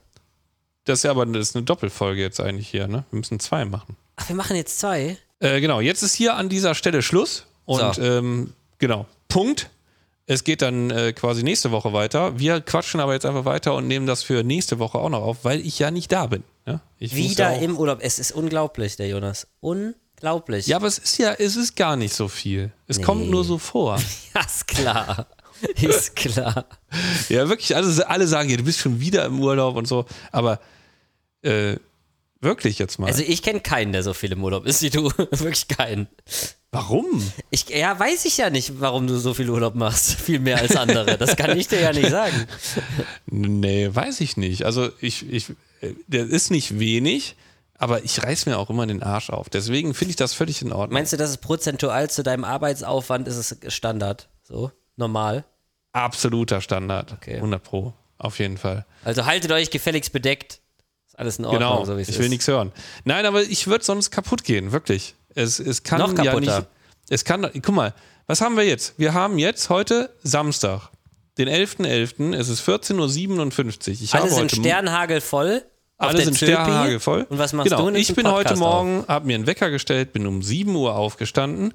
[0.85, 3.03] das ist ja aber das ist eine Doppelfolge jetzt eigentlich hier, ne?
[3.11, 3.97] Wir müssen zwei machen.
[4.17, 5.17] Ach, wir machen jetzt zwei?
[5.39, 7.45] Äh, genau, jetzt ist hier an dieser Stelle Schluss.
[7.65, 8.01] Und So.
[8.01, 9.69] ähm, genau, Punkt.
[10.27, 12.39] Es geht dann äh, quasi nächste Woche weiter.
[12.39, 15.37] Wir quatschen aber jetzt einfach weiter und nehmen das für nächste Woche auch noch auf,
[15.43, 16.43] weil ich ja nicht da bin.
[16.65, 16.81] Ja?
[16.99, 17.99] Wieder ja auch, im Urlaub.
[18.01, 19.45] Es ist unglaublich, der Jonas.
[19.59, 20.65] Unglaublich.
[20.65, 22.71] Ja, aber es ist ja, es ist gar nicht so viel.
[22.87, 23.03] Es Nee.
[23.03, 23.99] kommt nur so vor.
[24.33, 25.27] Ja, ist klar.
[25.79, 26.65] ist klar.
[27.29, 30.05] ja, wirklich, also alle sagen ja, du bist schon wieder im Urlaub und so.
[30.31, 30.59] Aber
[31.43, 31.75] äh,
[32.45, 33.07] wirklich jetzt mal.
[33.07, 35.11] Also ich kenne keinen, der so viel im Urlaub ist wie du.
[35.17, 36.07] Wirklich keinen.
[36.71, 37.21] Warum?
[37.51, 40.13] Ich, ja, weiß ich ja nicht, warum du so viel Urlaub machst.
[40.21, 41.17] Viel mehr als andere.
[41.17, 42.47] Das kann ich dir ja nicht sagen.
[43.27, 44.65] Nee, weiß ich nicht.
[44.65, 45.49] Also ich, ich,
[45.81, 47.35] äh, der ist nicht wenig,
[47.77, 49.49] aber ich reiß mir auch immer den Arsch auf.
[49.49, 50.93] Deswegen finde ich das völlig in Ordnung.
[50.93, 54.29] Meinst du, das ist prozentual zu deinem Arbeitsaufwand, ist es Standard?
[54.43, 54.71] So?
[54.95, 55.45] Normal?
[55.93, 57.13] Absoluter Standard.
[57.13, 57.35] Okay.
[57.35, 57.93] 100 Pro.
[58.17, 58.85] Auf jeden Fall.
[59.03, 60.59] Also haltet euch gefälligst bedeckt.
[61.15, 61.85] Ist alles in Ordnung, Genau.
[61.85, 62.21] so wie es ich ist.
[62.21, 62.71] will nichts hören.
[63.05, 65.15] Nein, aber ich würde sonst kaputt gehen, wirklich.
[65.33, 66.59] Es, es kann Noch ja kaputter.
[66.59, 66.67] nicht.
[67.09, 67.49] Es kann.
[67.61, 67.93] Guck mal,
[68.27, 68.93] was haben wir jetzt?
[68.97, 70.89] Wir haben jetzt heute Samstag,
[71.37, 72.35] den 11.11.
[72.35, 72.97] Es ist 14.57
[73.87, 73.93] Uhr.
[73.93, 75.63] Ich Alle habe sind heute Sternhagel voll.
[75.97, 76.51] Alle sind Zöpi.
[76.51, 77.25] sternhagelvoll.
[77.29, 77.83] Und was machst genau.
[77.85, 77.89] du?
[77.91, 78.67] Nimmst Ich bin heute Podcast auf.
[78.83, 81.73] Morgen, habe mir einen Wecker gestellt, bin um 7 Uhr aufgestanden,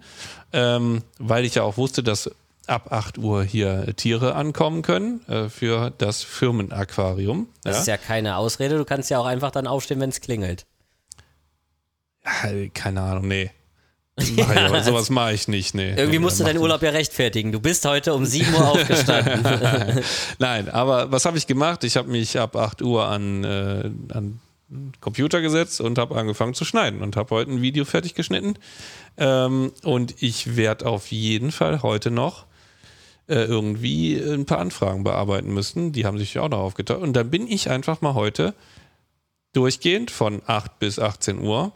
[0.53, 2.30] ähm, weil ich ja auch wusste, dass
[2.71, 7.49] ab 8 Uhr hier Tiere ankommen können äh, für das Firmenaquarium.
[7.64, 7.81] Das Ja?
[7.81, 8.79] ist ja keine Ausrede.
[8.79, 10.66] Du kannst ja auch einfach dann aufstehen, wenn es klingelt.
[12.75, 13.51] Keine Ahnung, nee.
[14.37, 15.95] Mach ich, aber sowas mache ich nicht, nee.
[15.95, 17.53] Irgendwie musst du deinen ich Urlaub ja rechtfertigen.
[17.53, 19.43] Du bist heute um 7 Uhr aufgestanden.
[20.39, 21.85] Nein, aber was habe ich gemacht?
[21.85, 26.55] Ich habe mich ab 8 Uhr an, äh, an den Computer gesetzt und habe angefangen
[26.55, 28.55] zu schneiden und habe heute ein Video fertig geschnitten.
[29.16, 32.45] Ähm, und ich werde auf jeden Fall heute noch
[33.31, 35.93] äh, irgendwie ein paar Anfragen bearbeiten müssen.
[35.93, 37.01] Die haben sich ja auch noch aufgeteilt.
[37.01, 38.55] Und dann bin ich einfach mal heute
[39.53, 41.72] durchgehend von 8 bis 18 Uhr,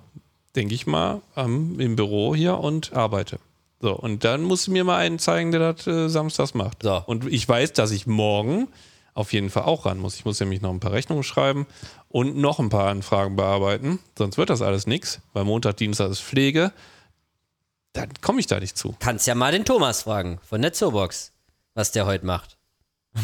[0.56, 3.38] denke ich mal, am, im Büro hier und arbeite.
[3.80, 6.82] So, und dann musst du mir mal einen zeigen, der das äh, samstags macht.
[6.82, 7.02] So.
[7.06, 8.68] Und ich weiß, dass ich morgen
[9.14, 10.16] auf jeden Fall auch ran muss.
[10.16, 11.66] Ich muss nämlich noch ein paar Rechnungen schreiben
[12.08, 14.00] und noch ein paar Anfragen bearbeiten.
[14.18, 16.72] Sonst wird das alles nichts, weil Montag, Dienstag ist Pflege.
[17.92, 18.96] Dann komme ich da nicht zu.
[18.98, 21.32] Kannst ja mal den Thomas fragen von der Zoobox,
[21.74, 22.56] was der heute macht.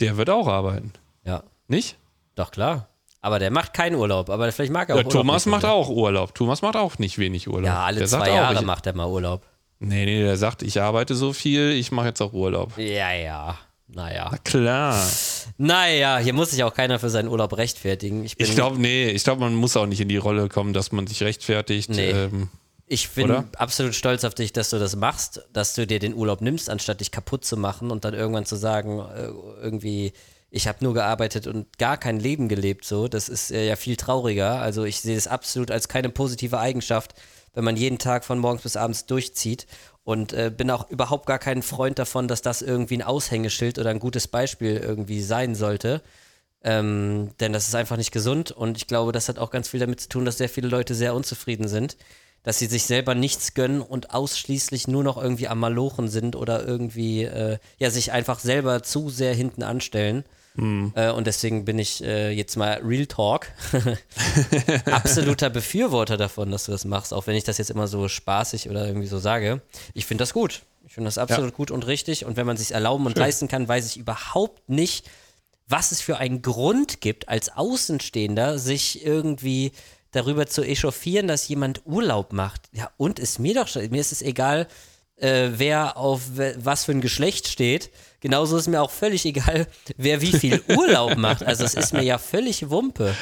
[0.00, 0.92] Der wird auch arbeiten.
[1.24, 1.96] Ja, Nicht?
[2.36, 2.88] doch klar.
[3.20, 4.30] Aber der macht keinen Urlaub.
[4.30, 6.34] Aber vielleicht mag er auch Ja, Urlaub Thomas nicht macht auch Urlaub.
[6.36, 7.64] Thomas macht auch nicht wenig Urlaub.
[7.66, 9.42] Ja, alle der sagt zwei auch, Jahre ich, macht er mal Urlaub.
[9.80, 12.78] Nee, nee, der sagt, ich arbeite so viel, ich mache jetzt auch Urlaub.
[12.78, 13.58] Ja, ja.
[13.88, 14.30] Naja.
[14.44, 15.04] Klar.
[15.56, 18.24] Naja, hier muss sich auch keiner für seinen Urlaub rechtfertigen.
[18.24, 20.92] Ich, Ich glaube, nee, ich glaube, man muss auch nicht in die Rolle kommen, dass
[20.92, 21.90] man sich rechtfertigt.
[21.90, 22.10] Nee.
[22.10, 22.48] Ähm,
[22.88, 23.44] ich bin oder?
[23.56, 27.00] absolut stolz auf dich, dass du das machst, dass du dir den Urlaub nimmst, anstatt
[27.00, 29.28] dich kaputt zu machen und dann irgendwann zu sagen, äh,
[29.62, 30.12] irgendwie,
[30.50, 32.84] ich habe nur gearbeitet und gar kein Leben gelebt.
[32.84, 34.60] So, das ist äh, ja viel trauriger.
[34.60, 37.14] Also ich sehe es absolut als keine positive Eigenschaft,
[37.54, 39.66] wenn man jeden Tag von morgens bis abends durchzieht.
[40.04, 43.90] Und äh, bin auch überhaupt gar kein Freund davon, dass das irgendwie ein Aushängeschild oder
[43.90, 46.02] ein gutes Beispiel irgendwie sein sollte.
[46.62, 49.78] Ähm, denn das ist einfach nicht gesund und ich glaube, das hat auch ganz viel
[49.78, 51.96] damit zu tun, dass sehr viele Leute sehr unzufrieden sind,
[52.48, 56.66] dass sie sich selber nichts gönnen und ausschließlich nur noch irgendwie am Malochen sind oder
[56.66, 60.24] irgendwie äh, ja sich einfach selber zu sehr hinten anstellen.
[60.94, 63.48] Äh, und deswegen bin ich äh, jetzt mal Real Talk
[64.86, 68.70] absoluter Befürworter davon, dass du das machst, auch wenn ich das jetzt immer so spaßig
[68.70, 69.60] oder irgendwie so sage.
[69.92, 70.62] Ich finde das gut.
[70.86, 72.24] Ich finde das absolut gut und richtig.
[72.24, 75.06] Und wenn man sich erlauben und leisten kann, weiß ich überhaupt nicht,
[75.68, 79.72] was es für einen Grund gibt, als Außenstehender sich irgendwie
[80.12, 82.62] darüber zu echauffieren, dass jemand Urlaub macht.
[82.72, 84.66] Ja, und ist mir doch schon, mir ist es egal,
[85.16, 86.22] äh, wer auf
[86.56, 87.90] was für ein Geschlecht steht.
[88.20, 91.42] Genauso ist mir auch völlig egal, wer wie viel Urlaub macht.
[91.44, 93.14] Also es ist mir ja völlig Wumpe.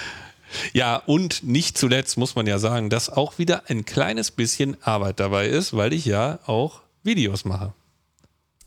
[0.72, 5.20] Ja, und nicht zuletzt muss man ja sagen, dass auch wieder ein kleines bisschen Arbeit
[5.20, 7.72] dabei ist, weil ich ja auch Videos mache.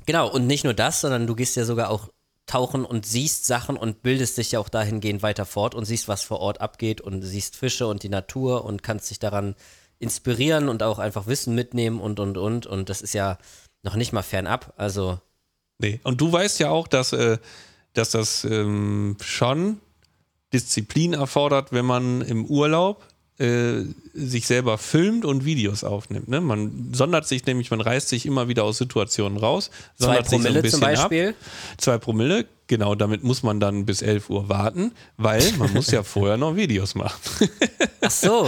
[0.05, 2.09] Genau, und nicht nur das, sondern du gehst ja sogar auch
[2.49, 6.23] abtauchen und siehst Sachen und bildest dich ja auch dahingehend weiter fort und siehst, was
[6.23, 9.55] vor Ort abgeht und siehst Fische und die Natur und kannst dich daran
[9.99, 12.65] inspirieren und auch einfach Wissen mitnehmen und und und.
[12.65, 13.37] Und das ist ja
[13.83, 14.73] noch nicht mal fernab.
[14.77, 15.19] Also.
[15.77, 15.99] Nee.
[16.03, 17.37] Und du weißt ja auch, dass, äh,
[17.93, 19.79] dass das ähm, schon
[20.51, 23.05] Disziplin erfordert, wenn man im Urlaub
[23.39, 26.27] äh, sich selber filmt und Videos aufnimmt.
[26.27, 26.41] Ne?
[26.41, 29.71] Man sondert sich nämlich, man reißt sich immer wieder aus Situationen raus.
[29.97, 31.29] Zwei Promille so zum Beispiel.
[31.29, 31.35] Ab.
[31.77, 36.03] Zwei Promille, genau, damit muss man dann bis 11 Uhr warten, weil man muss ja
[36.03, 37.19] vorher noch Videos machen.
[37.99, 38.47] Ach so.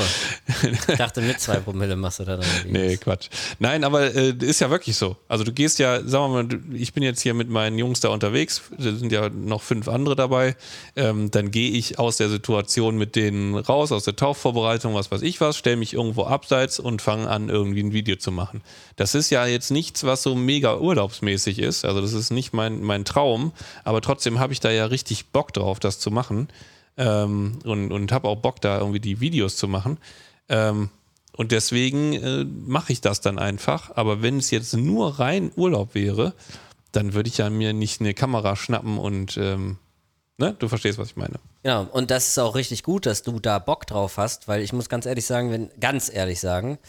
[0.89, 2.71] Ich dachte, mit zwei Promille machst du da dann Videos.
[2.71, 3.29] Nee, Quatsch.
[3.59, 5.17] Nein, aber äh, ist ja wirklich so.
[5.27, 8.09] Also du gehst ja, sagen wir mal, ich bin jetzt hier mit meinen Jungs da
[8.09, 10.55] unterwegs, da sind ja noch fünf andere dabei,
[10.95, 15.23] ähm, dann gehe ich aus der Situation mit denen raus, aus der Tauchvorbereitung, was weiß
[15.23, 18.61] ich was, stelle mich irgendwo abseits und fange an, irgendwie ein Video zu machen.
[18.95, 22.81] Das ist ja jetzt nichts, was so mega urlaubsmäßig ist, also das ist nicht mein,
[22.81, 23.51] mein Traum,
[23.83, 26.49] aber trotzdem trotzdem habe ich da ja richtig Bock drauf, das zu machen.
[26.97, 29.97] Ähm, und und habe auch Bock, da irgendwie die Videos zu machen.
[30.49, 30.89] Ähm,
[31.37, 33.95] und deswegen äh, mache ich das dann einfach.
[33.95, 36.33] Aber wenn es jetzt nur rein Urlaub wäre,
[36.91, 39.77] dann würde ich ja mir nicht eine Kamera schnappen und ähm,
[40.37, 40.57] ne?
[40.59, 41.39] du verstehst, was ich meine.
[41.63, 44.73] Genau, und das ist auch richtig gut, dass du da Bock drauf hast, weil ich
[44.73, 46.79] muss ganz ehrlich sagen, wenn, ganz ehrlich sagen,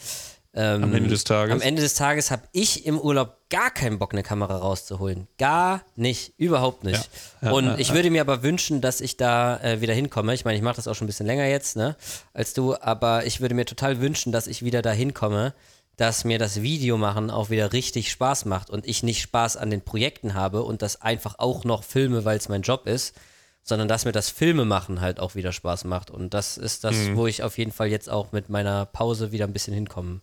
[0.55, 1.51] ähm, am Ende des Tages.
[1.51, 5.27] Am Ende des Tages habe ich im Urlaub gar keinen Bock, eine Kamera rauszuholen.
[5.39, 6.33] Gar nicht.
[6.37, 7.09] Überhaupt nicht.
[7.41, 10.33] Ja, ja, und ja, ich würde mir aber wünschen, dass ich da äh, wieder hinkomme.
[10.35, 11.95] Ich meine, ich mache das auch schon ein bisschen länger jetzt, ne,
[12.33, 15.55] als du, aber ich würde mir total wünschen, dass ich wieder da hinkomme,
[15.97, 19.81] dass mir das Videomachen auch wieder richtig Spaß macht und ich nicht Spaß an den
[19.81, 23.15] Projekten habe und das einfach auch noch filme, weil es mein Job ist,
[23.63, 26.11] sondern dass mir das Filmemachen halt auch wieder Spaß macht.
[26.11, 27.15] Und das ist das, mhm.
[27.15, 30.21] wo ich auf jeden Fall jetzt auch mit meiner Pause wieder ein bisschen hinkommen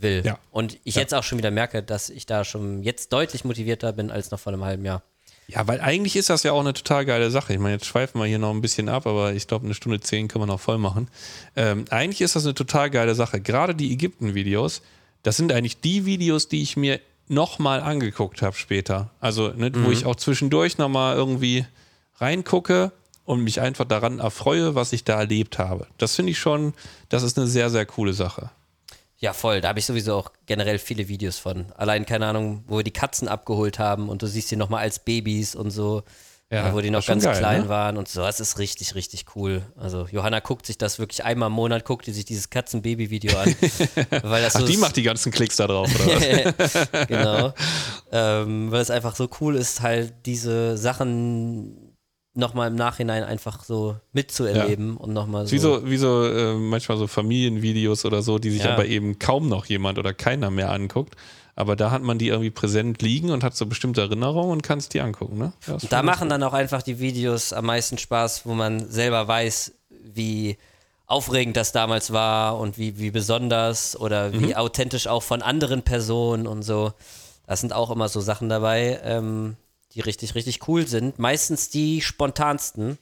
[0.00, 0.22] will.
[0.24, 0.38] Ja.
[0.50, 1.02] Und ich ja.
[1.02, 4.40] jetzt auch schon wieder merke, dass ich da schon jetzt deutlich motivierter bin als noch
[4.40, 5.02] vor einem halben Jahr.
[5.48, 7.54] Ja, weil eigentlich ist das ja auch eine total geile Sache.
[7.54, 9.98] Ich meine, jetzt schweifen wir hier noch ein bisschen ab, aber ich glaube, eine Stunde
[9.98, 11.08] zehn können wir noch voll machen.
[11.56, 13.40] Ähm, eigentlich ist das eine total geile Sache.
[13.40, 14.82] Gerade die Ägypten-Videos,
[15.22, 19.10] das sind eigentlich die Videos, die ich mir nochmal angeguckt habe später.
[19.20, 19.86] Also, ne, mhm.
[19.86, 21.64] wo ich auch zwischendurch nochmal irgendwie
[22.16, 22.92] reingucke
[23.24, 25.86] und mich einfach daran erfreue, was ich da erlebt habe.
[25.96, 26.74] Das finde ich schon,
[27.08, 28.50] das ist eine sehr, sehr coole Sache.
[29.20, 29.60] Ja, voll.
[29.60, 31.72] Da habe ich sowieso auch generell viele Videos von.
[31.76, 35.00] Allein, keine Ahnung, wo wir die Katzen abgeholt haben und du siehst sie nochmal als
[35.00, 36.04] Babys und so.
[36.50, 37.68] Ja, wo die noch ganz geil, klein ne?
[37.68, 38.22] waren und so.
[38.22, 39.60] Das ist richtig, richtig cool.
[39.76, 43.54] Also Johanna guckt sich das wirklich einmal im Monat, guckt die sich dieses Katzenbaby-Video an.
[44.22, 47.52] weil das Ach, so die macht die ganzen Klicks da drauf, oder genau.
[48.10, 51.87] Ähm, weil es einfach so cool ist, halt diese Sachen
[52.38, 55.00] nochmal im Nachhinein einfach so mitzuerleben ja.
[55.00, 55.52] und nochmal so.
[55.52, 58.72] Wie so, wie so äh, manchmal so Familienvideos oder so, die sich ja.
[58.72, 61.16] aber eben kaum noch jemand oder keiner mehr anguckt.
[61.56, 64.78] Aber da hat man die irgendwie präsent liegen und hat so bestimmte Erinnerungen und kann
[64.78, 65.38] es die angucken.
[65.38, 65.52] Ne?
[65.90, 70.56] da machen dann auch einfach die Videos am meisten Spaß, wo man selber weiß, wie
[71.06, 74.54] aufregend das damals war und wie, wie besonders oder wie mhm.
[74.54, 76.92] authentisch auch von anderen Personen und so.
[77.48, 79.00] Das sind auch immer so Sachen dabei.
[79.02, 79.56] Ähm,
[79.98, 81.18] die richtig, richtig cool sind.
[81.18, 82.98] Meistens die spontansten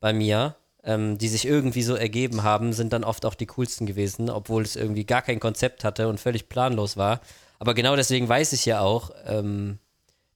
[0.00, 3.86] bei mir, ähm, die sich irgendwie so ergeben haben, sind dann oft auch die coolsten
[3.86, 7.20] gewesen, obwohl es irgendwie gar kein Konzept hatte und völlig planlos war.
[7.60, 9.78] Aber genau deswegen weiß ich ja auch, ähm,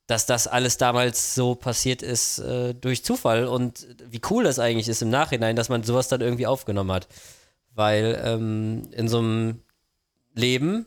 [0.07, 4.88] dass das alles damals so passiert ist äh, durch Zufall und wie cool das eigentlich
[4.88, 7.09] ist im Nachhinein, dass man sowas dann irgendwie aufgenommen hat.
[7.74, 9.62] Weil ähm, in so einem
[10.32, 10.86] Leben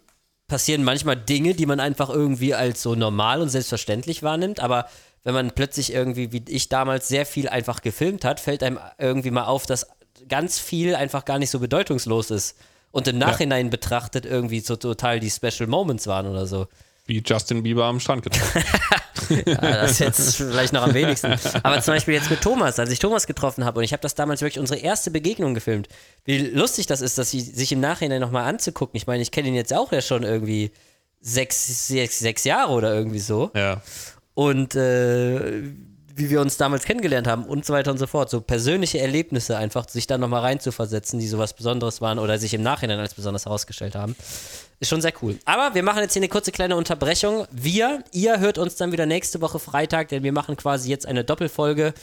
[0.52, 4.90] passieren manchmal Dinge, die man einfach irgendwie als so normal und selbstverständlich wahrnimmt, aber
[5.24, 9.32] wenn man plötzlich irgendwie, wie ich damals, sehr viel einfach gefilmt hat, fällt einem irgendwie
[9.32, 9.88] mal auf, dass
[10.28, 12.58] ganz viel einfach gar nicht so bedeutungslos ist
[12.92, 13.70] und im Nachhinein ja.
[13.70, 16.68] betrachtet irgendwie so total die Special Moments waren oder so.
[17.06, 18.62] Wie Justin Bieber am Strand getroffen.
[19.30, 21.36] ja, das ist jetzt vielleicht noch am wenigsten.
[21.64, 24.16] Aber zum Beispiel jetzt mit Thomas, als ich Thomas getroffen habe und ich habe das
[24.16, 25.88] damals wirklich unsere erste Begegnung gefilmt.
[26.26, 28.98] Wie lustig das ist, dass sie sich im Nachhinein nochmal anzugucken.
[28.98, 30.72] Ich meine, ich kenne ihn jetzt auch ja schon irgendwie
[31.20, 33.52] sechs, sechs, sechs Jahre oder irgendwie so.
[33.56, 33.82] Ja.
[34.34, 35.64] Und äh,
[36.16, 38.30] wie wir uns damals kennengelernt haben und so weiter und so fort.
[38.30, 42.64] So persönliche Erlebnisse einfach, sich da nochmal reinzuversetzen, die sowas Besonderes waren oder sich im
[42.64, 44.16] Nachhinein als besonders herausgestellt haben.
[44.82, 45.38] Ist schon sehr cool.
[45.46, 47.46] Aber wir machen jetzt hier eine kurze kleine Unterbrechung.
[47.52, 51.24] Wir, ihr hört uns dann wieder nächste Woche Freitag, denn wir machen quasi jetzt eine
[51.24, 51.94] Doppelfolge.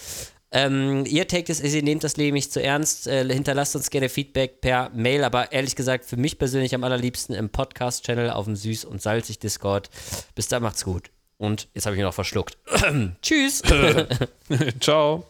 [0.52, 4.08] Ähm, ihr taked es, ihr nehmt das Leben nicht zu ernst, äh, hinterlasst uns gerne
[4.08, 8.54] Feedback per Mail, aber ehrlich gesagt, für mich persönlich am allerliebsten im Podcast-Channel auf dem
[8.54, 9.90] Süß- und Salzig Discord.
[10.36, 11.10] Bis dann, macht's gut.
[11.36, 12.58] Und jetzt habe ich ihn noch verschluckt.
[13.22, 13.60] Tschüss.
[14.80, 15.28] Ciao.